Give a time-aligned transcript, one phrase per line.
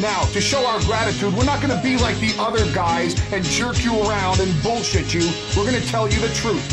[0.00, 3.44] Now, to show our gratitude, we're not going to be like the other guys and
[3.44, 5.30] jerk you around and bullshit you.
[5.54, 6.64] We're going to tell you the truth.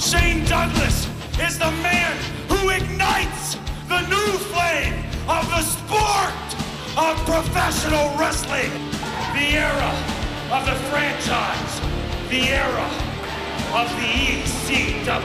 [0.00, 1.08] Shane Douglas
[1.40, 2.16] is the man
[2.48, 3.56] who ignites
[3.88, 6.34] the new flame of the sport
[6.96, 8.70] of professional wrestling.
[9.34, 9.92] The era
[10.52, 11.80] of the franchise.
[12.30, 13.07] The era
[13.74, 15.22] of the ECW.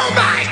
[0.00, 0.44] Oh my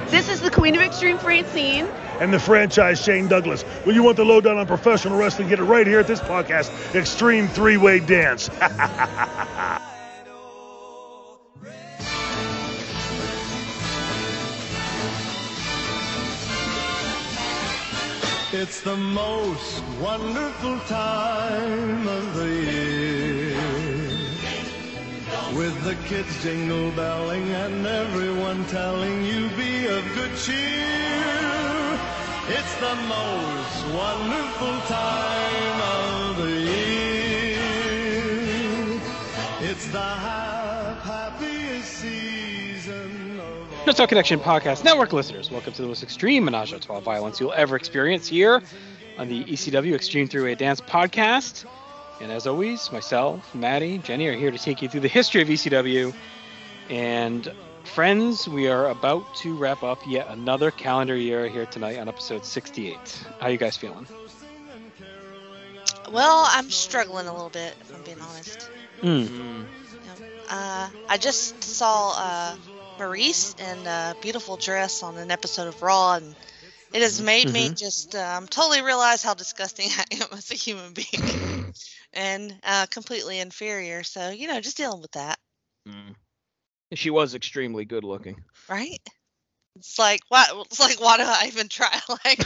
[0.00, 0.10] God!
[0.10, 1.86] This is the Queen of Extreme Francine.
[2.20, 3.62] And the franchise Shane Douglas.
[3.84, 6.94] When you want the lowdown on professional wrestling, get it right here at this podcast,
[6.94, 8.50] Extreme Three Way Dance.
[18.50, 23.56] It's the most wonderful time of the year.
[25.54, 31.47] With the kids jingle belling and everyone telling you be of good cheer.
[32.70, 37.60] It's the most wonderful time of the year.
[39.62, 43.40] It's the hap- happiest season
[43.86, 47.40] of Talk Connection Podcast Network listeners, welcome to the most extreme menage a trois violence
[47.40, 48.60] you'll ever experience here
[49.16, 51.64] on the ECW Extreme Three Way Dance Podcast.
[52.20, 55.48] And as always, myself, Maddie, Jenny are here to take you through the history of
[55.48, 56.12] ECW.
[56.90, 57.50] And
[57.88, 62.44] friends, we are about to wrap up yet another calendar year here tonight on episode
[62.44, 62.96] 68.
[63.40, 64.06] How you guys feeling?
[66.10, 68.70] Well, I'm struggling a little bit, if I'm being honest.
[69.02, 69.64] Mm.
[70.48, 72.56] Uh, I just saw uh,
[72.98, 76.34] Maryse in a beautiful dress on an episode of Raw, and
[76.92, 80.94] it has made me just um, totally realize how disgusting I am as a human
[80.94, 81.72] being
[82.12, 84.02] and uh, completely inferior.
[84.02, 85.38] So, you know, just dealing with that,
[85.88, 86.14] Mm.
[86.94, 88.42] She was extremely good looking.
[88.68, 88.98] right?
[89.76, 90.48] It's like, what?
[90.66, 91.88] It's like, why do I even try?
[92.24, 92.44] Like,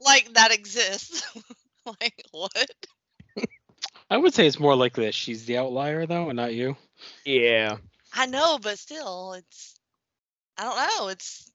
[0.00, 1.22] like that exists.
[1.86, 2.68] like, what?
[4.10, 6.76] I would say it's more likely that she's the outlier, though, and not you.
[7.24, 7.76] Yeah.
[8.12, 9.74] I know, but still, it's
[10.58, 11.50] I don't know, it's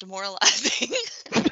[0.00, 0.88] demoralizing.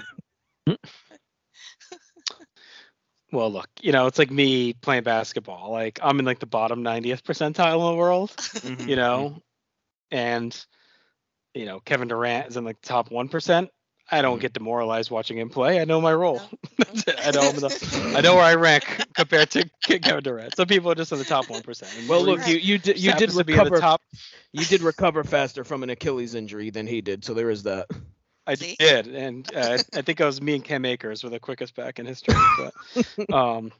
[3.32, 5.72] Well, look, you know, it's like me playing basketball.
[5.72, 8.30] Like, I'm in like the bottom 90th percentile in the world.
[8.36, 8.88] Mhm.
[8.88, 9.42] you know,
[10.10, 10.66] and
[11.54, 13.70] you know Kevin Durant is in like the top one percent.
[14.08, 14.42] I don't Mhm.
[14.42, 15.80] get demoralized watching him play.
[15.80, 16.40] I know my role.
[16.78, 17.12] No.
[17.18, 18.84] I know I'm the, I know where I rank
[19.14, 20.54] compared to Kevin Durant.
[20.56, 21.90] Some people are just in the top one percent.
[22.08, 23.80] Well, look, you you did you did to be in the recover.
[23.80, 24.02] top.
[24.52, 27.88] You did recover faster from an Achilles injury than he did, so there is that.
[28.46, 28.76] I See?
[28.78, 31.98] did, and uh, I think it was me and Cam Akers were the quickest back
[31.98, 32.36] in history.
[32.56, 32.74] But,
[33.34, 33.72] um,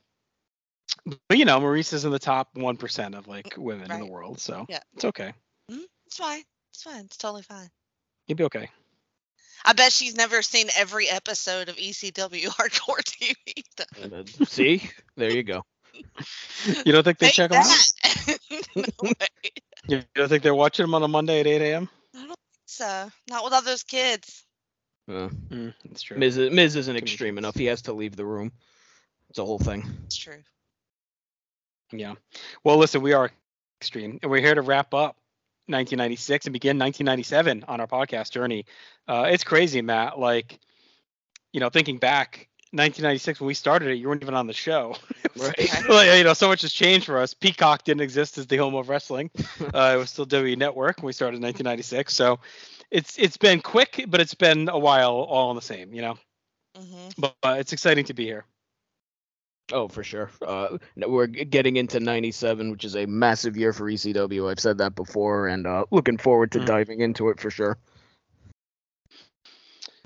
[1.29, 4.07] but you know, Maryse is in the top one percent of like women in the
[4.07, 4.81] world, so Yeah.
[4.95, 5.33] it's okay.
[6.07, 6.43] It's fine.
[6.73, 7.05] It's fine.
[7.05, 7.69] It's totally fine.
[8.27, 8.69] You'll be okay.
[9.65, 13.65] I bet she's never seen every episode of ECW Hardcore TV.
[13.77, 14.19] though.
[14.19, 15.63] Uh, See, there you go.
[16.85, 17.93] You don't think they Take check them out?
[18.03, 18.39] that.
[18.77, 19.51] no way.
[19.89, 21.89] You don't think they're watching them on a Monday at 8 a.m.?
[22.15, 22.37] I don't think
[22.67, 24.45] so not with all those kids.
[25.09, 26.19] Uh, Mm, that's true.
[26.19, 27.55] Miz, Miz isn't many extreme enough.
[27.55, 28.53] He has to leave the room.
[29.31, 29.85] It's a whole thing.
[30.07, 30.43] It's true.
[31.93, 32.15] Yeah.
[32.65, 33.31] Well, listen, we are
[33.81, 35.17] extreme, and we're here to wrap up
[35.69, 38.67] 1996 and begin 1997 on our podcast journey.
[39.09, 40.19] Uh, it's crazy, Matt.
[40.19, 40.59] Like,
[41.53, 44.97] you know, thinking back, 1996 when we started it, you weren't even on the show.
[45.37, 45.71] Right.
[45.89, 47.35] Like, you know, so much has changed for us.
[47.35, 49.31] Peacock didn't exist as the home of wrestling.
[49.73, 52.15] Uh, it was still W Network when we started in 1996.
[52.15, 52.41] So
[52.91, 55.93] it's it's been quick, but it's been a while all in the same.
[55.95, 56.19] You know,
[56.77, 58.45] hmm but uh, it's exciting to be here.
[59.73, 60.31] Oh, for sure.
[60.41, 64.49] Uh, we're getting into 97, which is a massive year for ECW.
[64.49, 66.67] I've said that before, and uh, looking forward to Mm.
[66.67, 67.77] diving into it for sure.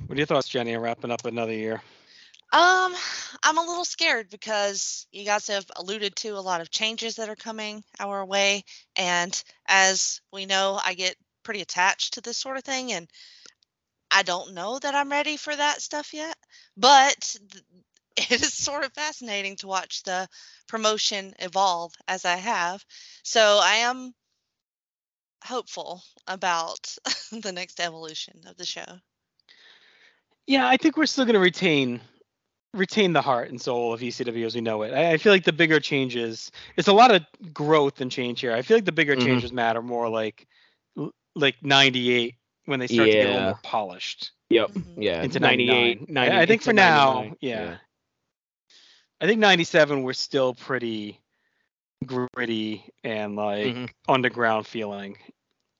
[0.06, 1.82] What are your thoughts, Jenny, on wrapping up another year?
[2.52, 2.94] Um,
[3.44, 7.28] I'm a little scared because you guys have alluded to a lot of changes that
[7.28, 8.64] are coming our way,
[8.96, 13.08] and as we know, I get pretty attached to this sort of thing, and
[14.10, 16.34] I don't know that I'm ready for that stuff yet.
[16.76, 17.64] But th-
[18.31, 20.28] it is sort of fascinating to watch the
[20.69, 22.84] promotion evolve as I have.
[23.22, 24.12] So I am
[25.44, 26.94] hopeful about
[27.32, 28.84] the next evolution of the show.
[30.46, 32.00] Yeah, I think we're still going to retain
[32.72, 34.93] retain the heart and soul of ECW as we know it.
[34.94, 37.22] I, I feel like the bigger changes, it's a lot of
[37.52, 38.52] growth and change here.
[38.52, 39.25] I feel like the bigger Mhm.
[39.25, 40.46] changes matter more like
[41.37, 42.34] like 98
[42.67, 44.32] when they start to get a little more polished.
[44.50, 44.70] Yep.
[44.70, 44.94] Mhm.
[44.99, 45.22] Yeah.
[45.22, 46.38] Into 98, 99.
[46.38, 47.76] I- I think into for now, 99, yeah.
[49.20, 51.20] I think 97 we're still pretty
[52.06, 53.90] gritty and like Mhm.
[54.08, 55.19] underground feeling.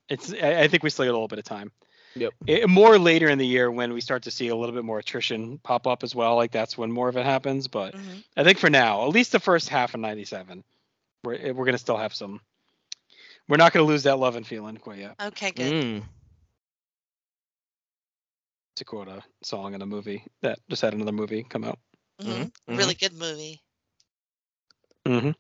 [0.09, 1.73] It's I, I think we still got a little bit of time.
[2.17, 2.33] Yep.
[2.47, 4.99] It, more later in the year when we start to see a little bit more
[4.99, 6.35] attrition pop up as well.
[6.37, 7.69] Like that's when more of it happens.
[7.69, 8.25] But Mhm.
[8.37, 10.65] I think for now, at least the first half of '97,
[11.25, 12.41] we're we're gonna still have some.
[13.49, 15.15] We're not gonna lose that love and feeling quite yet.
[15.21, 15.73] Okay, good.
[15.73, 16.03] Mm.
[18.77, 21.79] To quote a song in a movie that just had another movie come out.
[22.21, 22.79] Hmm mhm.
[22.79, 23.61] Really good movie.
[25.07, 25.31] Mm-hmm.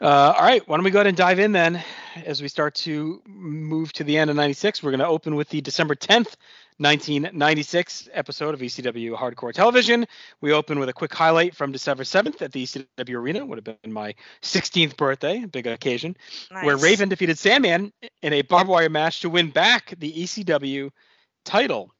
[0.00, 1.82] Uh, all right, why don't we go ahead and dive in then
[2.24, 4.82] as we start to move to the end of 96.
[4.82, 6.36] We're going to open with the December 10th,
[6.78, 10.06] 1996 episode of ECW Hardcore Television.
[10.40, 13.46] We open with a quick highlight from December 7th at the ECW Arena.
[13.46, 16.16] Would have been my 16th birthday, big occasion,
[16.62, 17.92] where Raven defeated Sandman
[18.22, 20.90] in a barbed wire match to win back the ECW
[21.44, 21.92] title.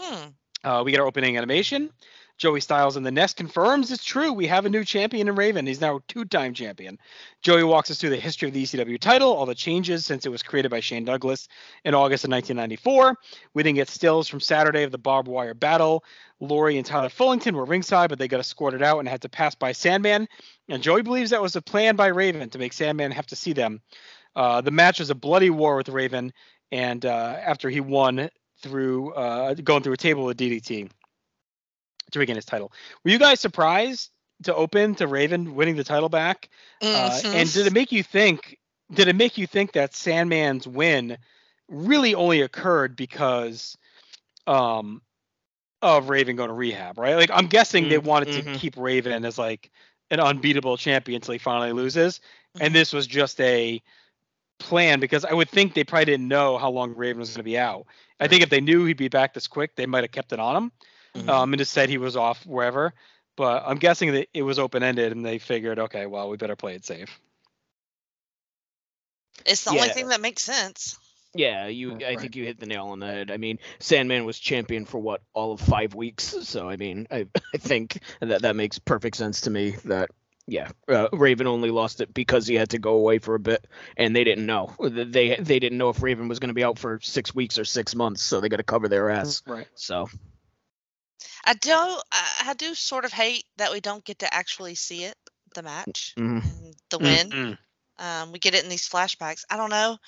[0.00, 0.28] Hmm.
[0.64, 1.90] Uh, we get our opening animation.
[2.38, 4.32] Joey Styles in the nest confirms it's true.
[4.32, 5.66] We have a new champion in Raven.
[5.66, 6.98] He's now two-time champion.
[7.40, 10.30] Joey walks us through the history of the ECW title, all the changes since it
[10.30, 11.48] was created by Shane Douglas
[11.84, 13.16] in August of 1994.
[13.54, 16.04] We didn't get stills from Saturday of the barbed wire battle.
[16.40, 19.54] Lori and Tyler Fullington were ringside, but they got escorted out and had to pass
[19.54, 20.28] by Sandman.
[20.68, 23.52] And Joey believes that was a plan by Raven to make Sandman have to see
[23.52, 23.80] them.
[24.34, 26.32] Uh, the match was a bloody war with Raven,
[26.72, 28.30] and uh, after he won
[28.62, 30.90] through uh, going through a table with DDT
[32.12, 32.72] to regain his title.
[33.04, 34.10] Were you guys surprised
[34.44, 36.48] to open to Raven winning the title back?
[36.92, 37.26] Uh, Mhm.
[37.32, 38.58] and did it make you think?
[38.92, 41.18] Did it make you think that Sandman's win
[41.68, 43.76] really only occurred because
[44.46, 45.02] um,
[45.82, 46.98] of Raven going to rehab?
[46.98, 47.16] Right?
[47.16, 48.52] Like I'm guessing they Mm, wanted to mhm.
[48.52, 49.70] keep Raven as like
[50.10, 52.20] an unbeatable champion until he finally loses,
[52.60, 52.74] and Mhm.
[52.74, 53.82] this was just a
[54.58, 57.42] plan because I would think they probably didn't know how long Raven was going to
[57.44, 57.86] be out.
[58.20, 60.38] I think if they knew he'd be back this quick, they might have kept it
[60.40, 60.72] on him
[61.16, 61.28] Mhm.
[61.28, 62.94] um, and just said he was off wherever.
[63.36, 66.56] But I'm guessing that it was open ended, and they figured, okay, well, we better
[66.56, 67.18] play it safe.
[69.46, 70.98] it's the only thing that makes sense.
[71.34, 71.92] Yeah, you.
[71.92, 72.20] Right, I right.
[72.20, 73.30] think you hit the nail on the head.
[73.30, 76.36] I mean, Sandman was champion for what all of five weeks.
[76.42, 79.76] So I mean, I I think that that makes perfect sense to me.
[79.86, 80.10] That
[80.46, 83.66] yeah, uh, Raven only lost it because he had to go away for a bit,
[83.96, 84.74] and they didn't know.
[84.78, 87.64] They they didn't know if Raven was going to be out for six weeks or
[87.64, 89.42] six months, so they got to cover their ass.
[89.46, 89.68] Right.
[89.74, 90.10] So
[91.44, 91.72] I do.
[91.72, 95.16] I, I do sort of hate that we don't get to actually see it,
[95.54, 96.42] the match, mhm.
[96.90, 97.34] the win.
[97.34, 97.58] Mm-mm.
[97.98, 99.44] Um, we get it in these flashbacks.
[99.50, 99.98] I don't know.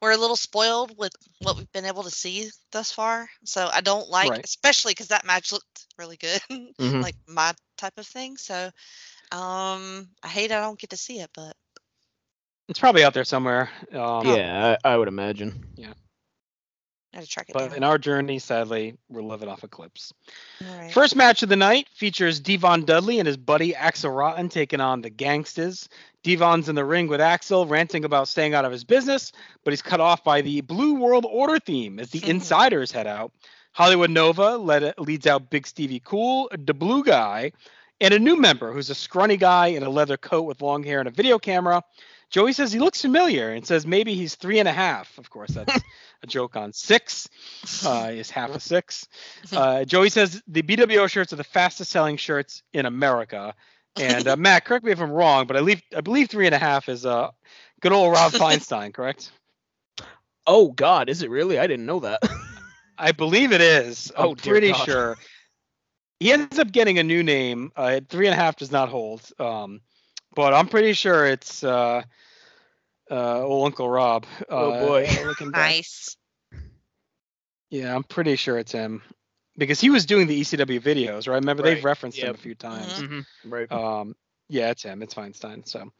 [0.00, 3.80] We're a little spoiled with what we've been able to see thus far, so I
[3.80, 4.44] don't like, Right.
[4.44, 6.40] especially because that match looked really good,
[6.78, 7.02] Mhm.
[7.02, 8.36] like my type of thing.
[8.36, 8.70] So,
[9.32, 11.56] um, I hate I don't get to see it, but
[12.68, 13.70] It's probably out there somewhere.
[13.92, 15.74] Um, yeah, I, I would imagine.
[17.14, 17.76] I had to track it But down.
[17.76, 20.12] in our journey, sadly, we're living off of clips.
[20.60, 20.92] Right.
[20.92, 25.00] First match of the night features Devon Dudley and his buddy Axel Rotten taking on
[25.00, 25.88] the Gangsters.
[26.24, 29.30] Devon's in the ring with Axel, ranting about staying out of his business,
[29.62, 32.30] but he's cut off by the Blue World Order theme as the mm-hmm.
[32.30, 33.30] insiders head out.
[33.74, 37.52] Hollywood Nova led, leads out Big Stevie Cool, the Blue Guy,
[38.00, 40.98] and a new member who's a scrawny guy in a leather coat with long hair
[40.98, 41.82] and a video camera.
[42.34, 45.16] Joey says he looks familiar and says maybe he's three and a half.
[45.18, 45.72] Of course, that's
[46.24, 47.28] a joke on six.
[47.86, 49.06] Uh, is half a six.
[49.52, 53.54] Uh, Joey says the BWO shirts are the fastest selling shirts in America.
[54.00, 56.54] And uh, Matt, correct me if I'm wrong, but I, leave, I believe three and
[56.56, 57.30] a half is uh,
[57.80, 59.30] good old Rob Feinstein, correct?
[60.44, 61.60] Oh God, is it really?
[61.60, 62.20] I didn't know that.
[62.98, 64.10] I believe it is.
[64.18, 64.84] I'm Oh, pretty God.
[64.84, 65.16] sure.
[66.18, 67.70] He ends up getting a new name.
[67.76, 69.22] Uh, three and a half does not hold.
[69.38, 69.82] Um,
[70.34, 72.02] but I'm pretty sure it's uh,
[73.10, 74.26] uh, old Uncle Rob.
[74.48, 75.08] Oh, Uh, boy.
[75.50, 76.16] nice.
[77.70, 79.02] Yeah, I'm pretty sure it's him
[79.56, 81.36] because he was doing the ECW videos, right?
[81.36, 82.92] Remember they've Right, referenced him a few times.
[82.98, 83.08] Mhm.
[83.08, 83.72] Mhm, Right.
[83.72, 84.16] Um,
[84.48, 85.02] yeah, it's him.
[85.02, 85.66] It's Feinstein.
[85.66, 85.90] So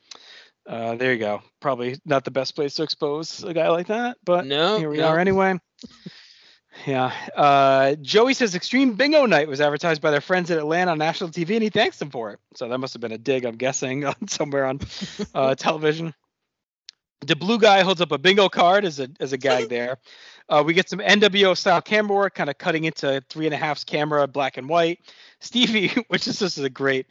[0.66, 1.42] uh, there you go.
[1.60, 4.98] Probably not the best place to expose a guy like that, but No, here we
[4.98, 5.08] no.
[5.08, 5.58] are anyway.
[6.86, 7.12] Yeah.
[7.34, 11.30] Uh, Joey says Extreme Bingo Night was advertised by their friends at Atlanta on national
[11.30, 12.40] TV, and he thanks them for it.
[12.54, 14.80] So that must have been a dig, I'm guessing, on somewhere on
[15.34, 16.14] uh, television.
[17.20, 19.98] The blue guy holds up a bingo card as a as a gag there.
[20.48, 23.56] Uh, we get some NWO style camera work, kind of cutting into three and a
[23.56, 25.00] half's camera, black and white.
[25.40, 27.06] Stevie, which is just is a great,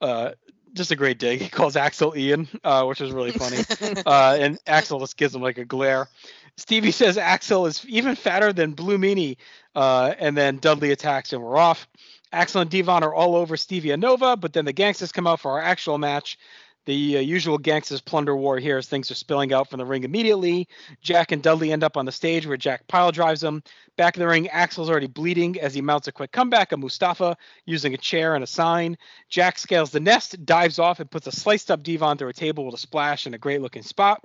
[0.00, 0.32] uh,
[0.74, 1.40] just a great dig.
[1.40, 3.58] He calls Axel Ian, uh, which is really funny.
[4.06, 6.08] uh, and Axel just gives him like a glare.
[6.56, 9.36] Stevie says Axel is even fatter than Blue Meanie,
[9.74, 11.88] uh, and then Dudley attacks and we're off.
[12.32, 15.40] Axel and Devon are all over Stevie and Nova, but then the gangsters come out
[15.40, 16.38] for our actual match.
[16.86, 20.04] The uh, usual gangsters plunder war here as things are spilling out from the ring
[20.04, 20.68] immediately.
[21.00, 23.62] Jack and Dudley end up on the stage where Jack pile drives them.
[23.96, 27.36] Back in the ring, Axel's already bleeding as he mounts a quick comeback of Mustafa
[27.64, 28.98] using a chair and a sign.
[29.30, 32.66] Jack scales the nest, dives off, and puts a sliced up Devon through a table
[32.66, 34.22] with a splash and a great looking spot.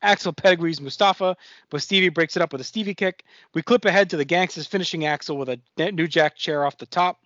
[0.00, 1.36] Axel pedigrees Mustafa,
[1.68, 3.24] but Stevie breaks it up with a Stevie kick.
[3.52, 5.60] We clip ahead to the gangsters finishing Axel with a
[5.92, 7.18] new Jack chair off the top.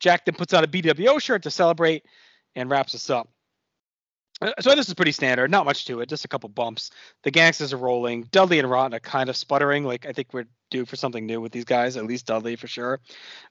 [0.00, 2.04] Jack then puts on a BWO shirt to celebrate
[2.54, 3.28] and wraps us up.
[4.40, 6.90] Uh, So this is pretty standard, not much to it, just a couple bumps.
[7.22, 8.24] The gangsters are rolling.
[8.30, 9.84] Dudley and Rotten are kind of sputtering.
[9.84, 12.66] Like I think we're due for something new with these guys, at least Dudley for
[12.66, 13.00] sure.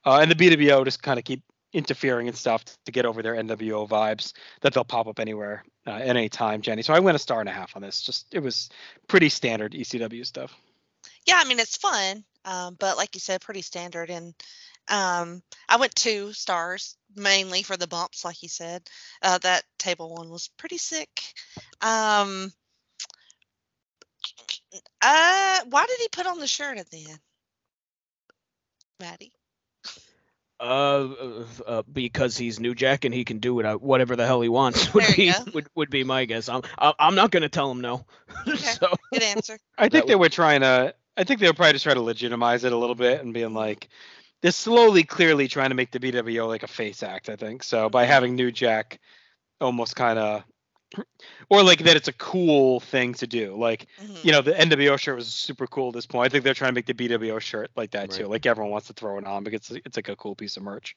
[0.05, 1.41] Uh, and the BWO just kind of keep
[1.73, 5.91] interfering and stuff to get over their NWO vibes that they'll pop up anywhere uh,
[5.91, 6.81] at any time, Jenny.
[6.81, 8.01] So I went a star and a half on this.
[8.01, 8.69] Just it was
[9.07, 10.53] pretty standard ECW stuff.
[11.25, 14.09] Yeah, I mean it's fun, um, but like you said, pretty standard.
[14.09, 14.33] And
[14.89, 18.83] um, I went two stars mainly for the bumps, like you said.
[19.21, 21.21] Uh, that table one was pretty sick.
[21.81, 22.51] Um,
[25.01, 27.19] uh, why did he put on the shirt at the end,
[28.99, 29.33] Maddie?
[30.59, 34.47] Uh, uh, because he's New Jack and he can do it, whatever the hell he
[34.47, 35.45] wants would There you be go.
[35.53, 36.47] would, would be my guess.
[36.47, 38.05] I'm I- I'm not gonna tell him no.
[38.47, 38.57] Okay.
[38.57, 39.57] so Good answer.
[39.77, 40.95] I think That they were trying to.
[41.17, 43.53] I think they were probably just trying to legitimize it a little bit and being
[43.53, 43.89] like,
[44.45, 47.29] they're slowly, clearly trying to make the BWO like a face act.
[47.29, 48.99] I think so by having New Jack,
[49.59, 50.43] almost kind of,
[51.49, 53.55] or like that it's a cool thing to do.
[53.57, 54.23] Like Mhm.
[54.23, 56.27] you know, the NWO shirt was super cool at this point.
[56.27, 58.27] I think they're trying to make the BWO shirt like that too.
[58.27, 60.61] Like everyone wants to throw it on because it's, it's like a cool piece of
[60.61, 60.95] merch.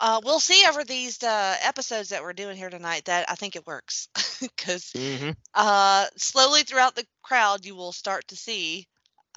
[0.00, 3.56] Uh, we'll see over these uh, episodes that we're doing here tonight that I think
[3.56, 4.08] it works
[4.40, 5.36] because mhm.
[5.52, 8.88] uh, slowly throughout the crowd you will start to see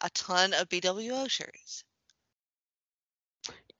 [0.01, 1.83] a ton of BWO shirts.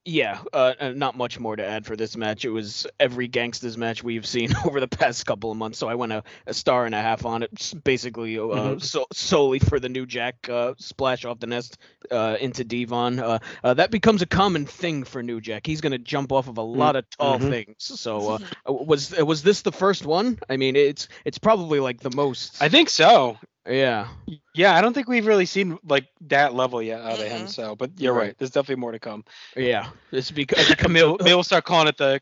[0.05, 2.43] Yeah, uh, uh, not much more to add for this match.
[2.43, 5.95] It was every gangsters match we've seen over the past couple of months, so I
[5.95, 7.73] went a, a star and a half on it.
[7.85, 8.83] Basically, uh, Mhm.
[8.83, 11.77] so, solely for the new Jack uh, splash off the nest
[12.11, 13.19] uh, into Devon.
[13.19, 15.65] Uh, uh, that becomes a common thing for New Jack.
[15.65, 17.49] He's gonna jump off of a lot of tall mhm.
[17.49, 17.75] things.
[17.79, 20.37] So uh, uh, was was this the first one?
[20.49, 22.61] I mean, it's it's probably like the most.
[22.61, 23.37] I think so.
[23.67, 24.07] Yeah.
[24.53, 27.47] Yeah, I don't think we've really seen like that level yet out of him.
[27.47, 28.27] So, but you're Right.
[28.27, 28.37] right.
[28.37, 29.23] There's definitely more to come.
[29.55, 32.21] Yeah, This because Maybe, maybe we'll start calling it the.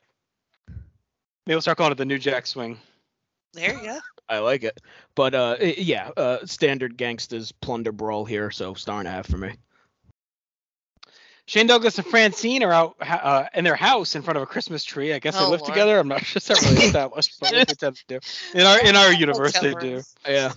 [1.47, 2.79] Maybe we'll start calling it the New Jack Swing.
[3.53, 3.99] There you go.
[4.29, 4.79] I like it.
[5.15, 9.37] But uh, yeah, uh, standard gangsters plunder brawl here, so star and a half for
[9.37, 9.55] me.
[11.47, 14.85] Shane Douglas and Francine are out uh, in their house in front of a Christmas
[14.85, 15.11] tree.
[15.11, 15.73] I guess they Oh, live Lord.
[15.73, 15.99] together.
[15.99, 18.19] I'm not sure it's not really established, but we pretend to do.
[18.53, 20.01] In our in our universe, they do.
[20.25, 20.53] Yeah.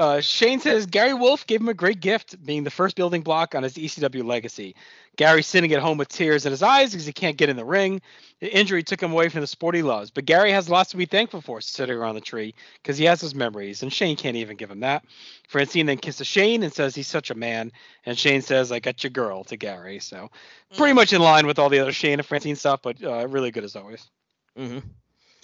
[0.00, 3.54] Uh, Shane says Gary Wolf gave him a great gift, being the first building block
[3.54, 4.74] on his ECW legacy.
[5.16, 7.66] Gary's sitting at home with tears in his eyes because he can't get in the
[7.66, 8.00] ring.
[8.40, 10.96] The injury took him away from the sport he loves, but Gary has lots to
[10.96, 14.36] be thankful for sitting around the tree because he has his memories, and Shane can't
[14.36, 15.04] even give him that.
[15.48, 17.70] Francine then kisses Shane and says he's such a man,
[18.06, 19.98] and Shane says, "I got your girl" to Gary.
[19.98, 20.30] So
[20.78, 23.50] pretty much in line with all the other Shane and Francine stuff, but uh, really
[23.50, 24.08] good as always.
[24.56, 24.78] hmm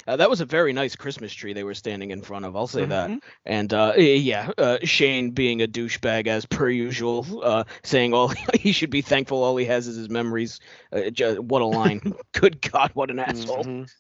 [0.07, 2.55] Uh, that was a very nice Christmas tree they were standing in front of.
[2.57, 3.11] I'll say that.
[3.11, 3.21] Mhm.
[3.45, 8.73] And uh, yeah, uh, Shane being a douchebag as per usual, uh, saying all he
[8.73, 10.61] should be thankful all he has is his memories.
[10.93, 12.15] Uh, ju- what a line!
[12.33, 13.65] Good God, what an asshole!
[13.65, 13.91] Mhm.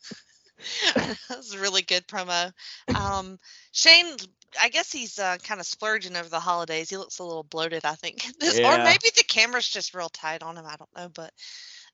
[0.94, 2.50] that was a really good promo.
[2.94, 3.38] Um,
[3.72, 4.16] Shane,
[4.60, 6.88] I guess he's uh, kind of splurging over the holidays.
[6.88, 8.25] He looks a little bloated, I think.
[8.40, 10.64] This, Or maybe the camera's just real tight on him.
[10.66, 11.08] I don't know.
[11.10, 11.32] But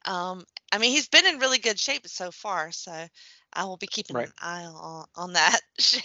[0.05, 2.73] um, I mean, he's been in really good shape so far.
[2.73, 3.07] So
[3.53, 4.29] I will be keeping Right.
[4.29, 6.03] an eye on, on that, Shane.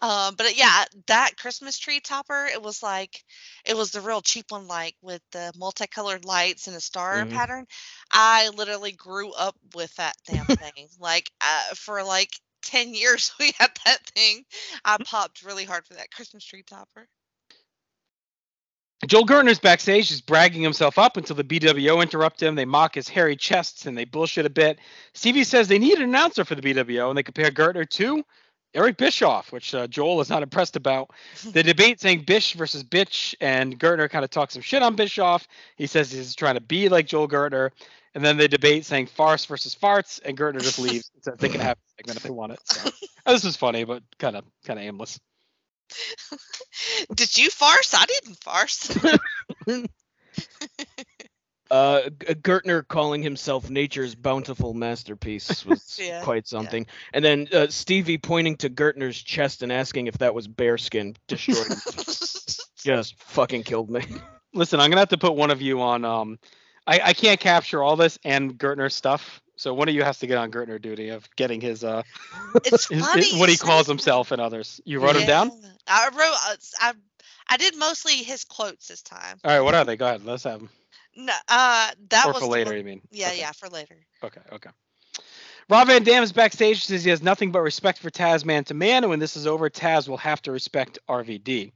[0.00, 3.24] Um, but yeah, that Christmas tree topper, it was like,
[3.64, 7.26] it was the real cheap one, like with the multicolored lights and a star Mhm.
[7.26, 7.66] pattern.
[8.12, 10.88] I literally grew up with that damn thing.
[10.98, 12.30] like uh, for like
[12.62, 14.44] 10 years, we had that thing.
[14.84, 17.08] I popped really hard for that Christmas tree topper.
[19.06, 22.54] Joel Gertner's backstage, just bragging himself up until the BWO interrupt him.
[22.54, 24.78] They mock his hairy chests and they bullshit a bit.
[25.14, 28.22] Stevie says they need an announcer for the BWO, and they compare Gertner to
[28.74, 31.10] Eric Bischoff, which uh, Joel is not impressed about.
[31.52, 35.48] The debate saying Bish versus Bitch, and Gertner kind of talks some shit on Bischoff.
[35.76, 37.70] He says he's trying to be like Joel Gertner.
[38.14, 41.10] And then they debate saying farce versus farts, and Gertner just leaves.
[41.14, 42.60] and says they can have a segment if they want it.
[42.64, 42.90] So
[43.26, 45.18] this was funny, but kind of kind of aimless.
[47.14, 47.94] Did you farce?
[47.94, 48.98] I didn't farce.
[51.70, 56.86] Uh, Gertner calling himself nature's bountiful masterpiece was Yeah, quite something.
[57.12, 61.68] And then uh, Stevie pointing to Gertner's chest and asking if that was bearskin destroyed
[61.68, 61.78] him.
[62.76, 64.04] Just fucking killed me.
[64.52, 66.04] Listen, I'm gonna have to put one of you on.
[66.04, 66.38] Um,
[66.88, 69.40] I, I can't capture all this and Gertner stuff.
[69.60, 72.02] So one of you has to get on Gertner duty of getting his uh
[72.64, 74.80] It's his, his- what he calls himself and others.
[74.86, 75.52] You wrote them down?
[75.86, 76.18] I wrote.
[76.48, 76.92] uh, I
[77.46, 79.38] I did mostly his quotes this time.
[79.44, 79.96] All right, what are they?
[79.96, 80.24] Go ahead.
[80.24, 80.70] Let's have them.
[81.14, 83.02] No, uh, that or was for later, one- you mean?
[83.10, 83.38] Yeah, Okay.
[83.40, 83.96] yeah, for later.
[84.24, 84.70] Okay, okay.
[85.68, 86.86] Rob Van Dam is backstage.
[86.86, 89.46] Says he has nothing but respect for Taz man to man, and when this is
[89.46, 91.72] over, Taz will have to respect RVD.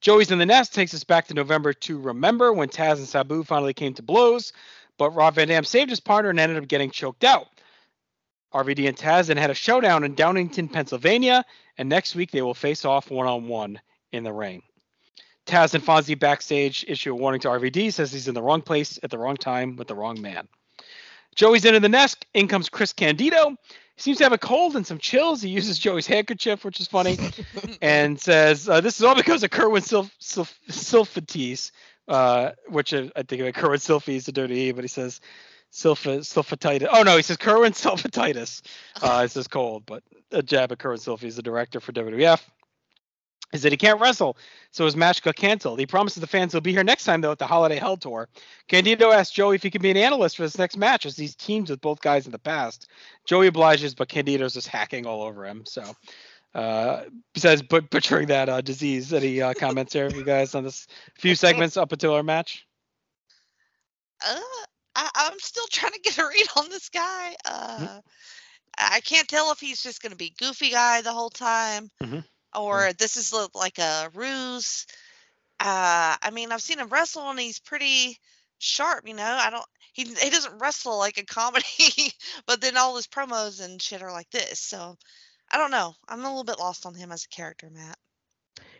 [0.00, 3.42] Joey's in the nest takes us back to November to remember when Taz and Sabu
[3.42, 4.52] finally came to blows,
[4.98, 7.48] but Rob Van Dam saved his partner and ended up getting choked out.
[8.54, 11.44] RVD and Taz then had a showdown in Downingtown, Pennsylvania,
[11.76, 13.80] and next week they will face off one on one
[14.12, 14.62] in the ring.
[15.46, 18.98] Taz and Fonzie backstage issue a warning to RVD, says he's in the wrong place
[19.02, 20.48] at the wrong time with the wrong man.
[21.36, 22.24] Joey's into the nest.
[22.34, 23.50] In comes Chris Candido.
[23.94, 25.40] He seems to have a cold and some chills.
[25.42, 27.18] He uses Joey's handkerchief, which is funny,
[27.82, 31.70] and says, uh, "This is all because of Kerwin Sil- Sil- Sulfates,
[32.08, 35.20] uh, which I think of Kerwin Silfies the dirty E, but he says
[35.72, 36.88] Sulfa Sulfatitis.
[36.90, 38.62] Oh no, he says Kerwin Sulfatitis.
[39.02, 42.40] Uh, it says cold, but a jab at Kerwin Silfies the director for WWF.
[43.52, 44.36] He said he can't wrestle,
[44.72, 45.78] so his match got canceled.
[45.78, 48.28] He promises the fans he'll be here next time though at the Holiday Hell Tour.
[48.68, 51.36] Candido asks Joey if he can be an analyst for this next match, as he's
[51.36, 52.88] teamed with both guys in the past.
[53.24, 55.64] Joey obliges, but Candido's just hacking all over him.
[55.64, 55.82] So,
[56.56, 60.86] uh, besides but butchering that uh, disease, any uh, comments here, you guys, on this
[61.18, 62.66] few segments up until our match?
[64.26, 64.40] Uh,
[64.94, 67.34] I, I'm still trying to get a read on this guy.
[67.44, 68.00] Uh,
[68.78, 72.24] I can't tell if he's just going to be goofy guy the whole time, Mhm.
[72.54, 74.86] or this is like a ruse.
[75.60, 78.18] Uh, I mean, I've seen him wrestle and he's pretty
[78.58, 79.06] sharp.
[79.06, 79.64] You know, I don't.
[79.92, 81.64] He he doesn't wrestle like a comedy,
[82.46, 84.60] but then all his promos and shit are like this.
[84.60, 84.96] So
[85.52, 85.94] I don't know.
[86.08, 87.98] I'm a little bit lost on him as a character, Matt.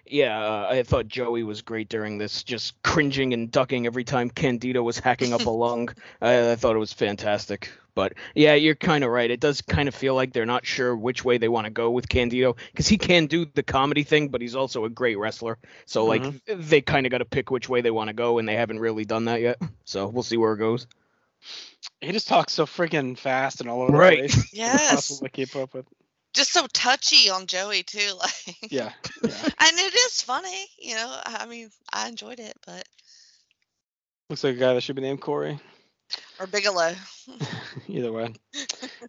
[0.08, 4.30] Yeah, uh, I thought Joey was great during this, just cringing and ducking every time
[4.30, 5.88] Candido was hacking up a lung.
[6.20, 7.70] I, I thought it was fantastic.
[7.96, 9.30] But yeah, you're kind of right.
[9.30, 11.90] It does kind of feel like they're not sure which way they want to go
[11.90, 15.56] with Candido because he can do the comedy thing, but he's also a great wrestler.
[15.86, 18.46] So like they kind of got to pick which way they want to go, and
[18.48, 19.58] they haven't really done that yet.
[19.84, 20.86] So we'll see where it goes.
[22.00, 24.22] He just talks so freaking fast and all over Right.
[24.24, 24.36] the place.
[24.44, 24.90] It's Yes.
[24.90, 25.86] impossible to keep up with.
[26.36, 28.12] Just so touchy on Joey too.
[28.20, 28.92] Like, Yeah,
[29.24, 29.30] yeah.
[29.58, 30.66] and it is funny.
[30.78, 32.84] You know, I mean, I enjoyed it, but
[34.30, 35.58] Looks like a guy that should be named Corey.
[36.40, 36.94] or Bigelow.
[37.88, 38.24] Either way.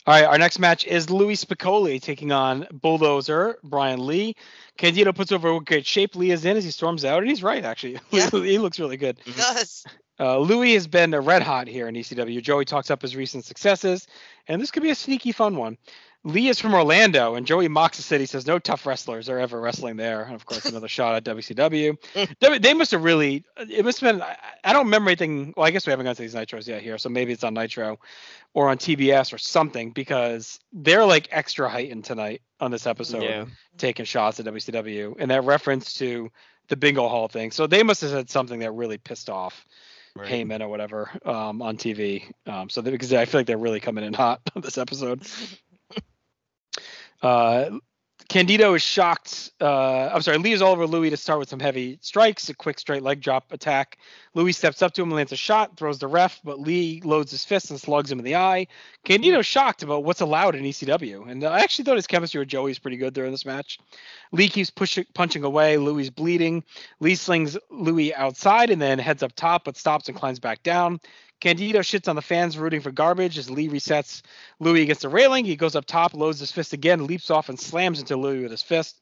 [0.05, 4.35] All right, our next match is Louis Spicolli taking on Bulldozer Brian Lee.
[4.77, 7.43] Candido puts over what great shape Lee is in as he storms out, and he's
[7.43, 7.99] right actually.
[8.11, 8.29] Yeah.
[8.29, 9.17] he looks really good.
[9.25, 9.83] He does.
[10.19, 12.41] Uh, Louis has been a red hot here in ECW.
[12.41, 14.07] Joey talks up his recent successes,
[14.47, 15.77] and this could be a sneaky fun one.
[16.27, 18.25] Lee is from Orlando, and Joey mocks the city.
[18.25, 20.23] Says no tough wrestlers are ever wrestling there.
[20.23, 21.97] And of course, another shot at WCW.
[22.61, 23.45] They must have really.
[23.57, 24.21] It must have been.
[24.63, 25.53] I, don't remember anything.
[25.55, 27.53] Well, I guess we haven't gone to these nitros yet here, so maybe it's on
[27.53, 27.97] Nitro
[28.53, 33.45] or on TBS or something because they're like extra heightened tonight on this episode Yeah.
[33.77, 36.29] taking shots at WCW, and that reference to
[36.67, 37.51] the bingo hall thing.
[37.51, 39.65] So they must have said something that really pissed off
[40.15, 40.47] Right.
[40.47, 42.23] Heyman or whatever um, on TV.
[42.47, 45.21] Um, so they, because I feel like they're really coming in hot on this episode.
[47.21, 47.79] Uh,
[48.29, 49.51] Candido is shocked.
[49.61, 52.53] Uh, I'm sorry, Lee is all over Louis to start with some heavy strikes, a
[52.53, 53.97] quick straight leg drop attack.
[54.33, 57.45] Louis steps up to him lands a shot, throws the ref, but Lee loads his
[57.45, 58.67] fist and slugs him in the eye.
[59.07, 62.75] Candido's shocked about what's allowed in ECW, and I actually thought his chemistry with Joey
[62.75, 63.79] pretty good during this match.
[64.33, 65.77] Lee keeps pushing, punching away.
[65.77, 66.61] Louis bleeding.
[66.99, 70.99] Lee slings Louis outside and then heads up top, but stops and climbs back down.
[71.39, 74.23] Candido shits on the fans rooting for garbage as Lee resets
[74.59, 75.45] Louis against the railing.
[75.45, 78.51] He goes up top, loads his fist again, leaps off and slams into Louis with
[78.51, 79.01] his fist.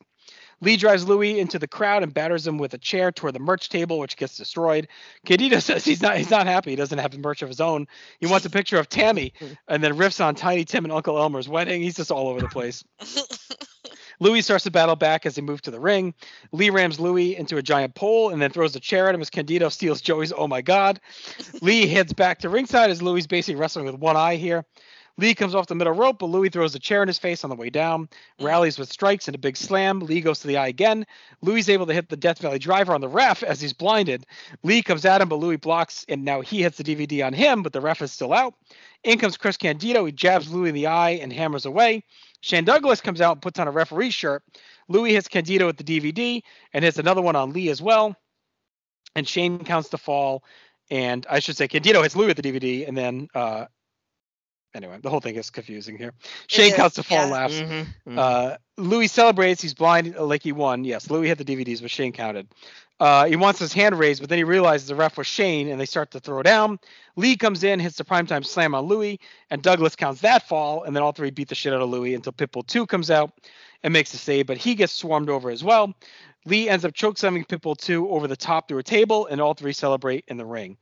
[0.62, 3.70] Lee drives Louis into the crowd and batters him with a chair toward the merch
[3.70, 4.88] table, which gets destroyed.
[5.26, 6.72] Candido says he's not he's not happy.
[6.72, 7.88] He doesn't have merch of his own.
[8.20, 9.34] He wants a picture of Tammy,
[9.68, 11.82] and then riffs on Tiny Tim and Uncle Elmer's wedding.
[11.82, 12.84] He's just all over the place.
[14.20, 16.14] Louis starts to battle back as he moves to the ring.
[16.54, 19.30] Lee rams Louis into a giant pole and then throws a chair at him as
[19.30, 21.02] Candido steals Joey's Oh My God.
[21.62, 24.66] Lee heads back to ringside as Louis basically wrestling with one eye here.
[25.18, 27.50] Lee comes off the middle rope, but Louis throws a chair in his face on
[27.50, 28.10] the way down.
[28.42, 30.00] Rallies with strikes and a big slam.
[30.02, 31.06] Lee goes to the eye again.
[31.42, 34.26] Louis is able to hit the Death Valley driver on the ref as he's blinded.
[34.64, 37.64] Lee comes at him, but Louis blocks, and now he hits the DVD on him,
[37.64, 38.56] but the ref is still out.
[39.04, 40.04] In comes Chris Candido.
[40.06, 42.04] He jabs Louis in the eye and hammers away.
[42.42, 44.44] Shane Douglas comes out and puts on a referee shirt.
[44.90, 46.42] Louis hits Candido with the DVD
[46.74, 48.16] and hits another one on Lee as well.
[49.16, 50.44] And Shane counts the fall.
[50.92, 53.66] And I should say Candido hits Louis with the DVD, and then uh,
[54.76, 56.14] anyway, the whole thing is confusing here.
[56.48, 57.34] Shane is, counts to fall yeah.
[57.34, 57.56] laughs.
[57.56, 58.18] Mhm, mhm.
[58.18, 59.62] Uh, Louis celebrates.
[59.62, 60.84] He's blind, like he won.
[60.84, 62.48] Yes, Louis had the DVDs, but Shane counted.
[63.00, 65.80] Uh, he wants his hand raised, but then he realizes the ref was Shane, and
[65.80, 66.80] they start to throw down.
[67.18, 70.96] Lee comes in, hits the primetime slam on Louis, and Douglas counts that fall, and
[70.96, 73.32] then all three beat the shit out of Louis until Pitbull 2 comes out
[73.84, 75.94] and makes the save, but he gets swarmed over as well.
[76.46, 79.74] Lee ends up chokeslamming Pitbull 2 over the top through a table, and all three
[79.74, 80.78] celebrate in the ring.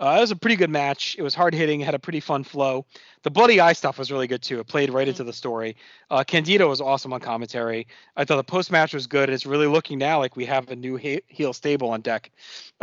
[0.00, 1.14] Uh, it was a pretty good match.
[1.18, 2.84] It was hard hitting, had a pretty fun flow.
[3.22, 4.58] The bloody eye stuff was really good too.
[4.58, 5.76] It played right into the story.
[6.10, 7.86] Uh, Candido was awesome on commentary.
[8.16, 9.30] I thought the post match was good.
[9.30, 12.32] It's really looking now like we have a new he- heel stable on deck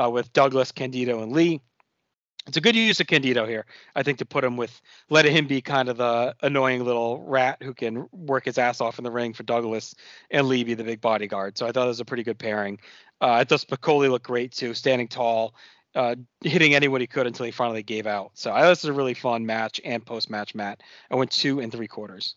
[0.02, 1.60] uh, with Douglas, Candido, and Lee.
[2.48, 5.46] It's a good use of Candido here, I think, to put him with let him
[5.46, 9.12] be kind of the annoying little rat who can work his ass off in the
[9.12, 9.94] ring for Douglas
[10.32, 11.58] and Lee be the big bodyguard.
[11.58, 12.80] So I thought it was a pretty good pairing.
[13.22, 15.54] Uh, I thought Spicolli looked great too, standing tall,
[15.96, 18.32] uh, hitting anyone he could until he finally gave out.
[18.34, 20.82] So I thought this was a really fun match and post match Matt.
[21.10, 22.36] I went two and three quarters.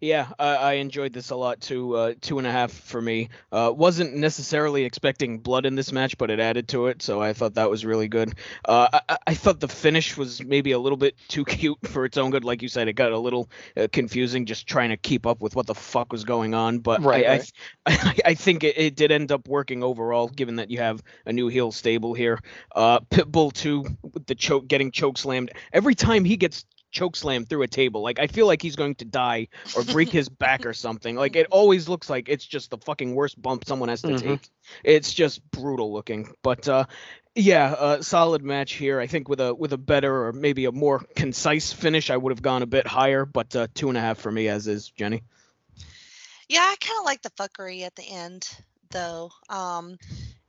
[0.00, 1.96] Yeah, I, I enjoyed this a lot too.
[1.96, 3.30] Uh, two and a half for me.
[3.50, 7.32] Uh, wasn't necessarily expecting blood in this match, but it added to it, so I
[7.32, 8.34] thought that was really good.
[8.64, 12.16] Uh, I- I, thought the finish was maybe a little bit too cute for its
[12.18, 12.44] own good.
[12.44, 15.56] Like you said, it got a little uh, confusing just trying to keep up with
[15.56, 16.78] what the fuck was going on.
[16.80, 17.52] But Right, I, right.
[17.86, 21.02] I, I, I think it, it did end up working overall, given that you have
[21.24, 22.38] a new heel stable here.
[22.74, 26.64] Uh, Pitbull too, with the choke getting choke slammed every time he gets
[26.96, 28.00] choke slammed through a table.
[28.02, 31.14] Like I feel like he's going to die or break his back or something.
[31.14, 34.20] Like it always looks like it's just the fucking worst bump someone has to Mhm.
[34.20, 34.48] take.
[34.82, 36.34] It's just brutal looking.
[36.42, 36.86] But uh
[37.38, 38.98] yeah, uh, solid match here.
[38.98, 42.32] I think with a with a better or maybe a more concise finish, I would
[42.32, 43.26] have gone a bit higher.
[43.26, 45.22] But uh, two and a half for me, as is Jenny.
[46.48, 48.48] Yeah, I kind of like the fuckery at the end,
[48.90, 49.32] though.
[49.50, 49.98] Um,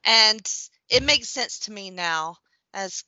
[0.06, 0.42] and
[0.90, 2.38] it makes sense to me now
[2.74, 3.04] as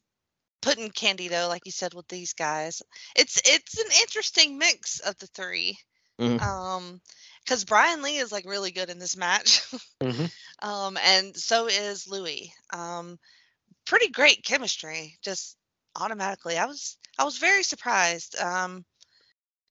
[0.62, 2.82] putting Candido, like you said, with these guys.
[3.16, 5.78] It's it's an interesting mix of the 3
[6.20, 6.42] Mhm.
[6.42, 7.02] Um,
[7.44, 9.62] because Brian Lee is like really good in this match.
[10.02, 10.30] Mhm.
[10.62, 12.54] um, and so is Louis.
[12.72, 13.18] Um,
[13.86, 15.58] pretty great chemistry, just
[15.96, 16.58] automatically.
[16.58, 18.38] I was I was very surprised.
[18.40, 18.86] Um,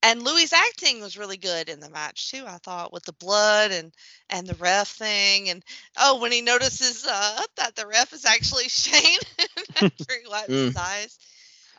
[0.01, 2.45] and Louis' acting was really good in the match too.
[2.47, 3.93] I thought with the blood and
[4.29, 5.63] and the ref thing, and
[5.97, 9.19] oh, when he notices uh, that the ref is actually Shane
[9.75, 11.19] after he wipes his eyes,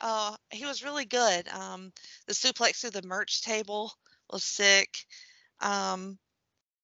[0.00, 1.48] uh, he was really good.
[1.48, 1.92] Um,
[2.26, 3.92] the suplex through the merch table
[4.30, 4.88] was sick.
[5.60, 6.18] Um,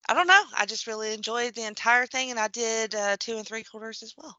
[0.09, 0.43] I don't know.
[0.57, 4.03] I just really enjoyed the entire thing, and I did uh, two and three quarters
[4.03, 4.37] as well.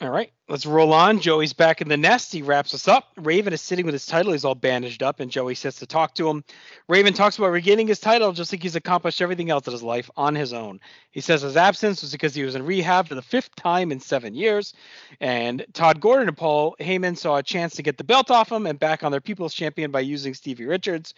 [0.00, 1.20] All right, let's roll on.
[1.20, 2.32] Joey's back in the nest.
[2.32, 3.12] He wraps us up.
[3.16, 4.32] Raven is sitting with his title.
[4.32, 6.42] He's all bandaged up, and Joey sits to talk to him.
[6.88, 10.10] Raven talks about regaining his title, just like he's accomplished everything else in his life
[10.16, 10.80] on his own.
[11.12, 14.00] He says his absence was because he was in rehab for the fifth time in
[14.00, 14.74] seven years.
[15.20, 18.66] And Todd Gordon and Paul Heyman saw a chance to get the belt off him
[18.66, 21.14] and back on their People's Champion by using Stevie Richards.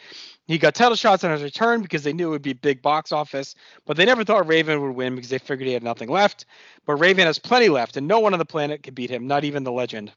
[0.46, 3.12] He got title shots on his return because they knew it would be big box
[3.12, 3.54] office,
[3.86, 6.44] but they never thought Raven would win because they figured he had nothing left.
[6.84, 9.44] But Raven has plenty left, and no one on the planet can beat him, not
[9.44, 10.12] even the legend.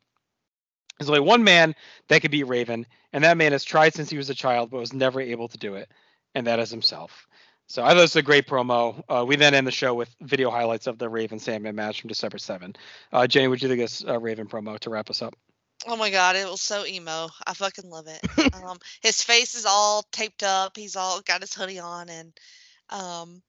[0.97, 1.75] There's only one man
[2.07, 4.79] that could beat Raven, and that man has tried since he was a child, but
[4.79, 5.89] was never able to do it,
[6.33, 7.27] and that is himself.
[7.67, 9.03] So I thought this was a great promo.
[9.09, 12.09] Uh, we then end the show with video highlights of the Raven Sandman match from
[12.09, 12.75] December 7.
[13.11, 15.35] Uh, Jenny, what do you think of this uh, Raven promo to wrap us up?
[15.87, 17.27] Oh my god, it was so emo.
[17.45, 18.53] I fucking love it.
[18.63, 20.77] um, his face is all taped up.
[20.77, 22.33] He's all got his hoodie on, and
[22.89, 23.41] um,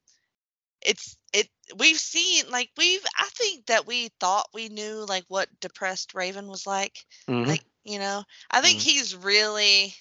[0.86, 1.48] it's it.
[1.78, 3.04] We've seen like we've.
[3.18, 7.04] I think that we thought we knew like what depressed Raven was like.
[7.28, 7.46] Mhm.
[7.48, 8.84] Like you know, I think Mhm.
[8.84, 9.94] he's really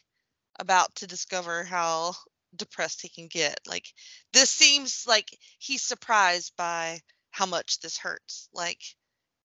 [0.59, 2.15] about to discover how
[2.55, 3.59] depressed he can get.
[3.67, 3.93] Like
[4.33, 8.49] this seems like he's surprised by how much this hurts.
[8.53, 8.81] Like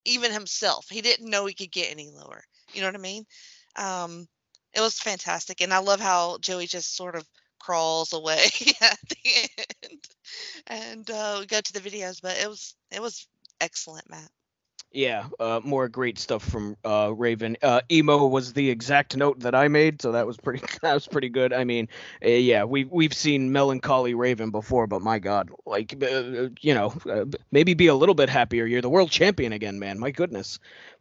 [0.05, 2.43] even himself, he didn't know he could get any lower.
[2.73, 3.27] You know what I mean?
[3.77, 4.29] Um,
[4.75, 8.45] it was fantastic, and I love how Joey just sort of crawls away
[8.81, 9.51] at the
[9.83, 10.09] end,
[10.67, 12.21] and uh, we go to the videos.
[12.23, 13.27] But it was it was
[13.61, 14.31] excellent, Matt.
[14.93, 17.57] Yeah, uh, more great stuff from uh, Raven.
[17.63, 20.65] Uh, emo was the exact note that I made, so that was pretty.
[20.83, 21.53] That was pretty good.
[21.53, 21.89] I mean,
[22.25, 26.93] uh, yeah, we we've seen melancholy Raven before, but my God, like, uh, you know,
[27.09, 28.65] uh, maybe be a little bit happier.
[28.67, 29.99] You're the world champion again, man.
[30.01, 30.59] My goodness.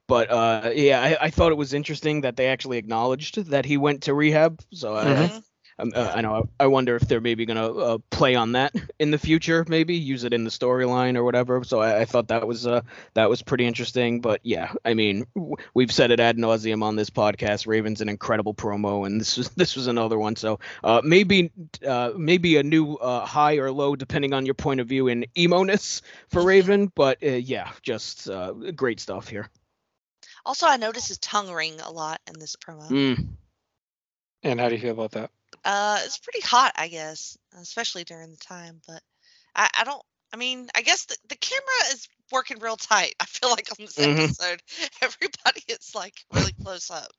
[0.08, 3.78] But uh, yeah, I, I thought it was interesting that they actually acknowledged that he
[3.78, 4.62] went to rehab.
[4.72, 5.44] So I, Mhm.
[5.80, 6.50] Um, uh, I know.
[6.60, 9.66] I wonder if they're maybe gonna uh, play on that in the future.
[9.68, 11.64] Maybe use it in the storyline or whatever.
[11.64, 12.82] So I, I thought that was uh,
[13.14, 14.22] that was pretty interesting.
[14.22, 17.68] But yeah, I mean, w- we've said it ad nauseum on this podcast.
[17.68, 20.36] Raven's an incredible promo, and this was this was another one.
[20.36, 21.52] So uh, maybe
[21.86, 25.26] uh, maybe a new uh, high or low depending on your point of view in
[25.38, 26.92] emo ness for Raven.
[26.94, 29.50] But uh, yeah, just uh, great stuff here.
[30.46, 32.88] Also, I noticed his tongue ring a lot in this promo.
[32.90, 33.28] Mm.
[34.44, 35.32] And how do you feel about that?
[35.66, 38.82] Uh, it's pretty hot, I guess, especially during the time.
[38.88, 39.02] But
[39.56, 40.02] I, I don't.
[40.34, 43.16] I mean, I guess the, the camera is working real tight.
[43.20, 44.24] I feel like on this Mhm.
[44.26, 44.62] episode,
[45.02, 47.12] everybody is like really close up,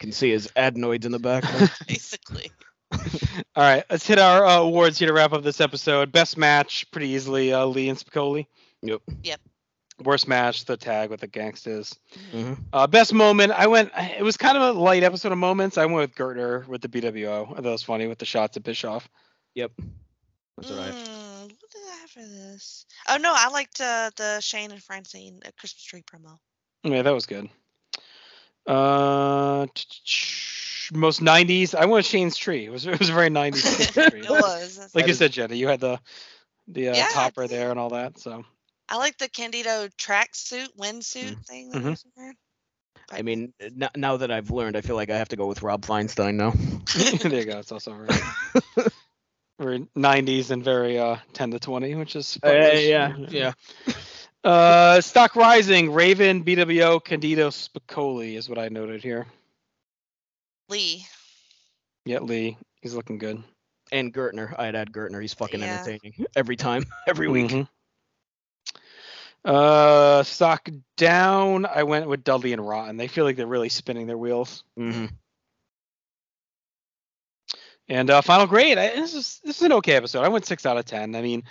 [0.00, 1.44] Can see his adenoids in the back.
[1.88, 2.50] basically.
[2.92, 2.98] All
[3.62, 6.12] right, let's hit our uh, awards here to wrap up this episode.
[6.12, 8.46] Best match, pretty easily, uh, Lee and Spicolli.
[8.82, 9.00] Yep.
[9.24, 9.40] Yep.
[10.04, 11.98] Worst match, the tag with the gangsters.
[12.30, 13.90] hmm Uh, best moment, I went.
[13.96, 15.78] It was kind of a light episode of moments.
[15.78, 17.50] I went with Gertner with the BWO.
[17.52, 19.08] I thought it was funny with the shots at Bischoff.
[19.54, 19.72] Yep.
[20.58, 20.92] That's all right.
[20.92, 22.84] Mm, what did I have for this?
[23.08, 26.38] Oh no, I liked uh, the Shane and Francine uh, Christmas tree promo.
[26.82, 27.48] Yeah, that was good.
[28.66, 29.66] Uh,
[30.92, 31.74] most '90s.
[31.74, 32.66] I went with Shane's tree.
[32.66, 34.20] It was it was a very '90s tree.
[34.20, 34.76] it was.
[34.76, 35.98] That's- Like you That is- said, Jenny, you had the
[36.68, 38.18] the uh, Yeah, topper there and all that.
[38.18, 38.44] So
[38.88, 41.82] I like the Candido tracksuit, windsuit thing that Mhm.
[41.84, 42.36] he was wearing.
[43.10, 45.62] I mean, n- now that I've learned, I feel like I have to go with
[45.62, 46.50] Rob Feinstein now.
[47.30, 47.58] there you go.
[47.58, 48.88] It's also very,
[49.60, 52.58] very 90s and very uh 10 to 20, which is Uh, fun.
[52.80, 53.52] yeah, yeah.
[54.44, 55.92] Uh, stock rising.
[55.92, 59.26] Raven, BWO, Candido, Spicolli is what I noted here.
[60.68, 61.04] Lee.
[62.04, 63.42] Yeah, Lee, he's looking good.
[63.90, 65.20] And Gertner, I'd add Gertner.
[65.20, 65.72] He's fucking Yeah.
[65.74, 67.50] entertaining every time, every week.
[67.50, 67.68] Mhm.
[69.46, 71.66] Uh, stock down.
[71.66, 72.96] I went with Dudley and Rotten.
[72.96, 74.64] They feel like they're really spinning their wheels.
[74.78, 75.06] Mm-hmm.
[77.88, 78.78] And uh, final grade.
[78.78, 80.24] I, this is this is an okay episode.
[80.24, 81.14] I went six out of ten.
[81.14, 81.44] I mean,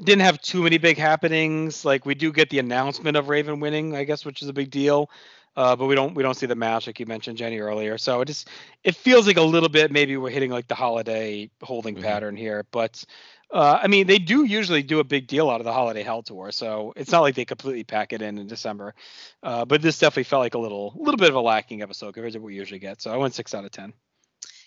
[0.00, 1.84] didn't have too many big happenings.
[1.84, 4.70] Like we do get the announcement of Raven winning, I guess, which is a big
[4.70, 5.10] deal.
[5.56, 7.98] Uh, but we don't we don't see the match like you mentioned Jenny earlier.
[7.98, 8.48] So it just
[8.84, 12.02] it feels like a little bit maybe we're hitting like the holiday holding Mhm.
[12.02, 12.64] pattern here.
[12.70, 13.04] But
[13.52, 16.22] uh, I mean, they do usually do a big deal out of the holiday hell
[16.22, 18.94] tour, so it's not like they completely pack it in in December.
[19.42, 22.32] Uh, but this definitely felt like a little little bit of a lacking episode compared
[22.32, 23.02] to what we usually get.
[23.02, 23.92] So I went six out of ten.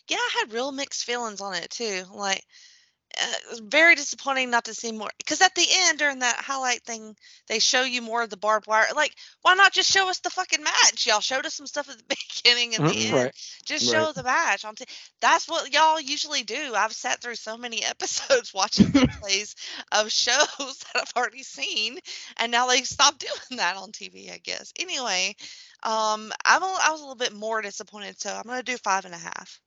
[0.07, 2.03] Yeah, I had real mixed feelings on it too.
[2.13, 2.43] Like,
[3.21, 5.09] uh, it was very disappointing not to see more.
[5.17, 7.15] Because at the end, during that highlight thing,
[7.47, 8.85] they show you more of the barbed wire.
[8.95, 11.05] Like, why not just show us the fucking match?
[11.07, 13.13] Y'all showed us some stuff at the beginning and the end.
[13.13, 13.31] right.
[13.65, 14.15] Just show Right.
[14.15, 14.75] the match on.
[14.75, 14.85] T-
[15.21, 16.73] That's what y'all usually do.
[16.75, 19.55] I've sat through so many episodes watching replays
[19.91, 21.97] of shows that I've already seen,
[22.37, 24.31] and now they stopped doing that on TV.
[24.31, 24.73] I guess.
[24.79, 25.35] Anyway,
[25.83, 29.05] um, I'm a, I was a little bit more disappointed, so I'm gonna do five
[29.05, 29.59] and a half.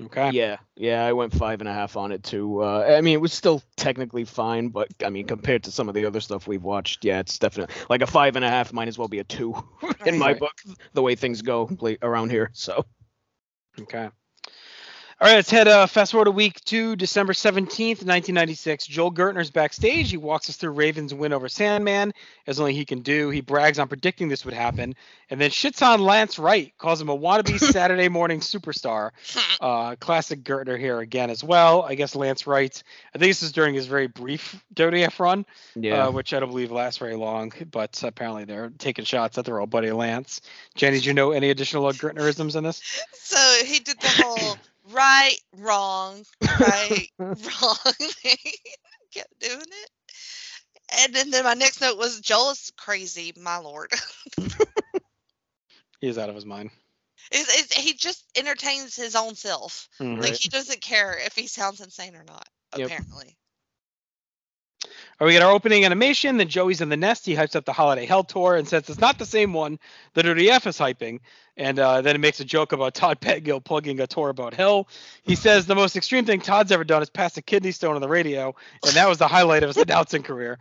[0.00, 0.30] Okay.
[0.30, 2.62] Yeah, yeah, I went five and a half on it too.
[2.62, 5.94] Uh, I mean, it was still technically fine, but I mean, compared to some of
[5.94, 8.72] the other stuff we've watched, yeah, it's definitely like a five and a half.
[8.72, 9.54] Might as well be a two
[10.06, 10.54] in my book.
[10.94, 12.84] The way things go play around here, so
[13.80, 14.10] Okay.
[15.20, 18.84] All right, let's head uh, fast forward to week two, December 17th, 1996.
[18.88, 20.10] Joel Gertner's backstage.
[20.10, 22.12] He walks us through Ravens' win over Sandman,
[22.48, 23.30] as only he can do.
[23.30, 24.96] He brags on predicting this would happen,
[25.30, 29.10] and then shits on Lance Wright, calls him a wannabe Saturday morning superstar.
[29.60, 31.82] Uh, classic Gertner here again as well.
[31.82, 32.82] I guess Lance Wright,
[33.14, 36.06] I think this is during his very brief WF run, yeah.
[36.06, 39.60] uh, which I don't believe lasts very long, but apparently they're taking shots at their
[39.60, 40.40] old buddy Lance.
[40.74, 42.82] Jenny, did you know any additional Gertnerisms in this?
[43.24, 44.56] So he did the whole
[44.92, 46.24] right, wrong,
[46.60, 47.36] right, wrong.
[49.14, 49.90] Kept doing it.
[51.02, 53.90] And then, then my next note was Joel is crazy, my lord.
[56.00, 56.70] He's out of his mind.
[57.30, 59.88] It's, it's, he just entertains his own self.
[60.00, 60.20] Mhm.
[60.20, 62.46] Like he doesn't care if he sounds insane or not.
[62.76, 62.86] Yep.
[62.86, 63.36] Apparently.
[65.20, 66.36] Right, we get our opening animation.
[66.36, 67.24] Then Joey's in the nest.
[67.24, 69.78] He hypes up the Holiday Hell Tour and says it's not the same one
[70.14, 71.20] that ODF is hyping.
[71.56, 74.88] And uh, then it makes a joke about Todd Pettengill plugging a tour about hell.
[75.22, 78.00] He says the most extreme thing Todd's ever done is pass a kidney stone on
[78.00, 80.58] the radio, and that was the highlight of his announcing career.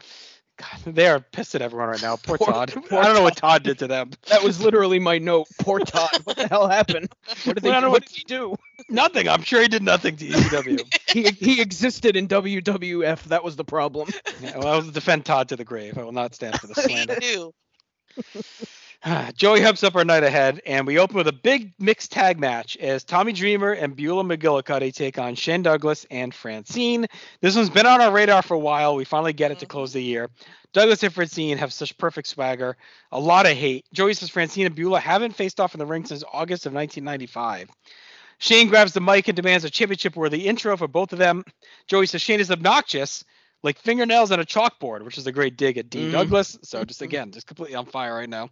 [0.59, 2.15] God, they are pissed at everyone right now.
[2.15, 2.71] Poor, Poor- Todd.
[2.87, 4.11] poor I don't know what Todd did to them.
[4.27, 5.47] that was literally my note.
[5.59, 6.11] Poor Todd.
[6.25, 7.07] What the hell happened?
[7.43, 8.55] What did, they, Well, I don't know what what- did he do?
[8.87, 9.27] Nothing.
[9.29, 10.81] I'm sure he did nothing to ECW.
[11.13, 13.23] He he existed in WWF.
[13.23, 14.09] That was the problem.
[14.41, 15.97] yeah, well, I will defend Todd to the grave.
[15.97, 17.17] I will not stand for the He slander.
[17.19, 17.53] knew.
[19.35, 22.77] Joey helps up our night ahead, and we open with a big mixed tag match
[22.77, 27.07] as Tommy Dreamer and Beulah McGillicuddy take on Shane Douglas and Francine.
[27.41, 28.95] This one's been on our radar for a while.
[28.95, 30.29] We finally get it to close the year.
[30.71, 32.77] Douglas and Francine have such perfect swagger,
[33.11, 33.85] a lot of hate.
[33.93, 37.69] Joey says Francine and Beulah haven't faced off in the ring since August of 1995.
[38.39, 41.43] Shane grabs the mic and demands a championship worthy intro for both of them.
[41.87, 43.23] Joey says Shane is obnoxious,
[43.63, 46.13] like fingernails on a chalkboard, which is a great dig at Dean Mm.
[46.13, 46.57] Douglas.
[46.63, 48.49] So just again, just completely on fire right now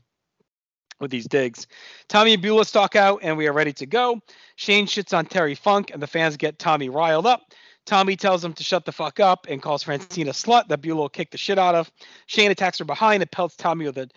[1.02, 1.68] with these digs.
[2.08, 4.22] Tommy and Beulah stalk out, and we are ready to go.
[4.56, 7.42] Shane shits on Terry Funk, and the fans get Tommy riled up.
[7.86, 11.02] Tommy tells him to shut the fuck up and calls Francine a slut that Beulah
[11.02, 11.92] will kick the shit out of.
[12.28, 14.08] Shane attacks her behind and pelts Tommy with a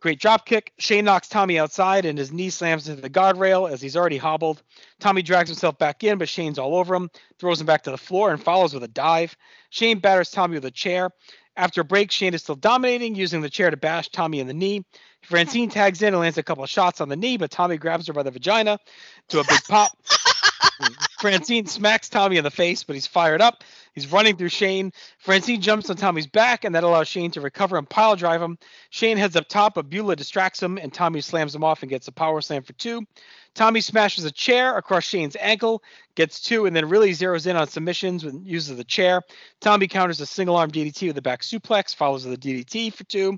[0.00, 0.72] Great drop kick.
[0.78, 4.62] Shane knocks Tommy outside and his knee slams into the guardrail as he's already hobbled.
[5.00, 7.98] Tommy drags himself back in, but Shane's all over him, throws him back to the
[7.98, 9.36] floor, and follows with a dive.
[9.70, 11.10] Shane batters Tommy with a chair.
[11.56, 14.54] After a break, Shane is still dominating, using the chair to bash Tommy in the
[14.54, 14.84] knee.
[15.22, 18.06] Francine tags in and lands a couple of shots on the knee, but Tommy grabs
[18.06, 18.78] her by the vagina
[19.28, 19.90] to a big pop.
[21.20, 23.64] Francine smacks Tommy in the face, but he's fired up.
[23.94, 24.92] He's running through Shane.
[25.18, 28.58] Francine jumps on Tommy's back, and that allows Shane to recover and pile drive him.
[28.90, 32.06] Shane heads up top, but Beulah distracts him, and Tommy slams him off and gets
[32.06, 33.04] a power slam for two.
[33.54, 35.82] Tommy smashes a chair across Shane's ankle,
[36.14, 39.22] gets two, and then really zeroes in on submissions with uses the chair.
[39.60, 43.02] Tommy counters a single arm DDT with a back suplex, follows with a DDT for
[43.04, 43.36] two.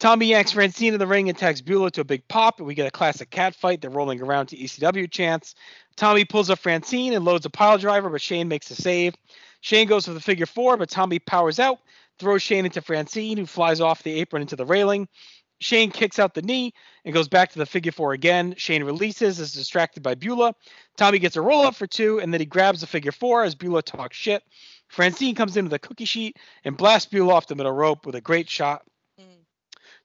[0.00, 2.74] Tommy yanks Francine in the ring and tags Beulah to a big pop, and we
[2.74, 3.80] get a classic cat fight.
[3.80, 5.54] They're rolling around to ECW chants.
[5.96, 9.14] Tommy pulls up Francine and loads a pile driver, but Shane makes a save.
[9.60, 11.78] Shane goes for the figure four, but Tommy powers out,
[12.18, 15.08] throws Shane into Francine, who flies off the apron into the railing.
[15.60, 18.54] Shane kicks out the knee and goes back to the figure four again.
[18.58, 20.54] Shane releases, is distracted by Beulah.
[20.96, 23.54] Tommy gets a roll up for two, and then he grabs the figure four as
[23.54, 24.42] Beulah talks shit.
[24.88, 28.16] Francine comes in with a cookie sheet and blasts Beulah off the middle rope with
[28.16, 28.82] a great shot.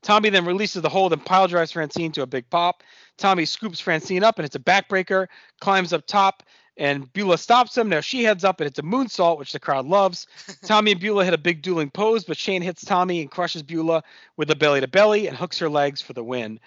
[0.01, 2.83] Tommy then releases the hold and pile drives Francine to a big pop.
[3.17, 5.27] Tommy scoops Francine up and it's a backbreaker,
[5.59, 6.43] climbs up top,
[6.77, 7.89] and Beulah stops him.
[7.89, 10.25] Now she heads up and it's a moonsault, which the crowd loves.
[10.65, 14.03] Tommy and Beulah hit a big dueling pose, but Shane hits Tommy and crushes Beulah
[14.37, 16.59] with a belly to belly and hooks her legs for the win.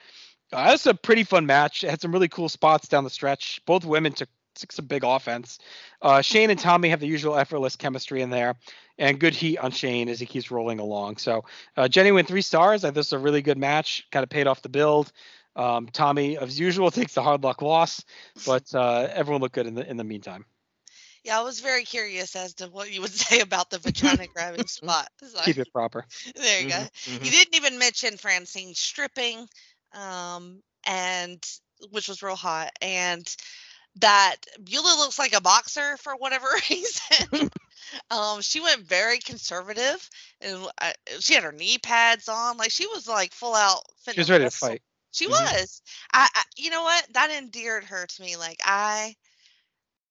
[0.52, 1.82] Uh, that's a pretty fun match.
[1.82, 3.62] It had some really cool spots down the stretch.
[3.64, 5.58] Both women took, took a big offense.
[6.00, 8.56] Uh, Shane and Tommy have the usual effortless chemistry in there,
[8.98, 11.16] and good heat on Shane as he keeps rolling along.
[11.16, 11.44] So
[11.76, 12.84] uh, Jenny went three stars.
[12.84, 14.06] I think this is a really good match.
[14.10, 15.12] Kind of paid off the build.
[15.56, 18.04] Um, Tommy, as usual, takes the hard luck loss,
[18.44, 20.44] but uh, everyone looked good in the in the meantime.
[21.24, 24.66] Yeah, I was very curious as to what you would say about the vagina grabbing
[24.66, 25.08] spot.
[25.22, 26.06] So, Keep it proper.
[26.36, 26.88] there you Mhm, go.
[27.06, 27.22] mhm.
[27.22, 29.48] You didn't even mention Francine stripping,
[29.92, 31.42] um, and
[31.90, 33.26] which was real hot, and
[33.96, 37.50] that Beulah looks like a boxer for whatever reason.
[38.10, 40.08] um, she went very conservative,
[40.40, 43.82] and uh, she had her knee pads on, like she was like full out.
[44.08, 44.82] She was ready to fight.
[45.12, 45.54] She Mhm.
[45.54, 45.82] was.
[46.12, 47.06] I, I, you know what?
[47.14, 48.36] That endeared her to me.
[48.36, 49.16] Like I,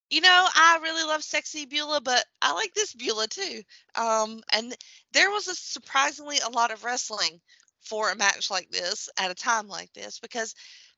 [0.09, 3.61] you know, I really love sexy Beulah, but I like this Beulah too.
[3.95, 4.75] Um, and
[5.13, 7.39] there was a surprisingly a lot of wrestling
[7.81, 10.53] for a match like this at a time like this because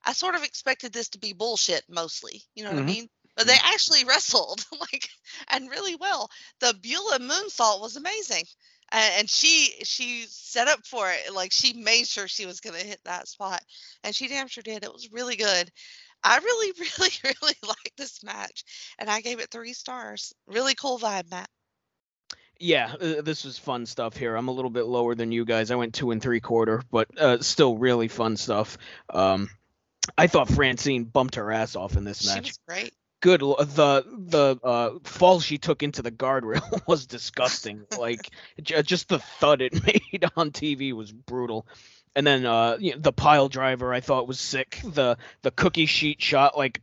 [0.06, 2.44] I sort of expected this to be bullshit mostly.
[2.56, 2.84] You know what Mhm.
[2.84, 3.10] I mean?
[3.36, 5.10] But they actually wrestled like
[5.50, 6.30] and really well.
[6.60, 8.46] The Beulah moonsault was amazing.
[8.92, 12.80] And, and she she set up for it like she made sure she was going
[12.80, 13.62] to hit that spot
[14.04, 15.72] and she damn sure did it was really good
[16.24, 18.64] i really really really liked this match
[19.00, 21.50] and i gave it three stars really cool vibe matt
[22.60, 24.36] Yeah, uh, this was fun stuff here.
[24.36, 25.72] I'm a little bit lower than you guys.
[25.72, 28.78] I went two and three quarter, but uh, still really fun stuff.
[29.10, 29.50] Um,
[30.18, 32.46] I thought Francine bumped her ass off in this match.
[32.46, 33.40] she was great Good.
[33.40, 37.86] The the uh, fall she took into the guardrail was disgusting.
[37.98, 38.30] like
[38.62, 41.66] j- just the thud it made on TV was brutal.
[42.18, 44.82] And then uh, you know, the pile driver I thought was sick.
[44.84, 46.82] The the cookie sheet shot like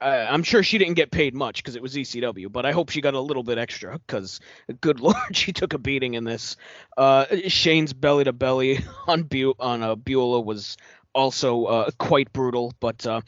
[0.00, 2.88] uh, I'm sure she didn't get paid much because it was ECW, but I hope
[2.88, 4.40] she got a little bit extra because
[4.80, 6.56] good lord she took a beating in this.
[6.96, 10.78] Uh, Shane's belly to belly on Bu- on uh, Beulah was
[11.14, 13.20] also uh, quite brutal, but uh,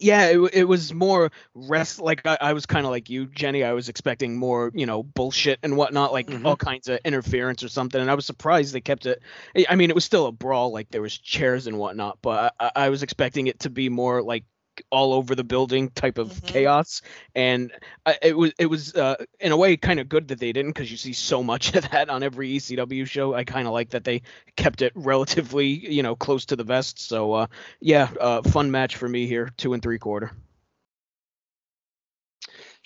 [0.00, 2.00] yeah, it, it was more rest.
[2.00, 3.64] Like I, I was kind of like you, Jenny.
[3.64, 6.44] I was expecting more, you know, bullshit and whatnot, like Mhm.
[6.44, 8.00] all kinds of interference or something.
[8.00, 9.22] And I was surprised they kept it.
[9.68, 12.70] I- mean, it was still a brawl, like there was chairs and whatnot, but I
[12.76, 14.44] I was expecting it to be more like
[14.90, 16.46] all over the building type of Mhm.
[16.46, 17.02] chaos.
[17.34, 17.72] And
[18.04, 20.70] I, it was it was uh, in a way kind of good that they didn't
[20.72, 23.34] because you see so much of that on every ECW show.
[23.34, 24.22] I kind of like that they
[24.56, 26.98] kept it relatively, you know, close to the vest.
[27.00, 27.46] So uh,
[27.80, 30.32] yeah, uh, fun match for me here, two and three quarter.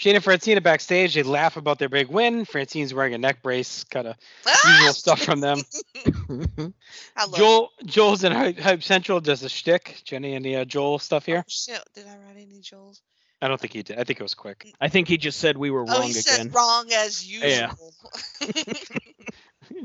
[0.01, 1.13] Shane and Francine are backstage.
[1.13, 2.47] They laugh about their big win.
[2.47, 4.17] Francine's wearing a neck brace, kind of
[4.67, 5.61] usual stuff from them.
[7.17, 10.01] i love Joel Joel's in Hype, Hype Central does a shtick.
[10.07, 11.45] Jenny, any uh, Joel stuff here?
[11.47, 13.03] oh, shit did i write any joel's
[13.43, 13.99] I don't think he did.
[13.99, 14.72] I think it was quick.
[14.81, 16.22] I think he just said we were oh wrong he again.
[16.22, 17.72] said wrong as usual Yeah.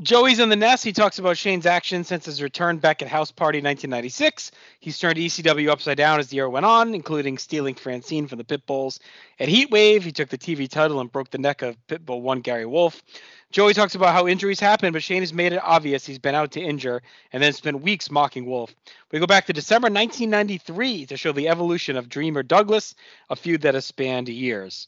[0.02, 0.84] Joey's in the nest.
[0.84, 4.52] He talks about Shane's actions since his return back at House Party 1996.
[4.80, 8.44] He's turned ECW upside down as the year went on, including stealing Francine from the
[8.44, 9.00] Pitbulls.
[9.40, 12.66] At Heatwave, he took the TV title and broke the neck of Pitbull 1 Gary
[12.66, 13.04] Wolfe.
[13.52, 16.52] Joey talks about how injuries happen, but Shane has made it obvious he's been out
[16.54, 18.76] to injure and then spent weeks mocking Wolfe.
[19.12, 22.96] We go back to December 1993 to show the evolution of Dreamer Douglas,
[23.30, 24.88] a feud that has spanned years.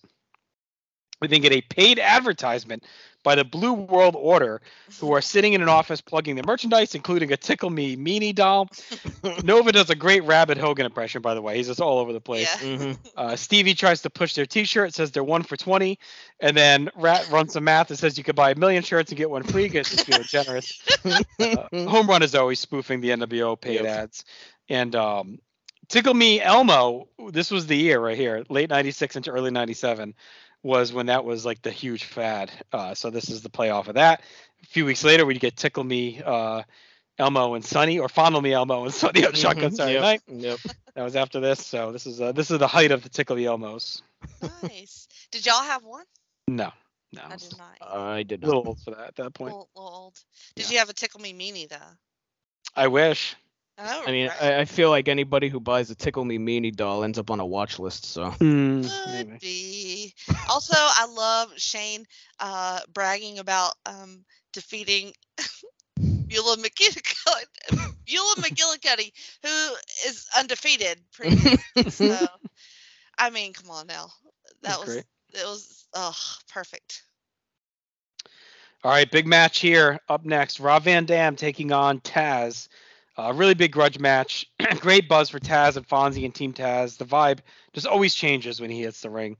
[1.22, 2.84] We then get a paid advertisement
[3.28, 4.62] by the Blue World Order,
[5.02, 8.70] who are sitting in an office plugging their merchandise, including a Tickle Me Meanie doll.
[9.44, 11.58] Nova does a great Rabbit Hogan impression, by the way.
[11.58, 12.48] He's just all over the place.
[12.64, 12.78] Yeah.
[12.78, 16.00] hmm Uh, Stevie tries to push their T-shirt, says they're one for twenty,
[16.40, 19.18] and then Rat runs some math and says you could buy a million shirts and
[19.18, 19.68] get one free.
[19.68, 20.74] Gets just feeling generous.
[21.40, 23.86] Uh, Home Run is always spoofing the NWO paid Yep.
[23.86, 24.26] ads,
[24.70, 25.40] and um,
[25.90, 27.08] Tickle Me Elmo.
[27.30, 30.14] This was the year right here, late '96 into early '97,
[30.68, 32.52] was when that was like the huge fad.
[32.74, 34.22] Uh, so this is the playoff of that.
[34.62, 36.22] A few weeks later, we'd get Tickle Me.
[36.24, 36.64] Uh,
[37.20, 40.22] Elmo and Sunny, or Fondle Me Elmo and Sunny on Shotgun Mhm, Saturday yep, Night.
[40.28, 40.60] Yep.
[40.94, 43.36] That was after this, so this is uh, this is the height of the Tickle
[43.38, 44.04] Me Elmos.
[44.62, 45.08] nice.
[45.32, 46.06] Did y'all have one?
[46.48, 46.72] No,
[47.14, 47.78] no, I did not.
[47.82, 48.46] I did not.
[48.46, 49.54] a little old for that at that point.
[49.54, 50.14] Little, little old.
[50.56, 50.74] Did Yeah.
[50.74, 51.76] you have a tickle me meanie though?
[52.76, 53.36] I wish.
[53.80, 54.42] Oh, I mean, right.
[54.42, 57.40] I, I feel like anybody who buys a Tickle Me Meanie doll ends up on
[57.40, 58.06] a watch list.
[58.06, 58.32] So.
[58.32, 60.14] Hmm, Could be.
[60.50, 62.06] Also, I love Shane
[62.40, 65.14] uh, bragging about um, defeating
[66.28, 67.46] Beulah McGillicuddy,
[68.06, 69.12] Beulah McGillicuddy,
[69.44, 69.76] who
[70.10, 71.00] is undefeated.
[71.14, 71.36] Pretty
[71.90, 72.18] so,
[73.18, 74.08] I mean, come on now.
[74.64, 75.06] That That's was great.
[75.34, 76.16] it was oh
[76.52, 77.04] perfect.
[78.84, 80.00] All right, big match here.
[80.10, 82.68] Up next, Rob Van Dam taking on Taz.
[83.20, 84.48] A really big grudge match.
[84.80, 86.98] Great buzz for Taz and Fonzie and Team Taz.
[86.98, 87.40] The vibe
[87.74, 89.38] just always changes when he hits the ring.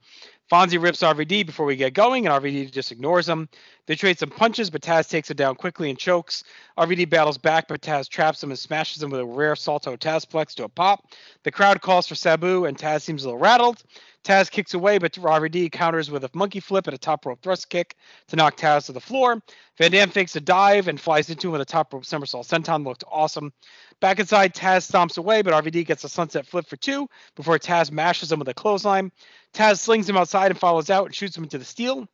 [0.52, 3.50] Fonzie rips RVD before we get going, and RVD just ignores him.
[3.88, 6.44] They trade some punches, but Taz takes it down quickly and chokes.
[6.78, 10.54] RVD battles back, but Taz traps him and smashes him with a rare Salto Tazplex
[10.56, 11.08] to a pop.
[11.44, 13.82] The crowd calls for Sabu, and Taz seems a little rattled.
[14.26, 17.70] Taz kicks away, but RVD counters with a monkey flip and a top rope thrust
[17.70, 17.96] kick
[18.28, 19.42] to knock Taz to the floor.
[19.78, 22.86] Van Dam fakes a dive and flies into him with a top rope somersault senton.
[22.86, 23.54] Looked awesome.
[24.02, 27.08] Back inside, Taz stomps away, but RVD gets a sunset flip for two
[27.38, 29.14] before Taz mashes him with a clothesline.
[29.54, 32.06] Taz slings him outside and follows out and shoots him into the steel.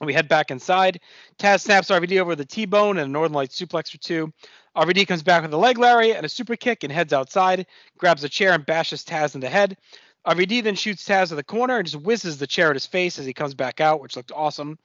[0.00, 1.00] We head back inside.
[1.38, 4.30] Taz snaps RVD over the T-bone and a Northern Light suplex for two.
[4.76, 7.66] RVD comes back with a leg lariat and a super kick and heads outside,
[7.96, 9.78] grabs a chair and bashes Taz in the head.
[10.26, 13.18] RVD then shoots Taz to the corner and just whizzes the chair at his face
[13.18, 14.78] as he comes back out, which looked awesome.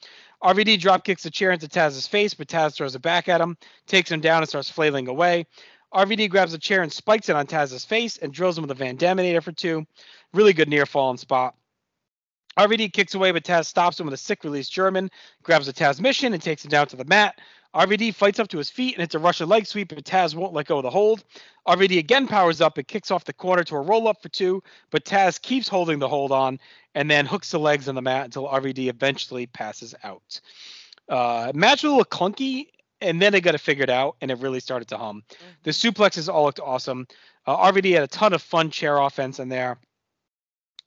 [0.44, 3.58] RVD drop kicks the chair into Taz's face, but Taz throws it back at him,
[3.88, 5.46] takes him down, and starts flailing away.
[5.94, 8.76] RVD grabs a chair and spikes it on Taz's face and drills him with a
[8.76, 9.86] Van Daminator for two.
[10.32, 11.56] Really good near falling spot.
[12.58, 15.10] RVD kicks away, but Taz stops him with a sick release German,
[15.44, 17.40] grabs a Tazmission, and takes him down to the mat.
[17.74, 20.54] RVD fights up to his feet and hits a Russian leg sweep, but Taz won't
[20.54, 21.24] let go of the hold.
[21.68, 24.62] RVD again powers up and kicks off the corner to a roll up for two,
[24.90, 26.60] but Taz keeps holding the hold on
[26.96, 30.42] and then hooks the legs on the mat until RVD eventually passes out.
[31.08, 32.68] Uh, match was a little clunky,
[33.00, 35.24] and then they got it figured out, and it really started to hum.
[35.64, 37.08] The suplexes all looked awesome.
[37.48, 39.80] Uh, RVD had a ton of fun chair offense in there.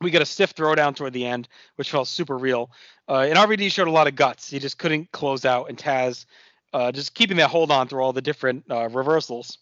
[0.00, 2.70] We got a stiff throwdown toward the end, which felt super real.
[3.08, 4.50] Uh, and RVD showed a lot of guts.
[4.50, 6.26] He just couldn't close out, and Taz
[6.72, 9.58] uh, just keeping that hold on through all the different uh, reversals.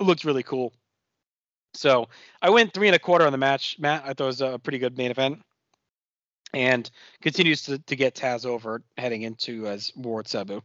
[0.00, 0.72] Looked really cool.
[1.74, 2.08] So
[2.40, 4.02] I went three and a quarter on the match, Matt.
[4.04, 5.42] I thought it was a pretty good main event,
[6.54, 6.88] and
[7.20, 10.62] continues to, to get Taz over heading into as Ward Sabu.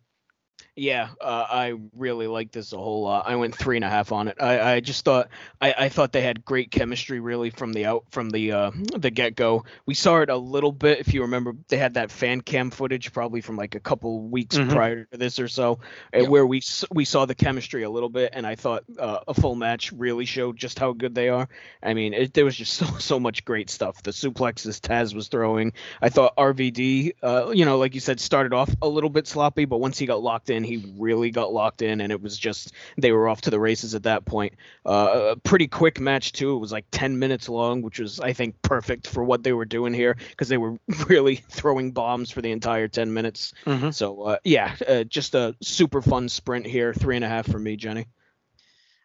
[0.75, 3.27] Yeah, uh, I really like this a whole lot.
[3.27, 4.37] I went three and a half on it.
[4.41, 5.29] I, I just thought
[5.61, 9.11] I, I thought they had great chemistry really from the out from the uh, the
[9.11, 9.65] get go.
[9.85, 11.53] We saw it a little bit if you remember.
[11.67, 14.71] They had that fan cam footage probably from like a couple weeks Mhm.
[14.71, 15.73] prior to this or so,
[16.11, 16.29] uh, Yep.
[16.29, 19.53] where we we saw the chemistry a little bit, and I thought uh, a full
[19.53, 21.49] match really showed just how good they are.
[21.83, 24.01] I mean, it, there was just so so much great stuff.
[24.01, 25.73] The suplexes Taz was throwing.
[26.01, 29.65] I thought RVD, uh, you know, like you said, started off a little bit sloppy,
[29.65, 32.73] but once he got locked in, he really got locked in, and it was just
[32.97, 34.53] they were off to the races at that point.
[34.85, 36.55] Uh, a pretty quick match too.
[36.55, 39.65] It was like 10 minutes long, which was I think perfect for what they were
[39.65, 43.53] doing here because they were really throwing bombs for the entire 10 minutes.
[43.65, 43.91] Mm-hmm.
[43.91, 46.93] So uh, yeah, uh, just a super fun sprint here.
[46.93, 48.07] Three and a half for me, Jenny.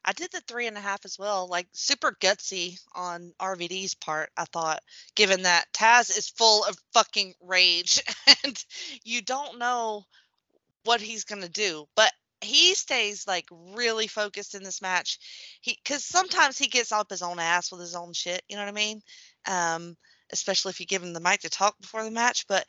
[0.08, 1.48] I did the three and a half as well.
[1.48, 4.82] Like super gutsy on RVD's part, I thought,
[5.14, 8.02] given that Taz is full of fucking rage
[8.44, 8.64] and
[9.04, 10.04] you don't know
[10.84, 11.86] what he's gonna do.
[11.96, 15.18] But he stays like really focused in this match.
[15.60, 18.62] He because sometimes he gets up his own ass with his own shit, you know
[18.62, 19.02] what I mean?
[19.46, 19.96] Um,
[20.32, 22.46] especially if you give him the mic to talk before the match.
[22.46, 22.66] But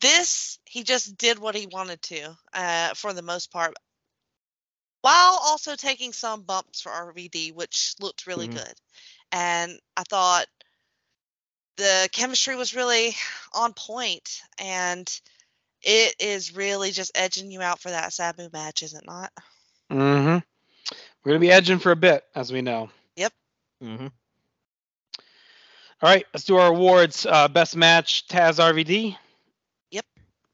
[0.00, 3.74] this he just did what he wanted to, uh, for the most part
[5.02, 8.54] while also taking some bumps for RVD, which looked really Mhm.
[8.54, 8.74] good.
[9.32, 10.46] And I thought
[11.76, 13.16] the chemistry was really
[13.54, 15.20] on point, and
[15.82, 19.32] it is really just edging you out for that Sabu match, is it not?
[19.90, 20.38] Mm-hmm.
[21.24, 22.90] We're gonna be edging for a bit, as we know.
[23.16, 23.32] Yep.
[23.82, 24.06] Mm-hmm.
[26.02, 27.26] All right, let's do our awards.
[27.26, 29.16] Uh, best match, Taz RVD.
[29.90, 30.06] Yep,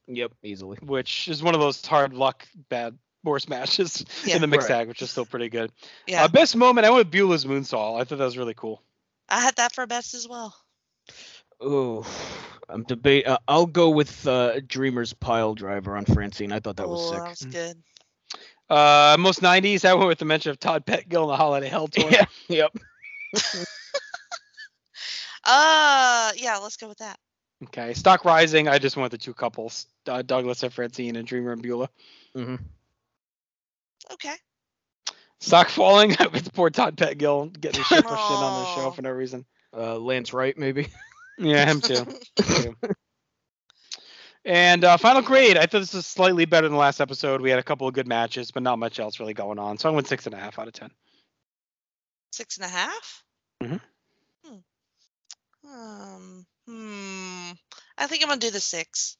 [0.08, 0.78] Yep, easily.
[0.82, 4.34] which is one of those hard luck bad worst matches Yeah.
[4.36, 4.78] in the mixed Right.
[4.78, 5.70] tag, which is still pretty good.
[6.06, 8.00] Yeah, Uh, best moment, I went with Beulah's moonsault.
[8.00, 8.82] I thought that was really cool.
[9.28, 10.54] I had that for best as well.
[11.60, 12.04] Oh,
[12.68, 13.26] I'm debate.
[13.26, 16.52] Uh, I'll go with uh, Dreamer's pile driver on Francine.
[16.52, 17.18] I thought that was oh, sick.
[17.18, 17.82] that was good.
[18.68, 21.86] Uh, most 90s, I went with the mention of Todd Pettengill in the Holiday Hell
[21.86, 22.10] tour.
[22.10, 22.24] Yeah.
[22.48, 22.76] Yep.
[25.46, 27.18] Uh, yeah, let's go with that.
[27.64, 27.94] Okay.
[27.94, 31.52] Stock Rising, I just went with the two couples, uh, Douglas and Francine and Dreamer
[31.52, 31.88] and Beulah.
[32.36, 32.56] Mm-hmm.
[34.12, 34.34] Okay.
[35.40, 39.02] Stock Falling, with poor Todd Pettengill getting his shit pushed in on the show for
[39.02, 39.46] no reason.
[39.72, 40.88] Uh, Lance Wright, maybe.
[41.38, 42.06] Yeah, him too.
[42.42, 42.76] too.
[44.44, 47.40] And uh, final grade, I thought this was slightly better than the last episode.
[47.40, 49.76] We had a couple of good matches, but not much else really going on.
[49.76, 50.90] So I went six and a half out of ten.
[52.30, 53.24] Six and a half?
[53.62, 53.80] Mhm.
[54.44, 55.68] Hmm.
[55.68, 57.50] Um, hmm.
[57.98, 59.16] I think I'm gonna do the six.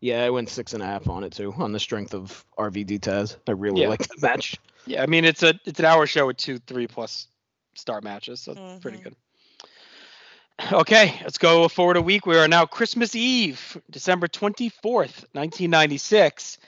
[0.00, 2.98] Yeah, I went six and a half on it too, on the strength of RVD
[2.98, 3.36] Taz.
[3.46, 3.88] I really Yeah.
[3.88, 4.56] like that match.
[4.86, 7.28] Yeah, I mean it's a it's an hour show with two three plus
[7.76, 9.14] star matches, so it's pretty good.
[10.72, 12.26] Okay, let's go forward a week.
[12.26, 16.58] We are now Christmas Eve, December twenty fourth, nineteen ninety six,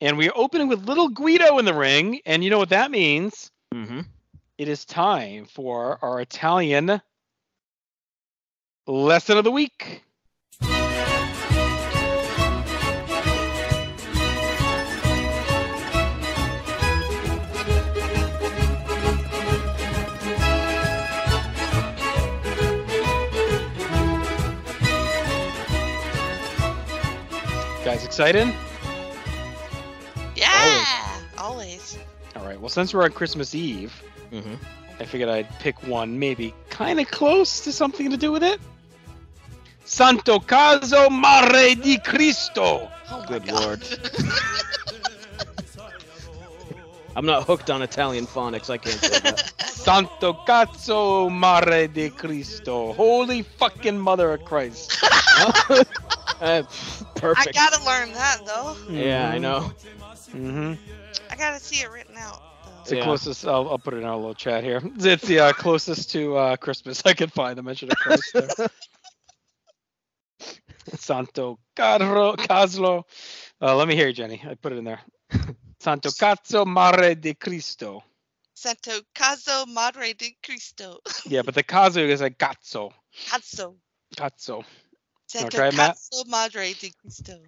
[0.00, 2.90] and we are opening with Little Guido in the ring, and you know what that
[2.90, 3.50] means?
[3.72, 4.00] Mm-hmm.
[4.58, 7.00] It is time for our Italian
[8.86, 10.02] lesson of the week.
[28.08, 28.48] Excited?
[30.34, 31.98] Yeah, always.
[32.34, 32.58] All right.
[32.58, 33.92] Well, since we're on Christmas Eve,
[34.32, 34.54] Mm-hmm.
[35.00, 38.60] I figured I'd pick one maybe kind of close to something to do with it.
[39.86, 42.90] Santo Caso Mare di Cristo.
[43.10, 43.62] Oh Good God.
[43.62, 43.82] lord.
[47.16, 48.68] I'm not hooked on Italian phonics.
[48.70, 49.52] I can't say that.
[49.66, 52.92] Santo Cazzo Mare di Cristo.
[52.92, 54.94] Holy fucking Mother of Christ.
[56.40, 56.62] Uh,
[57.22, 58.76] I gotta learn that though.
[58.88, 59.72] Yeah, I know.
[60.30, 60.74] Mm-hmm.
[61.30, 62.42] I gotta see it written out.
[62.80, 63.04] It's the Yeah.
[63.04, 63.46] closest.
[63.46, 64.80] I'll, I'll put it in our little chat here.
[64.98, 67.58] It's the uh, closest to uh, Christmas I could find.
[67.58, 68.68] The mention of Christ there.
[70.96, 73.04] Santo Carlo Caslo.
[73.60, 74.42] Uh, let me hear you, Jenny.
[74.48, 75.00] I put it in there.
[75.80, 78.02] Santo Cazzo Mare di Cristo.
[78.54, 81.00] Santo Caso Mare di Cristo.
[81.26, 82.90] Yeah, but the Caso is like Cazzo.
[83.26, 83.74] Cazzo.
[84.16, 84.64] Cazzo.
[85.28, 85.96] Santo try it, Matt?
[85.96, 87.38] Caso Madre di Cristo.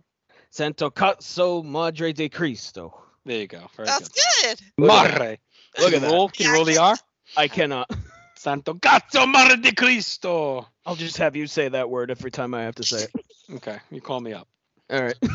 [0.51, 2.95] Santo Cazzo Madre de Cristo.
[3.25, 3.69] There you go.
[3.77, 4.59] Very That's good.
[4.59, 4.61] good.
[4.79, 5.39] Look at Mare.
[5.79, 6.11] Look at you that.
[6.11, 6.29] roll?
[6.29, 6.97] Can you roll the R?
[7.37, 7.91] I cannot.
[8.37, 10.67] Santo Cazzo Madre di Cristo.
[10.85, 13.11] I'll just have you say that word every time I have to say it.
[13.53, 14.47] Okay, you call me up.
[14.91, 15.17] All right.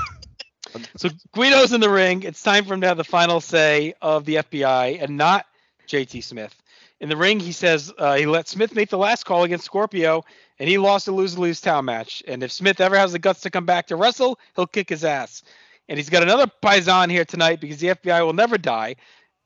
[0.97, 2.23] So Guido's in the ring.
[2.23, 5.45] It's time for him to have the final say of the FBI and not
[5.87, 6.53] JT Smith.
[6.99, 10.25] In the ring, he says uh, he let Smith make the last call against Scorpio,
[10.59, 12.23] and he lost a lose lose town match.
[12.27, 15.03] And if Smith ever has the guts to come back to wrestle, he'll kick his
[15.03, 15.43] ass.
[15.87, 18.95] And he's got another paisan here tonight because the FBI will never die.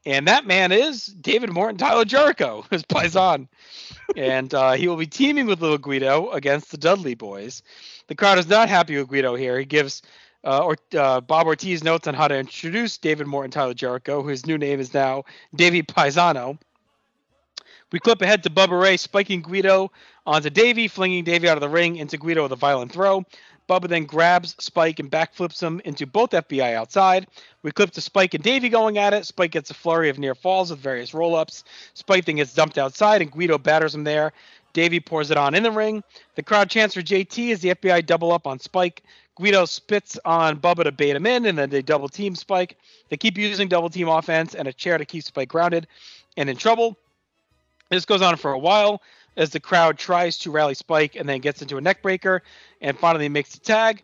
[0.05, 3.47] And that man is David Morton Tyler Jericho, his paisan.
[4.15, 7.63] and uh, he will be teaming with Little Guido against the Dudley Boys.
[8.07, 9.59] The crowd is not happy with Guido here.
[9.59, 10.01] He gives
[10.45, 14.45] uh, or uh, Bob Artese notes on how to introduce David Morton Tyler Jericho, whose
[14.45, 16.57] new name is now Davey Paisano.
[17.91, 19.91] We clip ahead to Bubba Ray spiking Guido
[20.25, 23.25] onto Davey, flinging Davey out of the ring into Guido with a violent throw.
[23.67, 27.27] Bubba then grabs Spike and backflips him into both FBI outside.
[27.63, 29.25] We clip to Spike and Davey going at it.
[29.25, 31.63] Spike gets a flurry of near falls with various roll ups.
[31.93, 34.33] Spike then gets dumped outside, and Guido batters him there.
[34.73, 36.03] Davey pours it on in the ring.
[36.35, 39.03] The crowd chants for JT as the FBI double up on Spike.
[39.35, 42.77] Guido spits on Bubba to bait him in, and then they double team Spike.
[43.09, 45.87] They keep using double team offense and a chair to keep Spike grounded
[46.37, 46.97] and in trouble.
[47.89, 49.01] This goes on for a while
[49.35, 52.41] as the crowd tries to rally Spike and then gets into a neckbreaker
[52.81, 54.03] and finally makes the tag.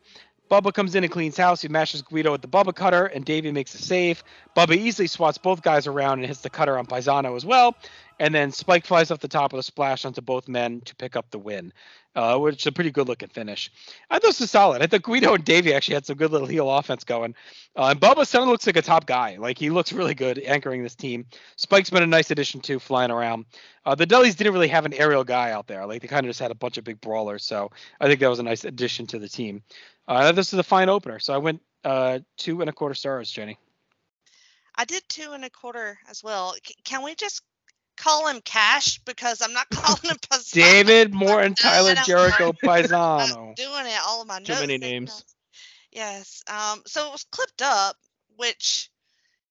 [0.50, 1.62] Bubba comes in and cleans house.
[1.62, 4.24] He mashes Guido with the Bubba cutter, and Davey makes a save.
[4.56, 7.76] Bubba easily swats both guys around and hits the cutter on Paisano as well.
[8.20, 11.16] And then Spike flies off the top of the splash onto both men to pick
[11.16, 11.74] up the win,
[12.16, 13.70] uh, which is a pretty good looking finish.
[14.10, 14.82] I thought this was solid.
[14.82, 17.36] I thought Guido and Davey actually had some good little heel offense going.
[17.76, 19.36] Uh, and Bubba suddenly looks like a top guy.
[19.38, 21.26] Like he looks really good anchoring this team.
[21.58, 23.46] Spike's been a nice addition too, flying around.
[23.86, 25.86] Uh, the Dudleys didn't really have an aerial guy out there.
[25.86, 27.44] Like they kind of just had a bunch of big brawlers.
[27.44, 29.62] So I think that was a nice addition to the team.
[30.08, 31.20] Uh, this is a fine opener.
[31.20, 33.58] So I went uh, two and a quarter stars, Jenny.
[34.78, 36.56] I did two and a quarter as well.
[36.66, 37.42] C- can we just
[37.98, 40.54] call him Cash because I'm not calling him Paisano.
[40.54, 43.56] David Morton, Tyler Jericho, I'm Paisano.
[43.56, 44.62] doing it all of my Too notes.
[44.62, 45.24] many names.
[45.92, 46.44] Yes.
[46.48, 46.82] Um.
[46.86, 47.96] So it was clipped up,
[48.38, 48.90] which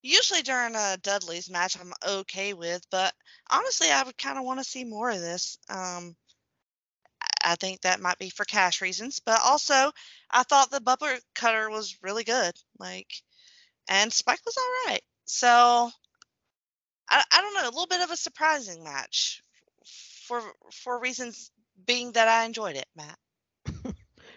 [0.02, 3.12] usually during a Dudley's match I'm okay with, but
[3.50, 5.56] honestly, I would kind of want to see more of this.
[5.68, 6.16] Um.
[7.42, 9.92] I- think that might be for cash reasons, but also
[10.30, 12.54] I thought the Bubba Cutter was really good.
[12.78, 13.06] Like,
[13.86, 15.02] and Spike was all right.
[15.26, 15.90] So
[17.10, 19.42] I, I don't know, a little bit of a surprising match
[20.26, 20.42] for
[20.72, 21.50] for reasons
[21.86, 23.18] being that I enjoyed it, Matt.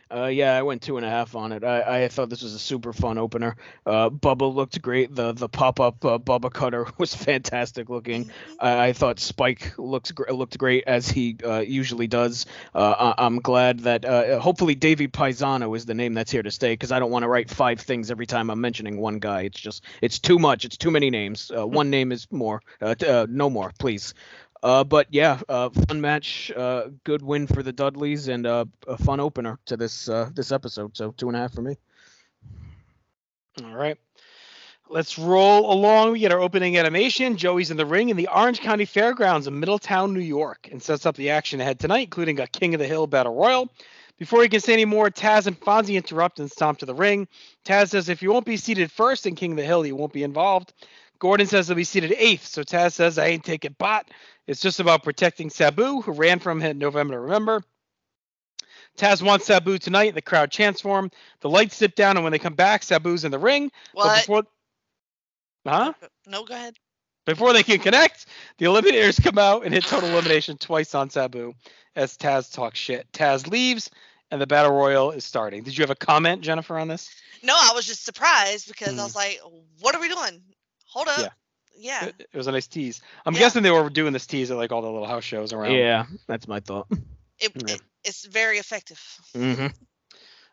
[0.10, 1.64] Uh, yeah, I went two and a half on it.
[1.64, 3.58] I, I thought this was a super fun opener.
[3.86, 5.14] Uh, Bubba looked great.
[5.14, 8.32] The the pop up uh, Bubba Cutter was fantastic looking.
[8.60, 12.46] I, I thought Spike looked gr- looked great as he uh, usually does.
[12.74, 16.52] Uh, I, I'm glad that uh, hopefully Davey Paisano is the name that's here to
[16.52, 19.42] stay because I don't want to write five things every time I'm mentioning one guy.
[19.42, 20.64] It's just it's too much.
[20.66, 21.52] It's too many names.
[21.56, 22.62] Uh, one name is more.
[22.82, 24.14] Uh, t- uh, no more, please.
[24.64, 28.98] Uh, but yeah, uh, fun match, uh, good win for the Dudleys, and uh, a
[28.98, 30.98] fun opener to this uh, this episode.
[30.98, 31.78] So two and a half for me.
[33.64, 33.98] All right.
[34.90, 36.14] Let's roll along.
[36.14, 37.36] We get our opening animation.
[37.36, 41.06] Joey's in the ring in the Orange County Fairgrounds in Middletown, New York, and sets
[41.06, 43.70] up the action ahead tonight, including a King of the Hill Battle Royal.
[44.18, 47.28] Before he can say any more, Taz and Fonzie interrupt and stomp to the ring.
[47.66, 50.14] Taz says if you won't be seated first in King of the Hill, you won't
[50.14, 50.74] be involved.
[51.20, 54.10] Gordon says he'll be seated eighth, so Taz says I ain't taking pot.
[54.48, 57.64] It's just about protecting Sabu, who ran from him in November to Remember.
[58.98, 60.16] Taz wants Sabu tonight.
[60.16, 61.12] The crowd chants for him.
[61.42, 63.72] The lights dip down, and when they come back, Sabu's in the ring.
[63.94, 64.44] But before,
[65.66, 65.94] huh?
[66.26, 66.76] No, go ahead.
[67.26, 68.26] Before they can connect,
[68.58, 71.54] the Eliminators come out and hit total elimination twice on Sabu
[71.96, 73.12] as Taz talks shit.
[73.12, 73.92] Taz leaves,
[74.32, 75.62] and the battle royal is starting.
[75.64, 77.10] Did you have a comment, Jennifer, on this?
[77.44, 79.02] No, I was just surprised because Hmm.
[79.02, 79.40] I was like,
[79.82, 80.42] "What are we doing?
[80.86, 81.30] Hold up." Yeah.
[81.78, 82.06] Yeah.
[82.06, 83.02] It, it was a nice tease.
[83.26, 83.40] I'm Yeah.
[83.42, 85.74] guessing they were doing this tease at like all the little house shows around.
[85.74, 86.88] Yeah, that's my thought.
[87.40, 87.76] It, Yeah.
[87.76, 89.02] it- it's very effective.
[89.36, 89.68] hmm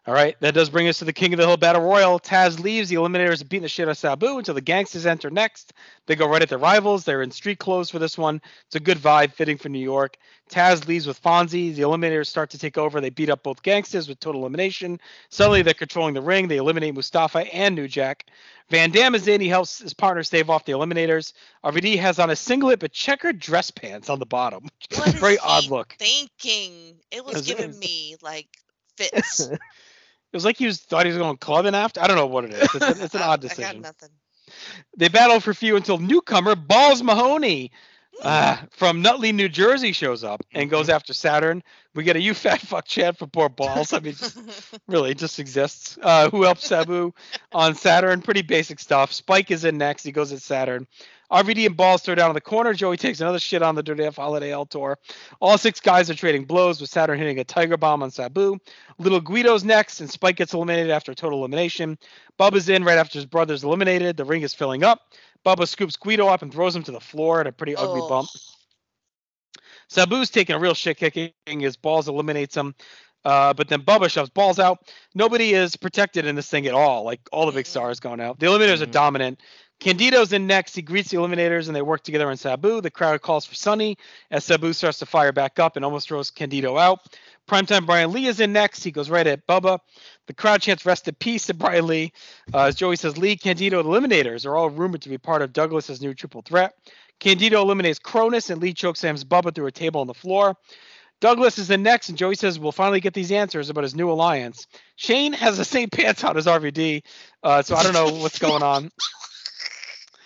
[0.06, 2.20] All right, that does bring us to the King of the Hill Battle Royal.
[2.20, 2.90] Taz leaves.
[2.90, 5.72] The Eliminators are beating the shit out of Sabu until the Gangsters enter next.
[6.06, 7.04] They go right at their rivals.
[7.04, 8.42] They're in street clothes for this one.
[8.66, 10.18] It's a good vibe, fitting for New York.
[10.50, 11.74] Taz leaves with Fonzie.
[11.74, 13.00] The Eliminators start to take over.
[13.00, 15.00] They beat up both Gangsters with total elimination.
[15.30, 16.48] Suddenly, they're controlling the ring.
[16.48, 18.26] They eliminate Mustafa and New Jack.
[18.68, 19.40] Van Dam is in.
[19.40, 21.32] He helps his partner stave off the Eliminators.
[21.64, 24.68] RVD has on a singlet but checkered dress pants on the bottom.
[24.98, 25.96] What is Very he odd look.
[25.98, 28.48] Thinking it was Is it- giving me like
[28.98, 29.48] fits.
[30.34, 32.00] It was like he was thought he was going clubbing after.
[32.00, 32.74] I don't know what it is.
[32.74, 33.82] It's, a, it's an I- odd I got decision.
[33.82, 34.10] nothing.
[34.96, 37.70] They battle for a few until newcomer Balls Mahoney
[38.20, 41.62] uh, from Nutley, New Jersey shows up and goes after Saturn.
[41.94, 43.92] We get a you fat fuck chant for poor Balls.
[43.92, 44.38] I mean, just,
[44.88, 45.98] really, it just exists.
[46.02, 47.14] Uh, who helps Sabu
[47.52, 48.20] on Saturn?
[48.22, 49.12] Pretty basic stuff.
[49.12, 50.02] Spike is in next.
[50.02, 50.86] He goes at Saturn.
[51.34, 52.72] RVD and Balls throw down in the corner.
[52.72, 54.96] Joey takes another shit on the Dirty F Holiday L Tour.
[55.40, 58.56] All six guys are trading blows with Saturn hitting a Tiger Bomb on Sabu.
[58.98, 61.98] Little Guido's next, and Spike gets eliminated after a total elimination.
[62.38, 64.16] Bubba's in right after his brother's eliminated.
[64.16, 65.00] The ring is filling up.
[65.44, 68.08] Bubba scoops Guido up and throws him to the floor at a pretty ugly Oh.
[68.08, 68.28] bump.
[69.90, 71.32] Sabu's taking a real shit kicking.
[71.46, 72.74] His balls eliminates him.
[73.24, 74.78] Uh, but then Bubba shoves balls out.
[75.14, 77.04] Nobody is protected in this thing at all.
[77.04, 78.38] Like all the big stars going out.
[78.38, 78.90] The Eliminators are Mhm.
[78.92, 79.40] dominant.
[79.80, 80.74] Candido's in next.
[80.74, 82.80] He greets the Eliminators and they work together on Sabu.
[82.80, 83.98] The crowd calls for Sunny
[84.30, 87.00] as Sabu starts to fire back up and almost throws Candido out.
[87.48, 88.82] Primetime Brian Lee is in next.
[88.82, 89.78] He goes right at Bubba.
[90.26, 92.12] The crowd chants rest in peace to Brian Lee.
[92.52, 95.52] Uh, as Joey says, Lee, Candido, and Eliminators are all rumored to be part of
[95.52, 96.72] Douglas's new triple threat.
[97.20, 100.56] Candido eliminates Kronus and Lee chokeslams Bubba through a table on the floor.
[101.20, 104.10] Douglas is in next, and Joey says we'll finally get these answers about his new
[104.10, 104.66] alliance.
[104.96, 107.02] Shane has the same pants on as RVD,
[107.42, 108.90] uh, so I don't know what's going on.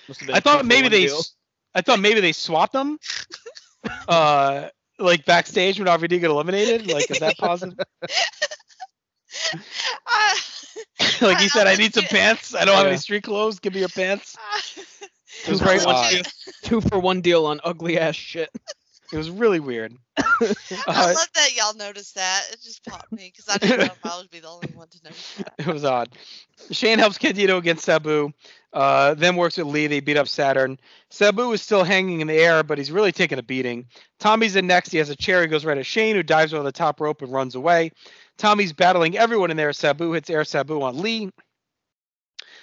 [0.08, 1.18] Must have been I a thought maybe they, deal.
[1.18, 1.34] s-
[1.74, 2.98] I thought maybe they swapped them,
[4.08, 6.90] uh, like backstage when RVD got eliminated.
[6.90, 7.78] Like, is that positive?
[10.06, 10.38] I-
[11.20, 12.54] like he said, I need some pants.
[12.54, 13.58] I don't have any street clothes.
[13.58, 14.36] Give me your pants.
[15.44, 16.26] it was very odd.
[16.62, 18.48] two for one deal on ugly ass shit.
[19.12, 19.94] It was really weird.
[20.18, 20.54] I
[20.86, 22.44] Uh, love that y'all noticed that.
[22.52, 24.88] It just popped me because I didn't know if I would be the only one
[24.88, 25.54] to notice that.
[25.58, 26.10] it was odd.
[26.70, 28.30] Shane helps Candido against Sabu,
[28.72, 29.86] uh, then works with Lee.
[29.86, 30.78] They beat up Saturn.
[31.10, 33.86] Sabu is still hanging in the air, but he's really taking a beating.
[34.18, 34.90] Tommy's in next.
[34.92, 35.40] He has a chair.
[35.42, 37.92] He goes right at Shane, who dives over the top rope and runs away.
[38.36, 39.72] Tommy's battling everyone in there.
[39.72, 41.30] Sabu hits Air Sabu on Lee.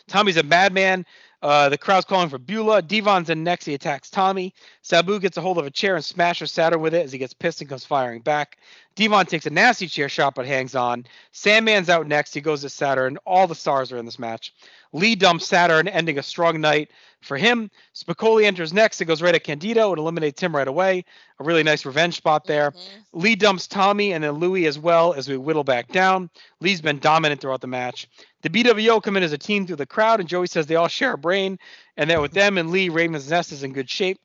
[0.07, 1.05] Tommy's a madman.
[1.45, 2.81] Uh, the crowd's calling for Beulah.
[2.81, 3.65] Devon's in next.
[3.65, 4.51] He attacks Tommy.
[4.81, 7.33] Sabu gets a hold of a chair and smashes Saturn with it as he gets
[7.35, 8.57] pissed and comes firing back.
[8.95, 11.05] Devon takes a nasty chair shot but hangs on.
[11.33, 12.33] Sandman's out next.
[12.33, 13.17] He goes to Saturn.
[13.27, 14.55] All the stars are in this match.
[14.91, 16.89] Lee dumps Saturn, ending a strong night
[17.21, 17.69] for him.
[17.93, 19.01] Spicolli enters next.
[19.01, 21.05] It goes right at Candido and eliminates him right away.
[21.39, 22.71] A really nice revenge spot there.
[22.71, 22.77] Mhm.
[23.13, 26.29] Lee dumps Tommy and then Louie as well as we whittle back down.
[26.61, 28.07] Lee's been dominant throughout the match.
[28.45, 30.87] The BWO come in as a team through the crowd, and Joey says they all
[30.87, 31.57] share a brain,
[31.97, 34.19] and that with them and Lee, Raven's Nest is in good shape.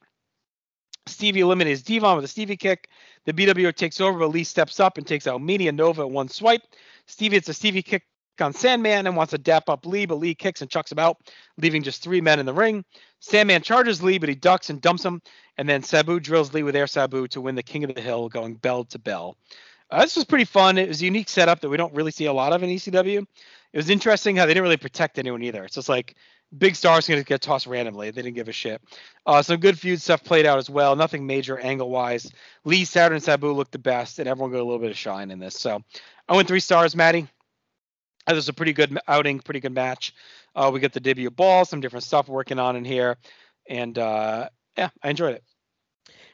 [1.07, 2.91] Stevie eliminates Devon with a Stevie kick.
[3.25, 6.29] The BWO takes over, but Lee steps up and takes out and Nova at one
[6.29, 6.61] swipe.
[7.07, 8.03] Stevie hits a Stevie kick
[8.43, 11.17] on Sandman and wants to dap up Lee, but Lee kicks and chucks him out,
[11.57, 12.85] leaving just three men in the ring.
[13.21, 15.23] Sandman charges Lee, but he ducks and dumps him,
[15.57, 18.29] and then Sabu drills Lee with air Sabu to win the King of the Hill,
[18.29, 19.39] going bell to bell.
[19.91, 20.77] Uh, this was pretty fun.
[20.77, 23.27] It was a unique setup that we don't really see a lot of in ECW.
[23.73, 25.65] It was interesting how they didn't really protect anyone either.
[25.65, 26.17] It's just like
[26.59, 28.11] big stars going to get tossed randomly.
[28.11, 28.83] They didn't give a shit.
[29.27, 30.97] Uh, some good feud stuff played out as well.
[30.97, 32.31] Nothing major angle wise.
[32.65, 35.31] Lee, Saturn, and Sabu looked the best, and everyone got a little bit of shine
[35.31, 35.59] in this.
[35.59, 35.83] So
[36.29, 37.29] I went three stars, Maddie.
[38.27, 40.15] That was a pretty good outing, pretty good match.
[40.55, 43.17] Uh, we got the debut ball, some different stuff working on in here,
[43.69, 45.45] and uh, yeah, I enjoyed it.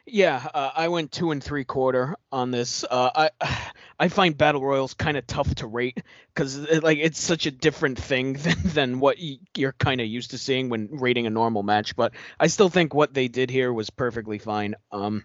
[0.08, 2.84] Yeah, uh, I went two and three quarter on this.
[2.88, 6.02] Uh, I I find battle royals kind of tough to rate
[6.32, 9.16] because like it's such a different thing than, than what
[9.56, 11.96] you're kind of used to seeing when rating a normal match.
[11.96, 14.76] But I still think what they did here was perfectly fine.
[14.92, 15.24] Um,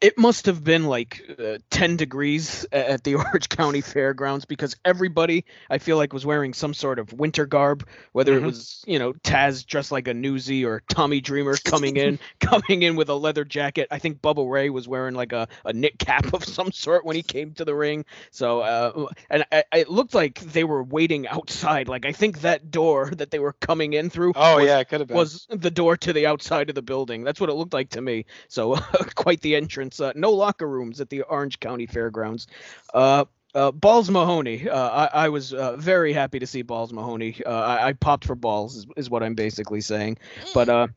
[0.00, 5.44] it must have been like uh, 10 degrees at the Orange County Fairgrounds because everybody
[5.70, 8.44] I feel like was wearing some sort of winter garb whether mm-hmm.
[8.44, 12.82] it was you know Taz dressed like a newsie or Tommy Dreamer coming in coming
[12.82, 13.88] in with a leather jacket.
[13.90, 17.16] I think Bubba Ray was wearing like a, a knit cap of some sort when
[17.16, 18.04] he came to the ring.
[18.30, 21.88] So uh, and I, it looked like they were waiting outside.
[21.88, 24.88] Like I think that door that they were coming in through oh was, yeah it
[24.88, 25.16] could have been.
[25.16, 27.24] was the door to the outside of the building.
[27.24, 28.26] That's what it looked like to me.
[28.48, 28.76] So
[29.14, 30.00] quite the entrance.
[30.00, 32.48] Uh, no locker rooms at the Orange County Fairgrounds.
[32.92, 34.68] Uh, uh, Balls Mahoney.
[34.68, 37.40] Uh, I, I, was uh, very happy to see Balls Mahoney.
[37.46, 40.18] Uh, I, I, popped for balls, is, is, what I'm basically saying.
[40.52, 40.88] But uh,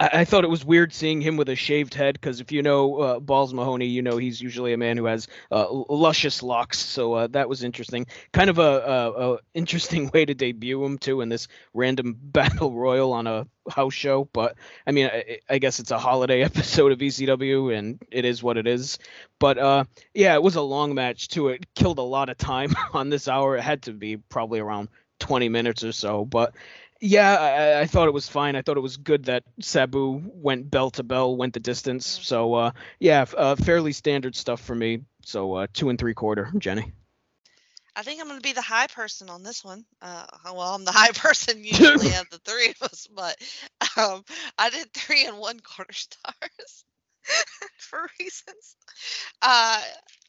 [0.00, 2.96] I, thought it was weird seeing him with a shaved head because if you know
[2.96, 6.78] uh, Balls Mahoney, you know he's usually a man who has uh, luscious locks.
[6.78, 8.06] So uh, that was interesting.
[8.32, 12.72] Kind of a, a, a, interesting way to debut him too in this random battle
[12.72, 14.28] royal on a house show.
[14.32, 18.42] But I mean, I, I, guess it's a holiday episode of ECW, and it is
[18.42, 18.98] what it is.
[19.38, 19.84] But uh,
[20.14, 21.48] yeah, it was a long match too.
[21.48, 23.56] It killed a lot of time on this hour.
[23.56, 24.88] It had to be probably around
[25.20, 26.54] 20 minutes or so, but
[27.04, 28.56] yeah, I, I, thought it was fine.
[28.56, 32.06] I thought it was good that Sabu went bell to bell, went the distance.
[32.06, 35.02] So uh, yeah, uh, fairly standard stuff for me.
[35.22, 36.92] So uh, two and three quarter, Jenny.
[37.94, 39.84] I think I'm going to be the high person on this one.
[40.00, 43.36] Uh, well, I'm the high person usually of the three of us, but
[43.98, 44.24] um,
[44.56, 46.84] I did three and one quarter stars
[47.76, 48.76] for reasons.
[49.42, 49.82] Uh,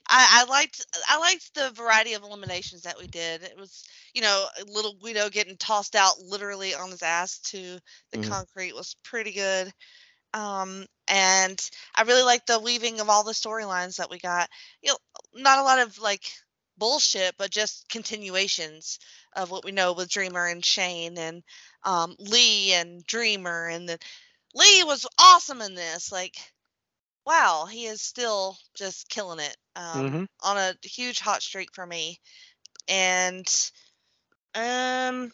[0.08, 3.44] I, I liked I liked the variety of eliminations that we did.
[3.44, 3.84] It was,
[4.14, 7.80] you know, little Guido getting tossed out literally on his ass to
[8.12, 8.30] the mm.
[8.30, 9.72] concrete was pretty good.
[10.34, 11.60] Um, and
[11.96, 14.50] I really liked the weaving of all the storylines that we got.
[14.82, 16.24] You know, not a lot of like
[16.78, 19.00] bullshit, but just continuations
[19.36, 21.44] of what we know with Dreamer and Shane and
[21.84, 23.98] um, Lee and Dreamer, and then
[24.54, 26.12] Lee was awesome in this.
[26.12, 26.36] Like
[27.26, 30.24] wow, he is still just killing it um, mm-hmm.
[30.44, 32.20] on a huge hot streak for me.
[32.88, 33.48] And
[34.54, 35.32] um,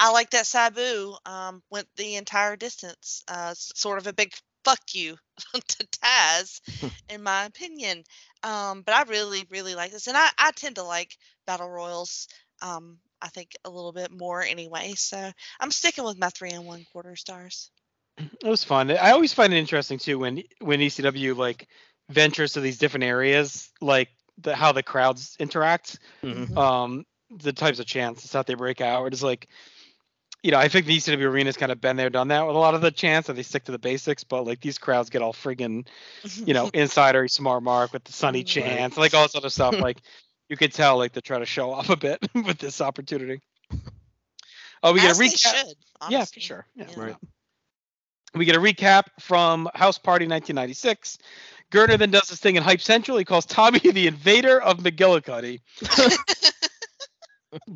[0.00, 3.22] I like that Sabu um, went the entire distance.
[3.28, 4.32] Uh, sort of a big
[4.64, 5.16] fuck you
[5.54, 6.60] to Taz,
[7.08, 8.04] in my opinion.
[8.42, 11.16] Um, but I really, really like this, and I, I tend to like
[11.46, 12.28] battle royals.
[12.60, 14.94] Um, I think a little bit more anyway.
[14.96, 17.70] So I'm sticking with my three and one quarter stars.
[18.18, 18.90] It was fun.
[18.90, 21.68] I always find it interesting too when when ECW like
[22.08, 24.08] ventures to these different areas, like
[24.38, 26.56] the how the crowds interact, mm-hmm.
[26.56, 29.12] um, the types of chants that they break out.
[29.12, 29.48] It's like,
[30.42, 32.58] you know, I think the ECW arena's kind of been there, done that with a
[32.58, 34.24] lot of the chants, and they stick to the basics.
[34.24, 35.86] But like these crowds get all friggin',
[36.46, 39.74] you know, insider smart mark with the sunny chants, like all this other stuff.
[39.80, 39.98] like
[40.48, 43.40] you could tell, like they're trying to show off a bit with this opportunity.
[44.82, 45.54] Oh, we As get a recap.
[45.54, 45.76] Should,
[46.10, 46.66] yeah, for sure.
[46.76, 47.00] Yeah, yeah.
[47.00, 47.16] right.
[48.34, 51.18] We get a recap from House Party 1996.
[51.70, 53.18] Gertner then does this thing in Hype Central.
[53.18, 55.60] He calls Tommy the invader of McGillicuddy.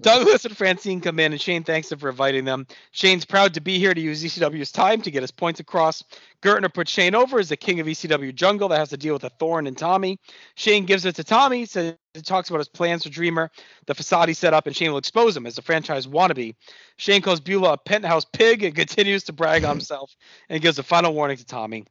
[0.00, 2.66] Douglas and Francine come in, and Shane thanks them for inviting them.
[2.90, 6.04] Shane's proud to be here to use ECW's time to get his points across.
[6.42, 9.24] Gertner puts Shane over as the king of ECW jungle that has to deal with
[9.24, 10.18] a thorn and Tommy.
[10.56, 13.50] Shane gives it to Tommy, says he talks about his plans for Dreamer,
[13.86, 16.54] the facade he set up, and Shane will expose him as a franchise wannabe.
[16.98, 20.14] Shane calls Beulah a penthouse pig and continues to brag on himself
[20.50, 21.84] and gives a final warning to Tommy.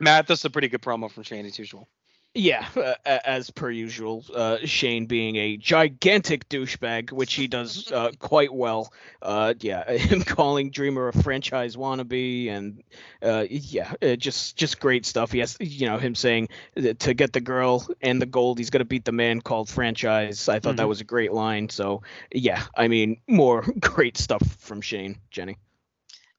[0.00, 1.88] Matt, this is a pretty good promo from Shane as usual.
[2.34, 8.12] Yeah, uh, as per usual, uh, Shane being a gigantic douchebag, which he does uh,
[8.18, 8.92] quite well.
[9.20, 12.84] Uh, yeah, him calling Dreamer a franchise wannabe, and
[13.22, 15.34] uh, yeah, uh, just just great stuff.
[15.34, 18.84] Yes, you know him saying that to get the girl and the gold, he's gonna
[18.84, 20.48] beat the man called franchise.
[20.48, 20.88] I thought that Mhm.
[20.88, 21.68] was a great line.
[21.70, 22.02] So
[22.32, 25.56] yeah, I mean more great stuff from Shane, Jenny.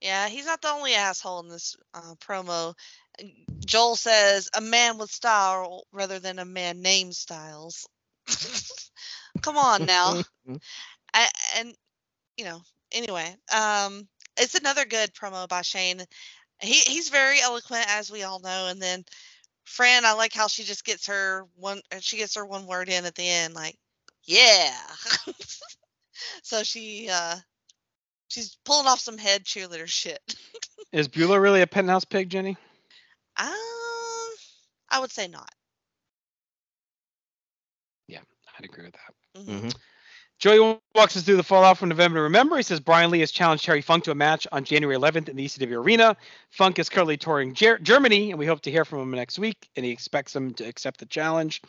[0.01, 2.73] Yeah, he's not the only asshole in this uh, promo.
[3.65, 7.87] Joel says a man with style rather than a man named Styles.
[9.41, 10.21] Come on now.
[11.13, 11.73] A- and
[12.37, 12.61] you know,
[12.91, 14.07] anyway, um,
[14.37, 16.01] it's another good promo by Shane.
[16.61, 18.67] He he's very eloquent, as we all know.
[18.67, 19.03] And then
[19.65, 21.81] Fran, I like how she just gets her one.
[21.99, 23.75] She gets her one word in at the end, like
[24.23, 24.73] yeah.
[26.43, 27.35] so she uh,
[28.29, 30.19] she's pulling off some head cheerleader shit.
[30.91, 32.57] Is Beulah really a penthouse pig, Jenny?
[33.39, 33.49] Um,
[34.91, 35.49] I would say not.
[38.07, 38.19] Yeah,
[38.57, 39.41] I'd agree with that.
[39.41, 39.61] Mhm.
[39.61, 39.75] Mhm.
[40.39, 42.57] Joey walks us through the fallout from November Remember.
[42.57, 45.35] He says Brian Lee has challenged Terry Funk to a match on January 11th in
[45.35, 46.15] the ECW Arena.
[46.51, 49.69] Funk is currently touring Ger- Germany, and we hope to hear from him next week.
[49.75, 51.61] And he expects him to accept the challenge.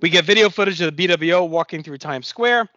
[0.00, 2.68] We get video footage of the BWO walking through Times Square,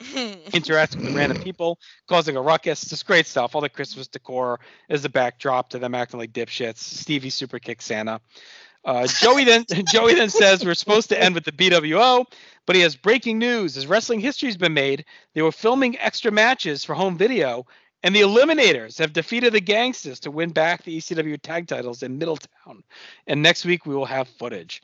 [0.52, 1.78] interacting with random people,
[2.08, 2.82] causing a ruckus.
[2.82, 3.54] Just great stuff.
[3.54, 6.78] All the Christmas decor is the backdrop to them acting like dipshits.
[6.78, 8.20] Stevie super kicks Santa.
[8.84, 12.24] Uh, Joey then Joey then says we're supposed to end with the BWO,
[12.66, 13.74] but he has breaking news.
[13.74, 15.04] His wrestling history's been made.
[15.34, 17.66] They were filming extra matches for home video,
[18.02, 22.18] and the Eliminators have defeated the Gangsters to win back the ECW tag titles in
[22.18, 22.82] Middletown.
[23.26, 24.82] And next week we will have footage.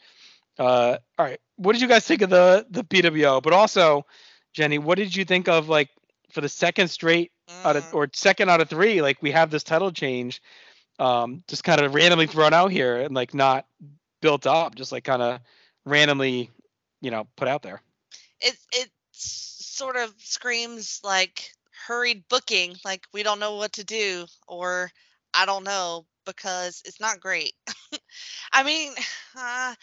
[0.58, 3.42] Uh, all right, what did you guys think of the the BWO?
[3.42, 4.06] But also,
[4.52, 5.90] Jenny, what did you think of like
[6.32, 7.32] for the second straight
[7.64, 7.94] out of Mm.
[7.94, 9.02] or second out of three?
[9.02, 10.42] Like we have this title change,
[10.98, 13.66] um, just kind of randomly thrown out here and like not
[14.20, 15.40] built up, just like kind of
[15.84, 16.50] randomly,
[17.00, 17.82] you know, put out there.
[18.40, 21.52] it it sort of screams like
[21.86, 24.90] hurried booking like we don't know what to do or
[25.34, 27.54] i don't know because it's not great
[28.52, 28.92] i mean
[29.38, 29.74] uh,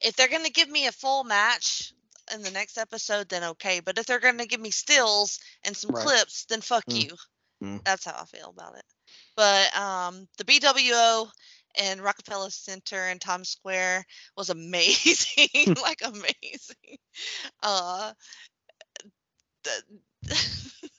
[0.00, 1.92] if they're going to give me a full match
[2.32, 5.76] in the next episode then okay but if they're going to give me stills and
[5.76, 6.04] some Right.
[6.04, 7.04] clips then fuck Mm.
[7.04, 7.16] you
[7.62, 7.84] Mm.
[7.84, 8.84] that's how i feel about it
[9.36, 11.28] but um the bwo
[11.76, 14.04] and Rockefeller Center and Times Square
[14.36, 16.98] was amazing, like amazing.
[17.62, 18.12] Uh,
[19.64, 19.82] the,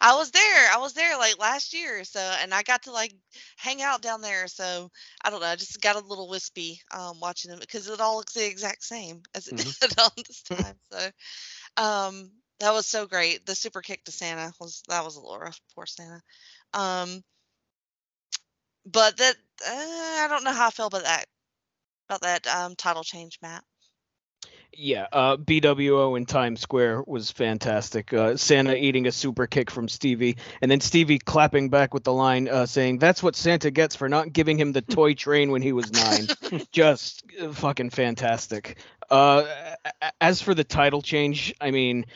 [0.00, 0.70] I was there.
[0.72, 3.14] I was there like last year, so and I got to like
[3.56, 4.46] hang out down there.
[4.48, 4.90] So
[5.24, 5.46] I don't know.
[5.46, 8.84] I just got a little wispy um, watching them because it all looks the exact
[8.84, 9.74] same as it Mhm.
[9.80, 10.76] did on this time.
[10.90, 10.98] So
[11.82, 13.46] um, that was so great.
[13.46, 15.60] The super kick to Santa was that was a little rough.
[15.74, 16.20] Poor Santa.
[16.74, 17.22] Um,
[18.86, 21.26] but that uh, I don't know how I feel about that
[22.08, 23.64] about that um, title change, Matt.
[24.76, 28.12] Yeah, uh, BWO in Times Square was fantastic.
[28.12, 32.12] Uh, Santa eating a super kick from Stevie, and then Stevie clapping back with the
[32.12, 35.62] line uh, saying, "That's what Santa gets for not giving him the toy train when
[35.62, 38.78] he was nine." Just uh, fucking fantastic.
[39.10, 39.44] Uh,
[40.20, 42.06] as for the title change, I mean,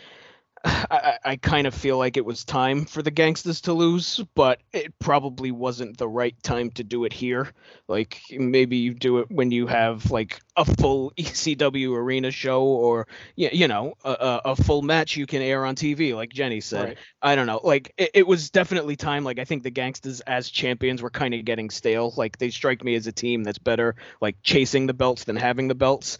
[0.64, 4.60] I, I kind of feel like it was time for the gangsters to lose, but
[4.72, 7.52] it probably wasn't the right time to do it here.
[7.86, 13.06] Like maybe you do it when you have like a full ECW arena show, or
[13.36, 16.60] yeah, you know, a, a, a full match you can air on TV, like Jenny
[16.60, 16.84] said.
[16.84, 16.98] Right.
[17.22, 17.60] I don't know.
[17.62, 19.24] Like it, it was definitely time.
[19.24, 22.12] Like I think the gangsters as champions were kind of getting stale.
[22.16, 25.68] Like they strike me as a team that's better like chasing the belts than having
[25.68, 26.18] the belts.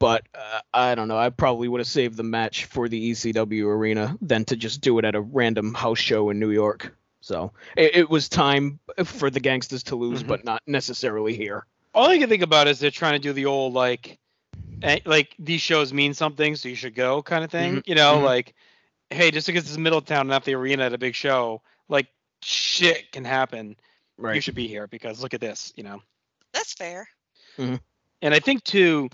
[0.00, 1.18] But uh, I don't know.
[1.18, 4.98] I probably would have saved the match for the ECW arena than to just do
[4.98, 6.94] it at a random house show in New York.
[7.20, 10.28] So it, it was time for the gangsters to lose, Mhm.
[10.28, 11.66] but not necessarily here.
[11.94, 14.18] All I can think about is they're trying to do the old like,
[14.82, 17.76] eh, like these shows mean something, so you should go kind of thing.
[17.78, 18.22] Mhm, You know, mhm.
[18.24, 18.54] like,
[19.10, 22.06] hey, just because it's Middletown, not the arena at a big show, like
[22.42, 23.76] shit can happen.
[24.16, 24.36] Right.
[24.36, 25.72] You should be here because look at this.
[25.76, 26.02] You know.
[26.52, 27.08] That's fair.
[28.22, 29.08] And I think too,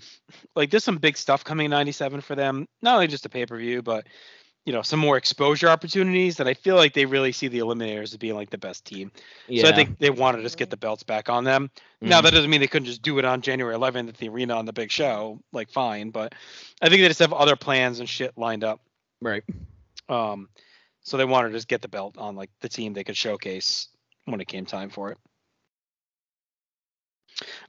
[0.55, 2.67] like there's some big stuff coming in '97 for them.
[2.81, 4.07] Not only just a pay per view, but
[4.65, 6.37] you know some more exposure opportunities.
[6.37, 9.11] That I feel like they really see the Eliminators as being like the best team.
[9.47, 9.63] Yeah.
[9.63, 11.69] So I think they want to just get the belts back on them.
[12.01, 12.23] Now Mhm.
[12.23, 14.65] that doesn't mean they couldn't just do it on January 11th at the arena on
[14.65, 15.39] the big show.
[15.53, 16.33] Like fine, but
[16.81, 18.81] I think they just have other plans and shit lined up.
[19.21, 19.43] right.
[20.09, 20.49] Um,
[21.01, 23.87] so they wanted to just get the belt on like the team they could showcase
[24.25, 25.17] when it came time for it.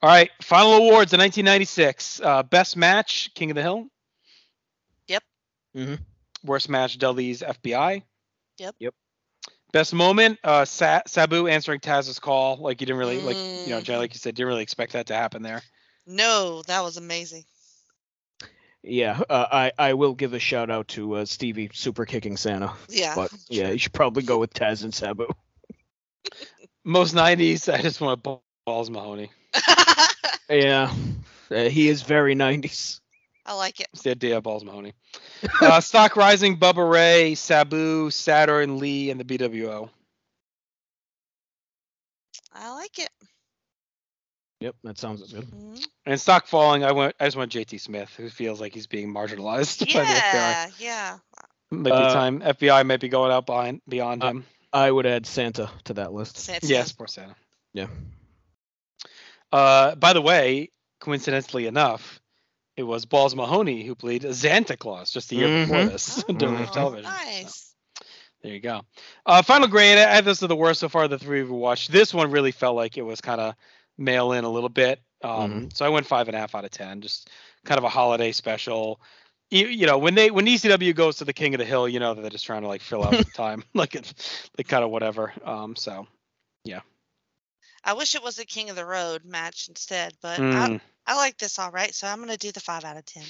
[0.02, 2.20] All right, final awards in 1996.
[2.20, 3.86] Uh, best match, King of the Hill.
[5.08, 5.22] Yep.
[5.76, 5.98] Mhm.
[6.44, 8.02] Worst match, Dudley's FBI.
[8.58, 8.74] Yep.
[8.78, 8.94] Yep.
[9.72, 12.56] Best moment, uh, Sa- Sabu answering Taz's call.
[12.58, 13.98] Like you didn't really like, you know, Jay, Mhm.
[13.98, 15.62] like you said, didn't really expect that to happen there.
[16.06, 17.44] No, that was amazing.
[18.82, 22.72] Yeah, uh, I I will give a shout out to uh, Stevie super kicking Santa.
[22.88, 23.16] Yeah.
[23.16, 25.26] But yeah, you should probably go with Taz and Sabu.
[26.84, 28.24] Most 90s, I just want
[28.64, 29.30] Balls Mahoney.
[30.48, 30.94] Yeah,
[31.50, 33.00] uh, he is very 90s.
[33.44, 33.88] I like it.
[33.92, 34.92] It's the idea of Balls Mahoney.
[35.60, 39.88] Uh, Stock Rising, Bubba Ray, Sabu, Saturn, Lee, and the BWO.
[42.54, 43.10] I like it.
[44.60, 45.44] Yep, that sounds good.
[45.44, 45.84] Mhm.
[46.06, 47.14] And Stock Falling, I went.
[47.20, 50.32] I just want JT Smith, who feels like he's being marginalized by the FBI.
[50.32, 51.18] Yeah, yeah.
[51.70, 54.46] Might be Uh, time FBI might be going out behind beyond uh, him.
[54.72, 56.38] I would add Santa to that list.
[56.38, 56.66] Santa.
[56.66, 57.34] Yes, poor Santa.
[57.74, 57.88] Yeah.
[59.56, 62.20] Uh, by the way, coincidentally enough,
[62.76, 65.88] it was Balls Mahoney who played Santa Claus just the year before Mhm.
[65.92, 67.10] this during live Oh, television.
[67.10, 67.74] so Nice.
[68.42, 68.82] there you go.
[69.24, 69.96] Uh, final grade.
[69.96, 71.04] I have this to the worst so far.
[71.04, 71.90] Of the three we've watched.
[71.90, 73.54] This one really felt like it was kind of
[73.96, 75.00] mail in a little bit.
[75.22, 77.00] Um, So I went five and a half out of ten.
[77.00, 77.30] Just
[77.64, 79.00] kind of a holiday special.
[79.50, 81.98] You, you know, when they when ECW goes to the King of the Hill, you
[82.00, 84.12] know that they're just trying to like fill out the time, like it,
[84.58, 85.32] like kind of whatever.
[85.44, 86.06] Um, so
[87.86, 91.16] I wish it was a King of the Road match instead, but mm, I, I
[91.16, 93.22] like this all right, so I'm gonna do the five out of ten.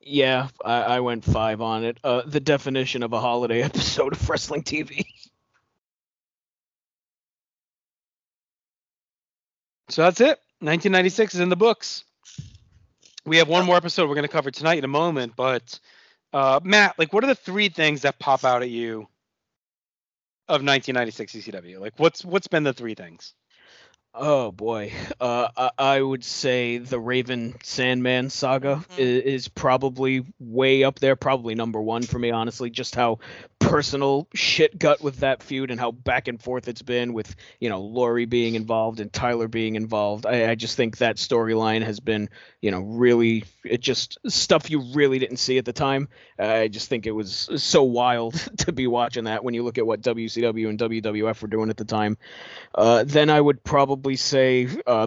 [0.00, 1.98] Yeah, I, I went five on it.
[2.02, 5.04] Uh, the definition of a holiday episode of wrestling TV.
[9.88, 10.40] So that's it.
[10.60, 12.04] 1996 is in the books.
[13.24, 15.78] We have one more episode we're going to cover tonight in a moment, but
[16.32, 19.06] uh, Matt, like, what are the three things that pop out at you
[20.48, 21.80] of 1996 ECW?
[21.80, 23.34] Like, what's what's been the three things?
[24.14, 28.98] Oh boy, uh, I, I would say the Raven Sandman saga Mhm.
[28.98, 32.68] is, is probably way up there, probably number one for me, honestly.
[32.68, 33.20] Just how
[33.72, 37.70] personal shit gut with that feud and how back and forth it's been with you
[37.70, 40.26] know Lori being involved and Tyler being involved.
[40.26, 42.28] I, I just think that storyline has been
[42.60, 46.10] you know really it just stuff you really didn't see at the time.
[46.38, 49.86] I just think it was so wild to be watching that when you look at
[49.86, 52.18] what WCW and WWF were doing at the time.
[52.74, 55.06] Uh, then I would probably say uh,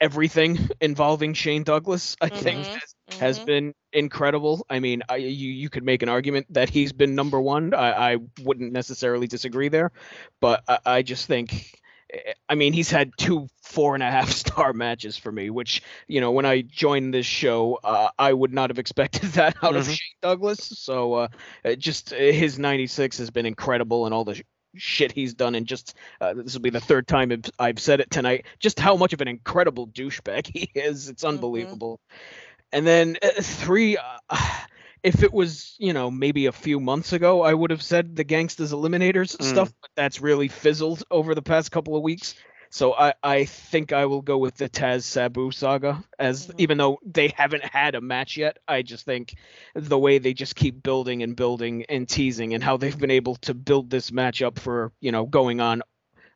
[0.00, 2.16] everything involving Shane Douglas.
[2.22, 2.66] I think
[3.10, 4.66] Mhm, has, been incredible.
[4.68, 7.72] I mean, I, you you could make an argument that he's been number one.
[7.74, 9.92] I, I wouldn't necessarily disagree there,
[10.40, 11.72] but I, I just think.
[12.12, 15.82] eh, I mean, he's had two four and a half star matches for me, which
[16.08, 19.76] you know, when I joined this show, uh, I would not have expected that out
[19.76, 19.90] of Mhm.
[19.90, 20.58] Shane Douglas.
[20.78, 21.28] So, uh,
[21.64, 24.42] uh, just uh, his '96 has been incredible, and all the sh-
[24.76, 28.00] shit he's done, and just uh, this will be the third time I've- I've said
[28.00, 28.46] it tonight.
[28.58, 31.08] Just how much of an incredible douchebag he is.
[31.08, 32.00] It's unbelievable.
[32.76, 33.96] And then uh, three.
[33.96, 34.36] Uh,
[35.02, 38.24] if it was, you know, maybe a few months ago, I would have said the
[38.24, 39.42] Gangsters Eliminators Mm.
[39.44, 42.34] stuff, but that's really fizzled over the past couple of weeks.
[42.70, 46.54] So I, I think I will go with the Taz Sabu saga, as Mhm.
[46.58, 49.36] even though they haven't had a match yet, I just think
[49.74, 53.36] the way they just keep building and building and teasing, and how they've been able
[53.36, 55.82] to build this match up for you know going on,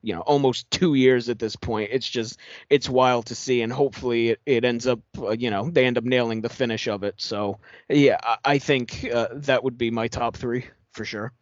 [0.02, 1.90] you know, almost two years at this point.
[1.92, 2.38] It's just
[2.68, 5.98] it's wild to see, and hopefully it, it ends up, uh, you know, they end
[5.98, 7.14] up nailing the finish of it.
[7.18, 11.32] So yeah, I, I think uh, that would be my top three for sure.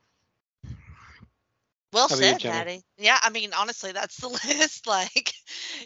[1.92, 2.82] Well How about you, said, Patty.
[2.98, 4.86] Yeah, I mean, honestly, that's the list.
[4.86, 5.32] Like,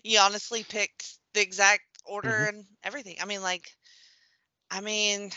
[0.02, 2.48] you honestly picked the exact order Mm-hmm.
[2.48, 3.16] and everything.
[3.20, 3.70] I mean, like,
[4.70, 5.30] I mean,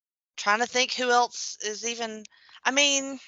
[0.36, 2.24] trying to think who else is even.
[2.64, 3.18] I mean,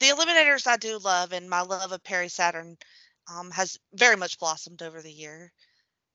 [0.00, 2.76] the Eliminators I do love, and my love of Perry Saturn
[3.32, 5.52] um, has very much blossomed over the year.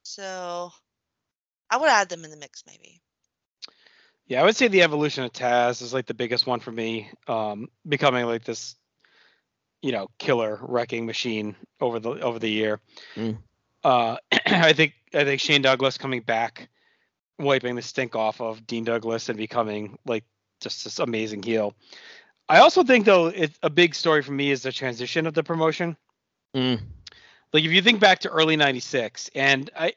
[0.03, 0.71] So,
[1.69, 3.01] I would add them in the mix, maybe.
[4.27, 7.09] Yeah, I would say the evolution of Taz is like the biggest one for me.
[7.27, 8.75] Um, becoming like this,
[9.81, 12.79] you know, killer wrecking machine over the over the year.
[13.15, 13.39] Mm.
[13.83, 16.69] Uh, I think I think Shane Douglas coming back,
[17.39, 20.23] wiping the stink off of Dean Douglas and becoming like
[20.61, 21.73] just this amazing heel.
[22.51, 25.41] I also think though it's a big story for me is the transition of the
[25.41, 25.95] promotion.
[26.53, 26.81] Mm.
[27.53, 29.93] Like if you think back to early '96, and I,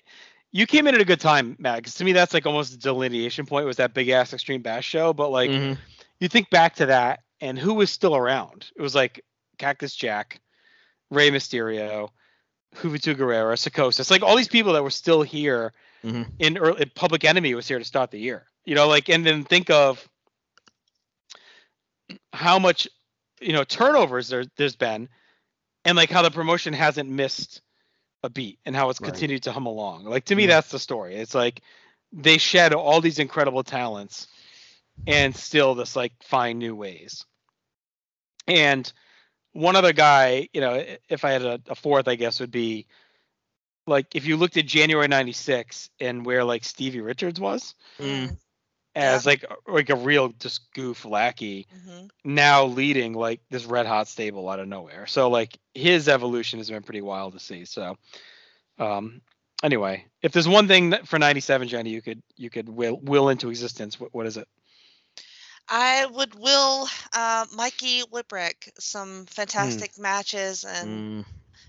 [0.53, 1.79] you came in at a good time, Matt.
[1.79, 4.87] Because to me that's like almost a delineation point was that big ass Extreme Bash
[4.87, 5.13] show.
[5.13, 5.79] But like Mhm.
[6.21, 8.71] you think back to that, and who was still around?
[8.77, 9.25] It was like
[9.59, 10.41] Cactus Jack,
[11.11, 12.11] Rey Mysterio,
[12.77, 15.73] Juventud Guerrera, Psychosis, like all these people that were still here.
[16.05, 16.31] Mhm.
[16.39, 18.47] In early, Public Enemy was here to start the year.
[18.65, 20.09] You know, like and then think of
[22.35, 22.89] how much
[23.41, 25.09] you know turnovers there there's been,
[25.85, 27.63] and like how the promotion hasn't missed
[28.23, 29.07] a beat and how it's Right.
[29.07, 30.05] continued to hum along.
[30.05, 30.49] Like to me, Mhm.
[30.49, 31.17] that's the story.
[31.17, 31.61] It's like
[32.13, 34.29] they shed all these incredible talents
[35.07, 37.27] and still just like find new ways.
[38.49, 38.91] And
[39.53, 42.87] one other guy, you know, if I had a, a fourth, I guess would be
[43.87, 48.37] like if you looked at January '96 and where like Stevie Richards was Mm.
[48.95, 53.87] As like a- like a real just goof lackey, hmm now leading like this red
[53.87, 55.07] hot stable out of nowhere.
[55.07, 57.65] So like his evolution has been pretty wild to see.
[57.65, 57.97] So
[58.79, 59.21] um
[59.63, 63.29] anyway, if there's one thing that for 97 Jenny you could you could will will
[63.29, 64.49] into existence, what, what is it?
[65.69, 69.27] I would will uh, Mikey Whipwreck some
[69.57, 69.81] Hmm.
[69.81, 71.25] fantastic matches and Mm.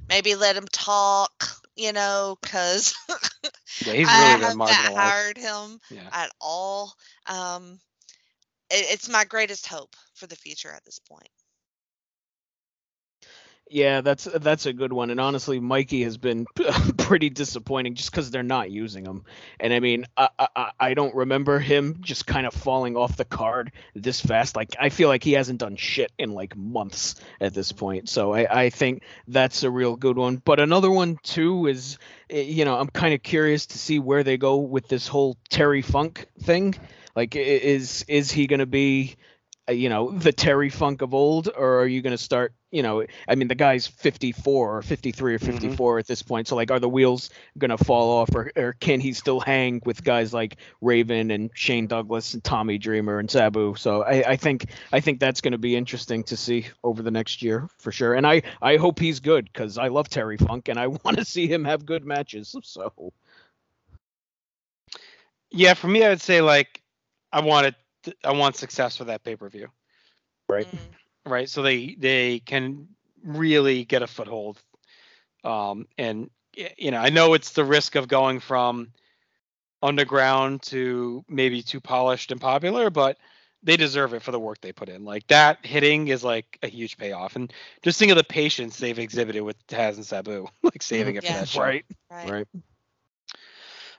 [0.07, 1.45] maybe let him talk,
[1.75, 2.95] you know, because
[3.85, 6.11] Yeah, he's I really have not hired him Yeah.
[6.11, 6.93] at all.
[7.27, 7.79] Um,
[8.69, 11.29] it, it's my greatest hope for the future at this point.
[13.67, 15.09] Yeah, that's that's a good one.
[15.09, 16.45] And honestly, Mikey has been
[16.97, 19.23] pretty disappointing just because they're not using him.
[19.59, 23.25] And I mean, I, I I don't remember him just kind of falling off the
[23.25, 24.55] card this fast.
[24.55, 28.07] Like I feel like he hasn't done shit in like months at this point.
[28.07, 30.35] So I I think that's a real good one.
[30.45, 31.97] But another one too is,
[32.29, 35.37] eh, you know, I'm kind of curious to see where they go with this whole
[35.49, 36.75] Terry Funk thing.
[37.15, 39.15] Like, is is he gonna be
[39.67, 42.53] Uh, you know the Terry Funk of old, or are you going to start?
[42.69, 45.51] You know, I mean, the guy's 54 or 53 or mm-hmm.
[45.51, 46.47] 54 at this point.
[46.47, 49.81] So like, are the wheels going to fall off, or, or can he still hang
[49.83, 53.73] with guys like Raven and Shane Douglas and Tommy Dreamer and Sabu?
[53.75, 57.11] So I, I think I think that's going to be interesting to see over the
[57.11, 58.13] next year for sure.
[58.13, 61.25] And I I hope he's good because I love Terry Funk and I want to
[61.25, 62.55] see him have good matches.
[62.61, 63.13] So
[65.49, 66.83] Yeah, for me I would say like
[67.31, 67.75] I wanted
[68.23, 69.67] I want success for that pay-per-view.
[70.49, 70.67] right.
[70.73, 71.31] Mm.
[71.31, 71.49] right?
[71.49, 72.87] So they they can
[73.23, 74.61] really get a foothold.
[75.43, 76.29] Um, and
[76.77, 78.91] you know, I know it's the risk of going from
[79.81, 83.17] underground to maybe too polished and popular, but
[83.63, 85.03] they deserve it for the work they put in.
[85.05, 87.51] Like that hitting is like a huge payoff, and
[87.83, 91.33] just think of the patience they've exhibited with Taz and Sabu, like saving it for
[91.33, 91.61] that show.
[91.61, 91.85] Right.
[92.23, 92.31] Right.
[92.31, 92.47] Right.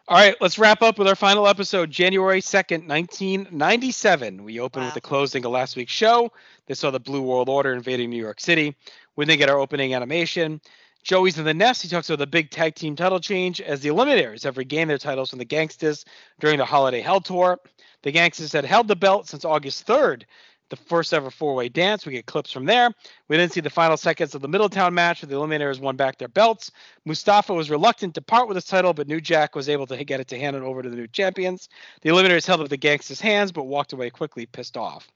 [0.08, 4.44] All right, let's wrap up with our final episode, January 2nd, 1997.
[4.44, 6.30] We open with the closing of last week's show.
[6.66, 8.76] They saw the Blue World Order invading New York City.
[9.16, 10.60] We then get our opening animation.
[11.02, 11.82] Joey's in the nest.
[11.82, 14.96] He talks about the big tag team title change as the Eliminators have regained their
[14.96, 16.04] titles from the Gangsters
[16.38, 17.58] during the Holiday Hell Tour.
[18.02, 20.22] The Gangsters had held the belt since August 3rd,
[20.70, 22.06] the first ever four way dance.
[22.06, 22.90] We get clips from there.
[23.28, 26.18] We then see the final seconds of the Middletown match where the Eliminators won back
[26.18, 26.70] their belts.
[27.04, 30.20] Mustafa was reluctant to part with his title, but New Jack was able to get
[30.20, 31.68] it to hand it over to the new champions.
[32.02, 35.08] The Eliminators held up the Gangsters' hands, but walked away quickly, pissed off.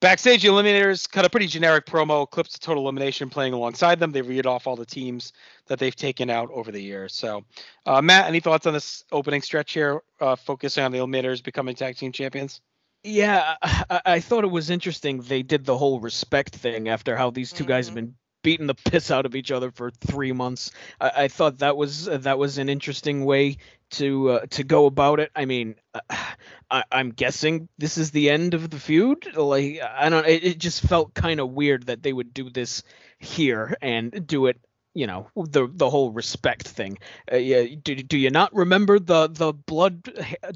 [0.00, 4.12] Backstage, the Eliminators cut a pretty generic promo, clips of Total Elimination playing alongside them.
[4.12, 5.34] They read off all the teams
[5.66, 7.14] that they've taken out over the years.
[7.14, 7.44] So,
[7.84, 11.74] uh, Matt, any thoughts on this opening stretch here, uh, focusing on the Eliminators becoming
[11.74, 12.62] tag team champions?
[13.02, 17.30] Yeah, I, I thought it was interesting they did the whole respect thing after how
[17.30, 17.94] these 2 guys have Mhm.
[17.94, 20.70] been beating the piss out of each other for three months.
[21.00, 23.58] I, I thought that was uh, that was an interesting way
[23.92, 25.30] to uh, to go about it.
[25.34, 26.00] I mean, uh,
[26.70, 29.34] I, I'm guessing this is the end of the feud.
[29.36, 32.82] Like I don't, it, it just felt kind of weird that they would do this
[33.18, 34.60] here and do it.
[34.92, 36.98] You know the the whole respect thing.
[37.32, 40.02] Uh, yeah, do, do you not remember the the blood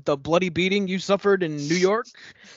[0.04, 2.06] the bloody beating you suffered in New York?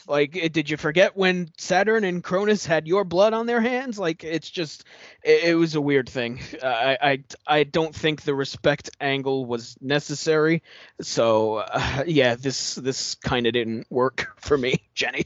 [0.08, 4.00] Like, eh, did you forget when Saturn and Kronus had your blood on their hands?
[4.00, 4.86] Like, it's just,
[5.24, 6.40] it, it was a weird thing.
[6.64, 10.64] I, I, I don't think the respect angle was necessary.
[11.02, 15.26] So, uh, yeah, this, this kind of didn't work for me, Jenny.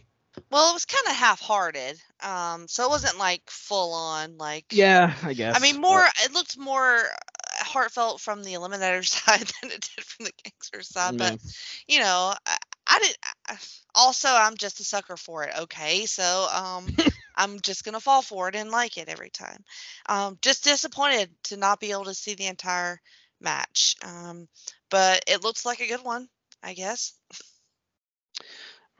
[0.51, 4.37] Well, it was kind of half-hearted, um, so it wasn't like full on.
[4.37, 5.55] Like, Yeah, I guess.
[5.55, 6.05] I mean, more.
[6.23, 10.81] It looked more uh, heartfelt from the Eliminator side than it did from the Gangster
[10.83, 11.13] side.
[11.13, 11.31] Yeah.
[11.31, 11.39] But
[11.87, 13.17] you know, I, I did.
[13.47, 13.57] I,
[13.95, 15.53] also, I'm just a sucker for it.
[15.61, 16.87] Okay, so um,
[17.35, 19.63] I'm just gonna fall for it and like it every time.
[20.07, 22.99] Um, just disappointed to not be able to see the entire
[23.39, 23.95] match.
[24.03, 24.47] Um,
[24.89, 26.27] but it looks like a good one,
[26.63, 27.13] I guess.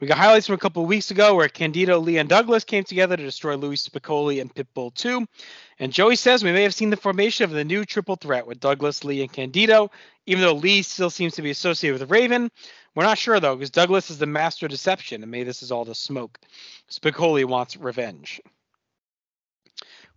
[0.02, 3.16] We got highlights from a couple weeks ago where Candido, Lee, and Douglas came together
[3.16, 5.24] to destroy Louie Spicolli and Pitbull 2.
[5.78, 8.58] And Joey says we may have seen the formation of the new triple threat with
[8.58, 9.92] Douglas, Lee, and Candido,
[10.26, 12.50] even though Lee still seems to be associated with Raven.
[12.96, 15.70] We're not sure though, because Douglas is the master of deception, and maybe this is
[15.70, 16.36] all the smoke.
[16.90, 18.40] Spicolli wants revenge.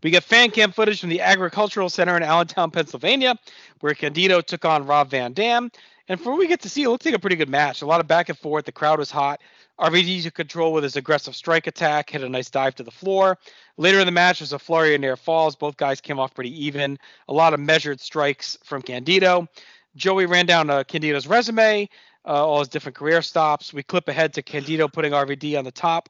[0.02, 3.36] We get fan cam footage from the Agricultural Center in Allentown, Pennsylvania,
[3.82, 5.70] where Candido took on Rob Van Dam.
[6.08, 7.82] And for what we get to see, it looks like a pretty good match.
[7.82, 8.66] A lot of back and forth.
[8.66, 9.42] The crowd was hot.
[9.80, 13.38] RVD took control with his aggressive strike attack, hit a nice dive to the floor.
[13.78, 15.56] Later in the match, there's a flurry of near falls.
[15.56, 16.98] Both guys came off pretty even.
[17.28, 19.48] A lot of measured strikes from Candido.
[19.96, 21.90] Joey ran down uh, Candido's resume,
[22.26, 23.74] uh, all his different career stops.
[23.74, 26.10] We clip ahead to Candido putting RVD on the top.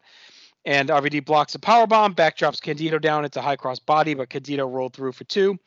[0.65, 4.67] and RVD blocks a power bomb, backdrops Candido down into high cross body, but Candido
[4.67, 5.57] rolled through for two.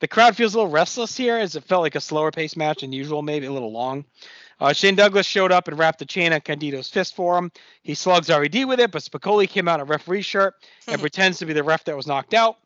[0.00, 2.80] The crowd feels a little restless here as it felt like a slower pace match
[2.80, 4.04] than usual, maybe a little long.
[4.60, 7.50] Uh, Shane Douglas showed up and wrapped the chain on Candido's fist for him.
[7.82, 10.54] He slugs RVD with it, but Spicolli came out in a referee shirt
[10.86, 12.58] and pretends to be the ref that was knocked out.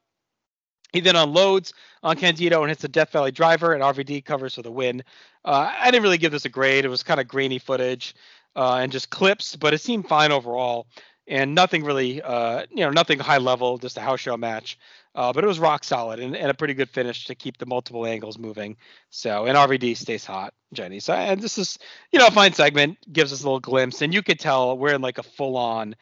[0.93, 4.62] He then unloads on Candido and hits a Death Valley driver, and RVD covers for
[4.62, 5.02] the win.
[5.44, 6.85] Uh, I didn't really give this a grade.
[6.85, 8.14] It was kind of grainy footage
[8.56, 10.86] uh, and just clips, but it seemed fine overall.
[11.27, 14.78] And nothing really, uh, you know, nothing high level, just a house show match.
[15.15, 17.67] Uh, but it was rock solid and, and, a pretty good finish to keep the
[17.67, 18.75] multiple angles moving.
[19.11, 21.01] So, and RVD stays hot, Jenny.
[21.01, 21.79] So, and this is,
[22.13, 24.01] you know, a fine segment, gives us a little glimpse.
[24.01, 25.97] And you could tell we're in like a full on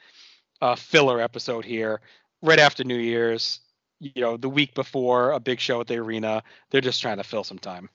[0.62, 2.00] uh, filler episode here
[2.40, 3.60] right after New Year's
[4.00, 6.42] you know the week before a big show at the arena.
[6.70, 7.88] They're just trying to fill some time.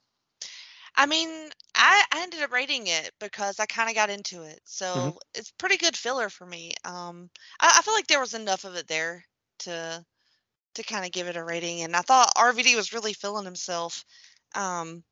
[0.95, 1.29] I mean,
[1.75, 5.17] I, I ended up rating it because I kind of got into it, so mm-hmm.
[5.33, 6.71] it's pretty good filler for me.
[6.85, 7.29] Um,
[7.59, 9.25] I, I feel like there was enough of it there
[9.59, 10.05] to
[10.75, 14.05] to kind of give it a rating, and I thought RVD was really feeling himself.
[14.53, 15.03] Um,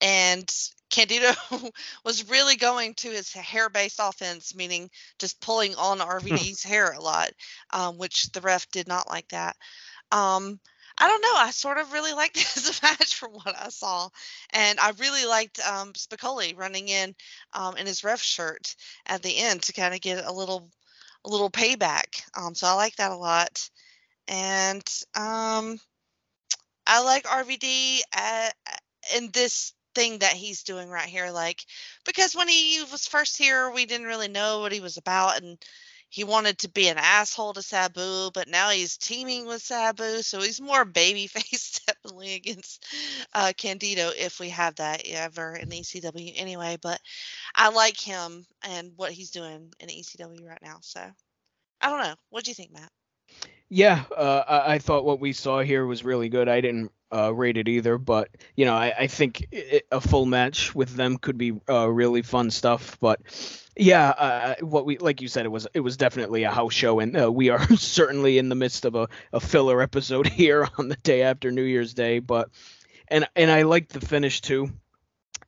[0.00, 0.52] and
[0.90, 1.32] Candido
[2.04, 7.30] was really going to his hair-based offense, meaning just pulling on RVD's hair a lot,
[7.70, 9.56] um, which the ref did not like that.
[10.12, 10.60] Um,
[10.96, 11.34] I don't know.
[11.34, 14.08] I sort of really liked this match from what I saw,
[14.50, 17.14] and I really liked um, Spicolli running in
[17.52, 18.76] um, in his ref shirt
[19.06, 20.70] at the end to kind of get a little
[21.24, 22.22] a little payback.
[22.36, 23.68] Um, so I like that a lot,
[24.28, 24.82] and
[25.14, 25.78] um,
[26.86, 28.54] I like RVD at,
[29.16, 31.30] in this thing that he's doing right here.
[31.30, 31.60] Like
[32.04, 35.58] because when he was first here, we didn't really know what he was about, and
[36.10, 40.40] he wanted to be an asshole to Sabu, but now he's teaming with Sabu, so
[40.40, 42.86] he's more babyface definitely against
[43.34, 46.76] uh, Candido if we have that ever in ECW anyway.
[46.80, 47.00] But
[47.54, 50.78] I like him and what he's doing in ECW right now.
[50.82, 51.00] So
[51.80, 52.14] I don't know.
[52.30, 52.92] What do you think, Matt?
[53.68, 56.48] Yeah, uh, I, I thought what we saw here was really good.
[56.48, 60.26] I didn't uh, rate it either, but you know, I, I think it, a full
[60.26, 62.98] match with them could be uh, really fun stuff.
[63.00, 63.20] But
[63.76, 67.00] yeah, uh, what we like you said, it was it was definitely a house show,
[67.00, 70.88] and uh, we are certainly in the midst of a, a filler episode here on
[70.88, 72.18] the day after New Year's Day.
[72.18, 72.50] But
[73.08, 74.70] and and I like the finish too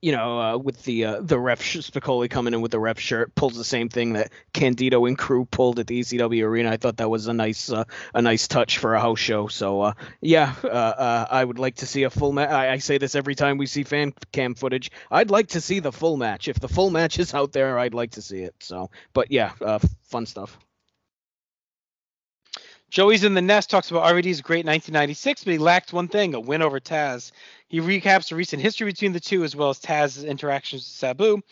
[0.01, 3.35] you know, uh, with the uh, the ref Spicolli coming in with the ref shirt,
[3.35, 6.70] pulls the same thing that Candido and crew pulled at the ECW arena.
[6.70, 9.48] I thought that was a nice uh, a nice touch for a house show.
[9.48, 12.51] So uh, yeah, uh, uh, I would like to see a full match.
[12.51, 14.90] I-, I say this every time we see fan cam footage.
[15.10, 16.48] I'd like to see the full match.
[16.48, 18.55] If the full match is out there, I'd like to see it.
[18.60, 19.52] So, but yeah,
[20.05, 20.59] fun stuff.
[22.89, 26.40] Joey's in the nest talks about RVD's great 1996, but he lacked one thing: a
[26.40, 27.32] win over Taz.
[27.68, 31.43] He recaps the recent history between the two as well as Taz's interactions with Sabu.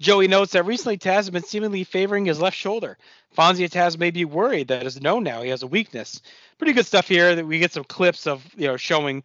[0.00, 2.98] Joey notes that recently Taz has been seemingly favoring his left shoulder.
[3.36, 6.20] Fonzie and Taz may be worried that it's known now he has a weakness.
[6.58, 7.34] Pretty good stuff here.
[7.34, 9.22] That we get some clips of you know showing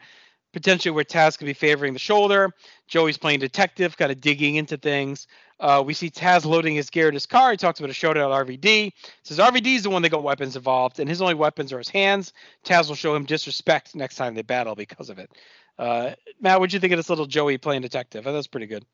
[0.54, 2.54] potentially where Taz could be favoring the shoulder.
[2.88, 5.28] Joey's playing detective, kind of digging into things.
[5.60, 7.52] Uh, we see Taz loading his gear in his car.
[7.52, 8.92] He talks about a showdown at RVD.
[9.24, 11.90] Says RVD is the one that got weapons involved, and his only weapons are his
[11.90, 12.34] hands.
[12.64, 15.32] Taz will show him disrespect next time they battle because of it.
[15.78, 18.24] Uh, Matt, what'd you think of this little Joey playing detective?
[18.24, 18.86] Thought was pretty good.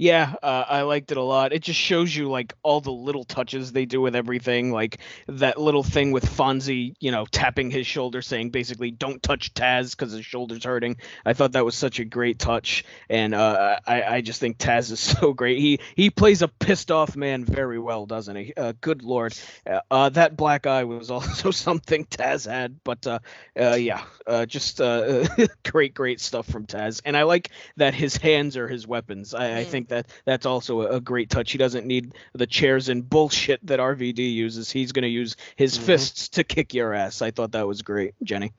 [0.00, 1.52] Yeah, uh, I liked it a lot.
[1.52, 4.98] It just shows you like all the little touches they do with everything, like
[5.28, 9.90] that little thing with Fonzie, you know, tapping his shoulder, saying basically "Don't touch Taz"
[9.90, 10.96] because his shoulder's hurting.
[11.26, 14.90] I thought that was such a great touch, and uh, I, I just think Taz
[14.90, 15.58] is so great.
[15.58, 18.54] He he plays a pissed off man very well, doesn't he?
[18.56, 19.34] Uh, good lord,
[19.66, 23.18] uh, uh, that black eye was also something Taz had, but uh,
[23.54, 24.02] yeah,
[24.46, 24.78] just
[25.70, 29.34] great great stuff from Taz, and I like that his hands are his weapons.
[29.34, 31.52] I, I think that that's also a, great touch.
[31.52, 34.70] He doesn't need the chairs and bullshit that RVD uses.
[34.70, 35.86] He's going to use his mm-hmm.
[35.86, 37.22] fists to kick your ass.
[37.22, 38.52] I thought that was great, Jenny.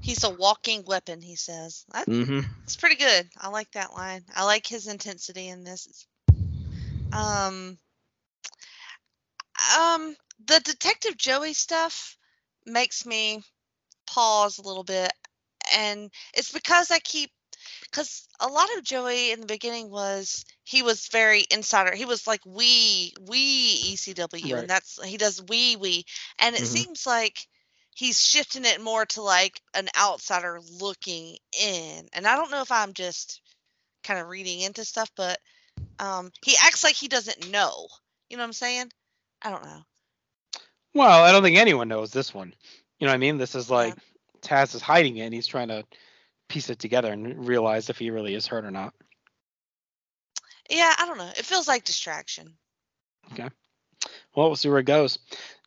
[0.00, 1.84] He's a walking weapon, he says.
[1.92, 2.40] That, mm-hmm.
[2.64, 3.28] It's pretty good.
[3.40, 4.24] I like that line.
[4.34, 6.06] I like his intensity in this.
[7.12, 7.78] Um,
[9.78, 10.16] um,
[10.46, 12.16] the Detective Joey stuff
[12.66, 13.42] makes me
[14.06, 15.12] pause a little bit,
[15.76, 17.30] and it's because I keep
[17.82, 21.94] because a lot of Joey in the beginning was he was very insider.
[21.94, 24.60] He was like we we ECW, right.
[24.60, 26.04] and that's he does we we,
[26.38, 26.66] and it mm-hmm.
[26.66, 27.46] seems like
[27.94, 32.06] he's shifting it more to like an outsider looking in.
[32.12, 33.40] And I don't know if I'm just
[34.02, 35.38] kind of reading into stuff, but
[35.98, 37.86] um, he acts like he doesn't know.
[38.28, 38.90] You know what I'm saying?
[39.42, 39.82] I don't know.
[40.94, 42.54] Well, I don't think anyone knows this one.
[42.98, 43.38] You know what I mean?
[43.38, 44.64] This is like yeah.
[44.64, 45.84] Taz is hiding it and he's trying to
[46.52, 48.92] piece it together and realize if he really is hurt or not.
[50.68, 51.30] Yeah, I don't know.
[51.34, 52.52] It feels like distraction.
[53.32, 53.48] Okay.
[54.34, 55.18] Well, we'll see where it goes.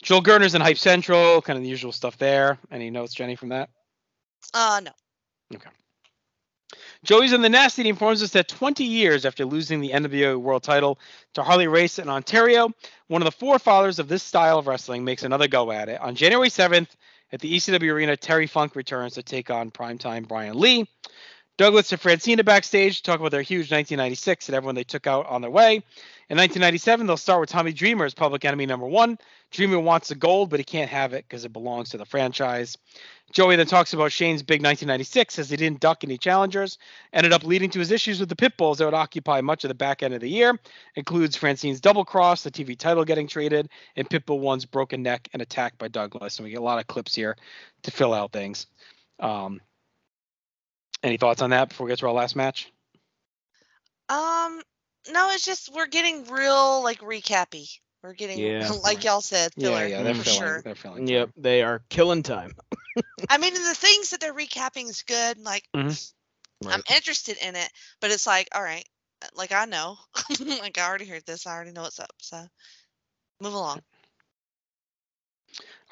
[0.03, 2.59] Joel Gertner's in Hype Central, kind of the usual stuff there.
[2.71, 3.69] Any notes, Jenny, from that?
[4.53, 4.91] Uh, no.
[5.55, 5.69] Okay.
[7.03, 7.77] Joey's in the Nest.
[7.77, 10.99] He informs us that 20 years after losing the NWA World Title
[11.33, 12.71] to Harley Race in Ontario,
[13.07, 15.99] one of the forefathers of this style of wrestling makes another go at it.
[16.01, 16.89] On January 7th,
[17.31, 20.87] at the ECW Arena, Terry Funk returns to take on primetime Brian Lee.
[21.57, 25.41] Douglas and Francine backstage talk about their huge 1996 and everyone they took out on
[25.41, 25.83] their way.
[26.27, 29.19] In 1997, they'll start with Tommy Dreamer as public enemy number one.
[29.51, 32.77] Dreamer wants the gold, but he can't have it because it belongs to the franchise.
[33.31, 36.79] Joey then talks about Shane's big 1996 as he didn't duck any challengers,
[37.13, 39.75] ended up leading to his issues with the Pitbulls that would occupy much of the
[39.75, 40.59] back end of the year.
[40.95, 45.43] Includes Francine's double cross, the TV title getting traded, and Pitbull one's broken neck and
[45.43, 46.39] attacked by Douglas.
[46.39, 47.37] And we get a lot of clips here
[47.83, 48.65] to fill out things.
[49.19, 49.61] Um,
[51.03, 52.71] any thoughts on that before we get to our last match?
[54.09, 54.61] Um,
[55.11, 57.67] no, it's just we're getting real like recappy.
[58.03, 58.71] We're getting Yeah.
[58.83, 60.39] like y'all said, filler yeah, yeah, they're for filling.
[60.47, 60.63] sure.
[60.63, 61.07] They're filling.
[61.07, 62.55] Yep, they are killing time.
[63.29, 65.37] I mean, the things that they're recapping is good.
[65.39, 65.97] Like, Mhm.
[66.69, 67.69] I'm interested in it,
[68.01, 68.87] but it's like, all right,
[69.35, 69.97] like I know,
[70.59, 72.13] like I already heard this, I already know what's up.
[72.21, 72.47] So,
[73.41, 73.81] move along.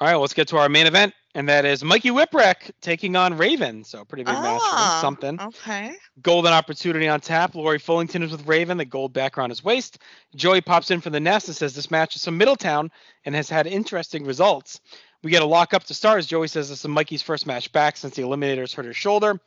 [0.00, 3.36] All right, let's get to our main event, and that is Mikey Whipwreck taking on
[3.36, 3.84] Raven.
[3.84, 5.40] So pretty big match Ah, something.
[5.40, 5.94] Okay.
[6.22, 7.54] Golden opportunity on tap.
[7.54, 9.98] Lori Fullington is with Raven, the gold back around his waist.
[10.36, 12.90] Joey pops in from the nest and says this match is from Middletown
[13.24, 14.80] and has had interesting results.
[15.22, 17.72] We get a lock up to start as Joey says this is Mikey's first match
[17.72, 19.40] back since the Eliminators hurt his shoulder.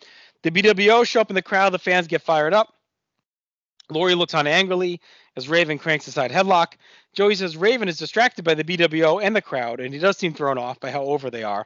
[0.43, 1.71] The BWO show up in the crowd.
[1.71, 2.73] The fans get fired up.
[3.89, 4.99] Lori looks on angrily
[5.37, 6.73] as Raven cranks a side headlock.
[7.13, 10.33] Joey says Raven is distracted by the BWO and the crowd, and he does seem
[10.33, 11.65] thrown off by how over they are.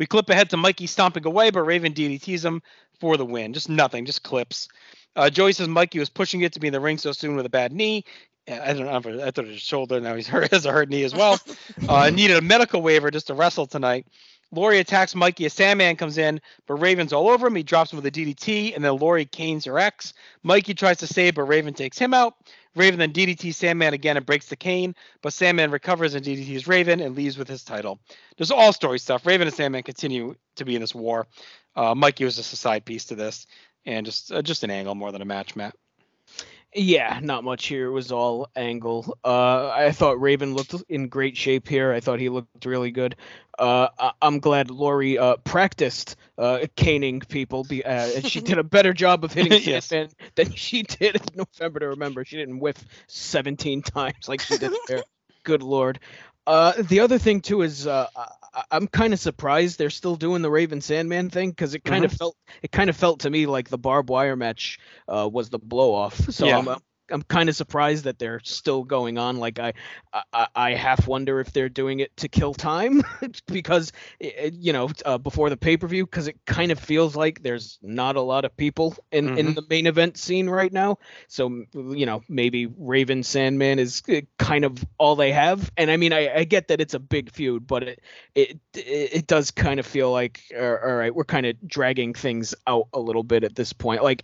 [0.00, 2.62] We clip ahead to Mikey stomping away, but Raven DDTs him
[2.98, 3.52] for the win.
[3.52, 4.66] Just nothing, just clips.
[5.14, 7.44] Uh, Joey says Mikey was pushing it to be in the ring so soon with
[7.44, 8.06] a bad knee.
[8.50, 9.22] Uh, I don't know.
[9.22, 10.00] I thought it was his shoulder.
[10.00, 11.38] Now he's hurt, has a hurt knee as well.
[11.88, 14.06] Uh, needed a medical waiver just to wrestle tonight.
[14.52, 17.54] Lori attacks Mikey as Sandman comes in, but Raven's all over him.
[17.54, 20.12] He drops him with a DDT, and then Lori canes her ex.
[20.42, 22.34] Mikey tries to save, but Raven takes him out.
[22.76, 27.00] Raven then DDTs Sandman again and breaks the cane, but Sandman recovers and DDTs Raven
[27.00, 28.00] and leaves with his title.
[28.36, 29.26] There's all story stuff.
[29.26, 31.26] Raven and Sandman continue to be in this war.
[31.74, 33.46] Uh, Mikey was just a side piece to this,
[33.86, 35.74] and just uh, just an angle more than a match, Matt.
[36.74, 37.86] Yeah, not much here.
[37.86, 39.18] It was all angle.
[39.24, 41.92] Uh, I thought Raven looked in great shape here.
[41.92, 43.16] I thought he looked really good.
[43.58, 47.64] Uh, I- I'm glad Lori uh, practiced uh, caning people.
[47.64, 49.86] Be- uh, and she did a better job of hitting Yes.
[49.86, 52.24] Sandman than she did in November to Remember.
[52.24, 55.02] She didn't whiff 17 times like she did there.
[55.42, 55.98] Good lord.
[56.46, 58.06] Uh, the other thing too is uh,
[58.70, 62.12] I'm kind of surprised they're still doing the Raven Sandman thing because it kind of
[62.12, 64.78] felt it kind of felt to me like the barbed wire match
[65.08, 66.16] uh, was the blow off.
[66.30, 66.58] So Yeah.
[66.58, 66.76] I'm
[67.10, 69.36] I'm kind of surprised that they're still going on.
[69.38, 69.72] Like I,
[70.32, 73.02] I I half wonder if they're doing it to kill time
[73.46, 73.92] because
[74.22, 77.16] i- i- you know uh, before the pay per view because it kind of feels
[77.16, 79.54] like there's not a lot of people in in Mhm.
[79.56, 80.98] the main event scene right now.
[81.28, 85.70] So you know maybe Raven Sandman is uh, kind of all they have.
[85.76, 88.00] And I mean I, I get that it's a big feud, but it
[88.34, 92.54] it it, it does kind of feel like all right we're kind of dragging things
[92.66, 94.02] out a little bit at this point.
[94.02, 94.22] Like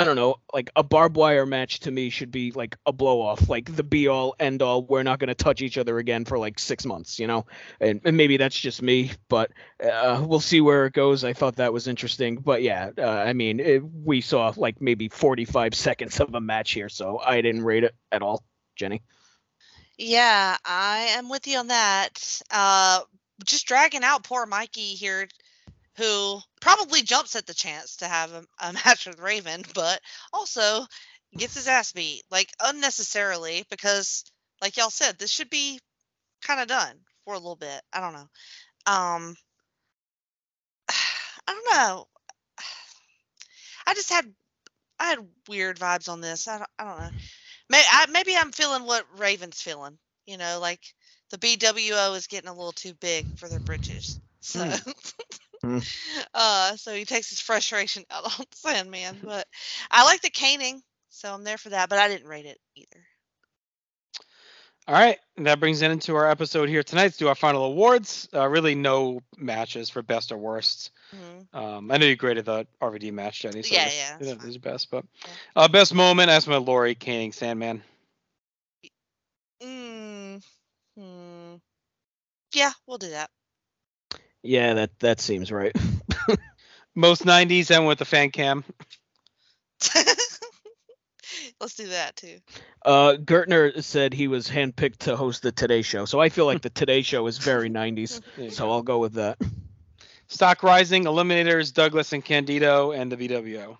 [0.00, 3.20] I don't know, like a barbed wire match to me should be like a blow
[3.20, 4.82] off, like the be all end all.
[4.82, 7.44] We're not going to touch each other again for like six months, you know?
[7.82, 9.50] And, and maybe that's just me, but
[9.84, 11.22] uh, we'll see where it goes.
[11.22, 12.36] I thought that was interesting.
[12.36, 16.70] But yeah, uh, I mean, it, we saw like maybe 45 seconds of a match
[16.72, 18.42] here, so I didn't rate it at all,
[18.76, 19.02] Jenny.
[19.98, 22.40] Yeah, I am with you on that.
[22.50, 23.00] Uh,
[23.44, 25.28] just dragging out poor Mikey here,
[26.00, 30.00] who probably jumps at the chance to have a, a match with Raven, but
[30.32, 30.86] also
[31.36, 34.24] gets his ass beat like unnecessarily because,
[34.62, 35.78] like y'all said, this should be
[36.42, 37.82] kind of done for a little bit.
[37.92, 38.28] I don't know.
[38.86, 39.36] Um,
[40.88, 42.06] I don't know.
[43.86, 44.32] I just had
[44.98, 46.48] I had weird vibes on this.
[46.48, 47.10] I don't, I don't know.
[47.70, 49.98] Maybe, I, maybe I'm feeling what Raven's feeling.
[50.26, 50.80] You know, like
[51.30, 54.18] the BWO is getting a little too big for their britches.
[54.40, 54.64] So,
[55.62, 55.78] Hmm.
[56.34, 59.18] uh, so he takes his frustration out on Sandman.
[59.22, 59.46] But
[59.90, 61.88] I like the caning, so I'm there for that.
[61.88, 63.04] But I didn't rate it either.
[64.86, 67.02] All right, and that brings it into our episode here tonight.
[67.04, 68.28] Let's do our final awards.
[68.34, 70.90] Uh, really, no matches for best or worst.
[71.12, 71.48] Mhm.
[71.52, 73.62] Um, I know you graded the RVD match, Jenny.
[73.62, 75.36] So Yeah, yeah, that's This best, but Yeah.
[75.56, 76.28] uh, best moment.
[76.28, 77.82] That's my Lori caning Sandman.
[79.62, 80.42] Mm,
[80.96, 81.56] hmm.
[82.54, 83.30] Yeah, we'll do that.
[84.42, 85.74] Yeah, that that seems right.
[86.94, 88.64] Most '90s and with the fan cam.
[91.60, 92.38] Let's do that too.
[92.84, 96.62] Uh, Gertner said he was handpicked to host the Today Show, so I feel like
[96.62, 98.22] the Today Show is very 90s.
[98.52, 98.70] So go.
[98.72, 99.38] I'll go with that.
[100.28, 103.76] Stock Rising, Eliminators, Douglas and Candido, and the BWO.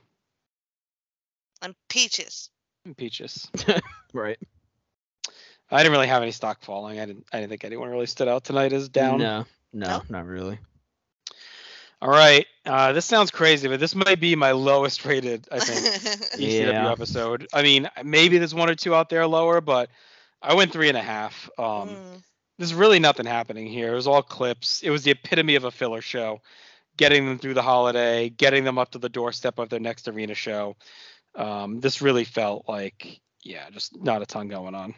[1.62, 2.50] And peaches.
[2.84, 3.48] And Peaches.
[4.12, 4.38] Right.
[5.70, 6.98] I didn't really have any stock falling.
[6.98, 7.26] I didn't.
[7.32, 9.18] I didn't think anyone really stood out tonight as down.
[9.18, 10.04] No, no, Nope.
[10.10, 10.58] not really.
[12.02, 12.46] All right.
[12.64, 15.46] Uh, this sounds crazy, but this might be my lowest rated.
[15.52, 15.80] I think
[16.34, 16.90] ECW Yeah.
[16.90, 17.46] episode.
[17.52, 19.90] I mean, maybe there's one or two out there lower, but
[20.40, 21.50] I went three and a half.
[21.58, 22.22] Um, Mm.
[22.58, 23.92] there's really nothing happening here.
[23.92, 24.82] It was all clips.
[24.82, 26.40] It was the epitome of a filler show,
[26.96, 30.34] getting them through the holiday, getting them up to the doorstep of their next arena
[30.34, 30.76] show.
[31.34, 34.94] Um, this really felt like, yeah, just not a ton going on.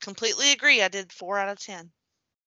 [0.00, 0.82] Completely agree.
[0.82, 1.90] I did four out of ten.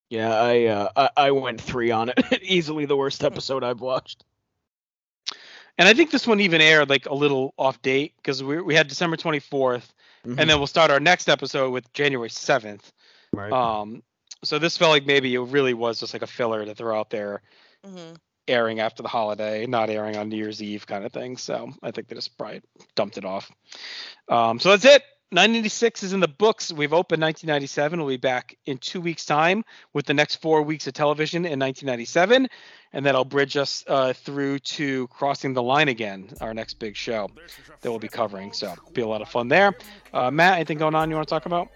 [0.10, 2.20] Yeah, I uh, I, I went three on it.
[2.44, 4.24] Easily the worst episode I've watched.
[5.78, 8.76] And I think this one even aired like a little off date because we we
[8.76, 9.94] had December 24th,
[10.26, 10.40] Mhm.
[10.40, 12.92] and then we'll start our next episode with January 7th.
[13.34, 13.52] right.
[13.52, 14.02] Um,
[14.44, 17.10] so this felt like maybe it really was just like a filler to throw out
[17.10, 17.42] there,
[17.84, 18.14] hmm
[18.48, 21.36] airing after the holiday, not airing on New Year's Eve kind of thing.
[21.36, 22.62] So I think they just probably
[22.96, 23.52] dumped it off.
[24.30, 25.02] Um, so that's it.
[25.36, 26.72] 996 is in the books.
[26.72, 28.00] We've opened 1997.
[28.00, 31.60] We'll be back in two weeks' time with the next four weeks of television in
[31.60, 32.48] 1997,
[32.94, 37.30] and that'll bridge us uh, through to Crossing the Line again, our next big show
[37.82, 38.54] that we'll be covering.
[38.54, 39.76] So be a lot of fun there.
[40.14, 41.68] Uh, Matt, anything going on you want to talk about?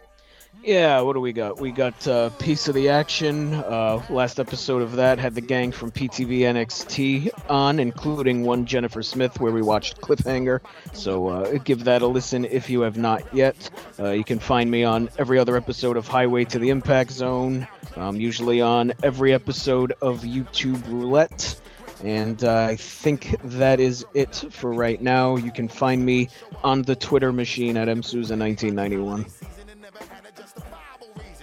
[0.63, 1.59] Yeah, what do we got?
[1.59, 3.53] We got uh, Piece of the Action.
[3.53, 9.01] Uh, last episode of that had the gang from PTV NXT on, including one Jennifer
[9.01, 10.59] Smith, where we watched Cliffhanger.
[10.91, 13.69] So uh, give that a listen if you have not yet.
[13.97, 17.65] Uh, you can find me on every other episode of Highway to the Impact Zone,
[17.95, 21.59] um, usually on every episode of YouTube Roulette.
[22.03, 25.37] And uh, I think that is it for right now.
[25.37, 26.29] You can find me
[26.63, 29.29] on the Twitter machine at msusa1991.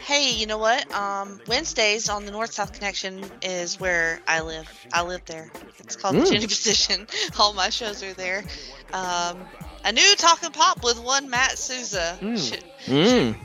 [0.06, 0.94] Hey, you know what?
[0.94, 4.68] Um, Wednesdays on the North South Connection is where I live.
[4.92, 5.50] I live there.
[5.80, 6.30] It's called the Mm.
[6.30, 7.08] Jenny Position.
[7.40, 8.44] All my shows are there.
[8.92, 9.44] Um,
[9.84, 12.38] a new Talking Pop with one Matt Souza Mm.
[12.48, 13.36] should, Mm.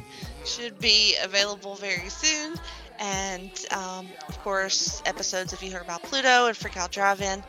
[0.46, 2.54] should be available very soon.
[3.00, 7.44] And um, of course, episodes if you heard about Pluto and Freak Out Drive In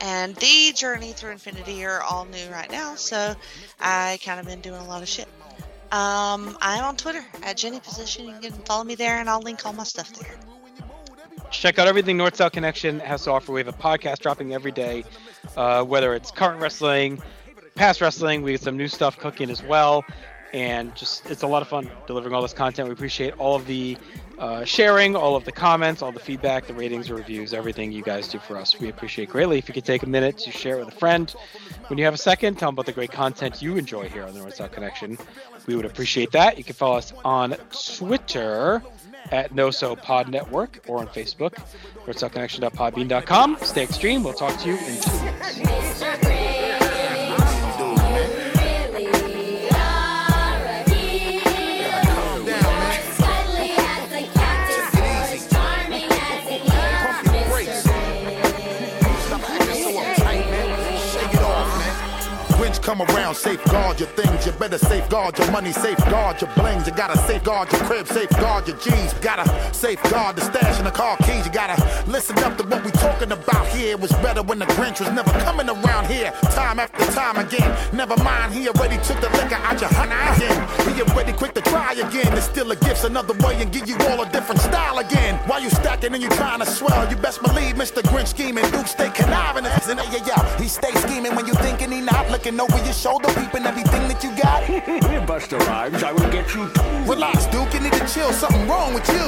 [0.00, 2.94] and The Journey Through Infinity are all new right now.
[2.94, 3.34] So
[3.80, 5.26] I kind of been doing a lot of shit.
[5.92, 8.26] Um, I'm on Twitter at Jenny Position.
[8.26, 10.38] You can follow me there, and I'll link all my stuff there.
[11.50, 13.52] Check out everything North South Connection has to offer.
[13.52, 15.04] We have a podcast dropping every day,
[15.54, 17.20] uh, whether it's current wrestling,
[17.74, 18.40] past wrestling.
[18.40, 20.02] We have some new stuff cooking as well,
[20.52, 22.88] and just it's a lot of fun delivering all this content.
[22.88, 23.96] We appreciate all of the
[24.38, 28.02] uh, sharing, all of the comments, all the feedback, the ratings, the reviews, everything you
[28.02, 28.78] guys do for us.
[28.78, 29.58] We appreciate greatly.
[29.58, 31.30] If you could take a minute to share it with a friend,
[31.86, 34.34] when you have a second, tell them about the great content you enjoy here on
[34.34, 35.16] the North South Connection.
[35.66, 36.58] We would appreciate that.
[36.58, 37.56] You can follow us on
[37.96, 38.82] Twitter
[39.30, 41.54] at NoSo Pod Network or on Facebook,
[42.06, 43.58] northsouthconnection.podbean.com.
[43.62, 44.24] Stay extreme.
[44.24, 46.31] We'll talk to you in two weeks.
[62.82, 64.44] Come around, safeguard your things.
[64.44, 66.86] You better safeguard your money, safeguard your blings.
[66.86, 69.14] You gotta safeguard your crib, safeguard your G's.
[69.14, 71.46] Gotta safeguard the stash and the car keys.
[71.46, 71.78] You gotta
[72.10, 73.92] listen up to what we talking about here.
[73.92, 76.32] It was better when the Grinch was never coming around here.
[76.50, 77.70] Time after time again.
[77.92, 80.58] Never mind, he already took the liquor out your honey again.
[80.94, 82.36] He already quick to try again.
[82.36, 85.36] It's still a gift another way and give you all a different style again.
[85.46, 88.02] While you stacking and you trying to swell, you best believe Mr.
[88.02, 88.68] Grinch scheming.
[88.70, 89.64] Duke stay conniving.
[89.64, 93.28] Yeah, yeah, yeah, he stay scheming when you thinking he not looking over your shoulder,
[93.28, 94.62] peeping everything that you got.
[95.26, 97.10] Busta Rhymes, I will get you too.
[97.10, 98.32] Relax, Duke, you need to chill.
[98.32, 99.26] Something wrong with you.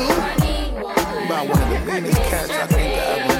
[1.26, 3.33] About one of the meanest cats I think I ever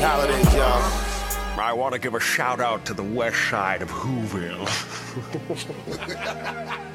[0.00, 1.08] Holidays, y'all.
[1.60, 4.64] I want to give a shout out to the west side of Whoville.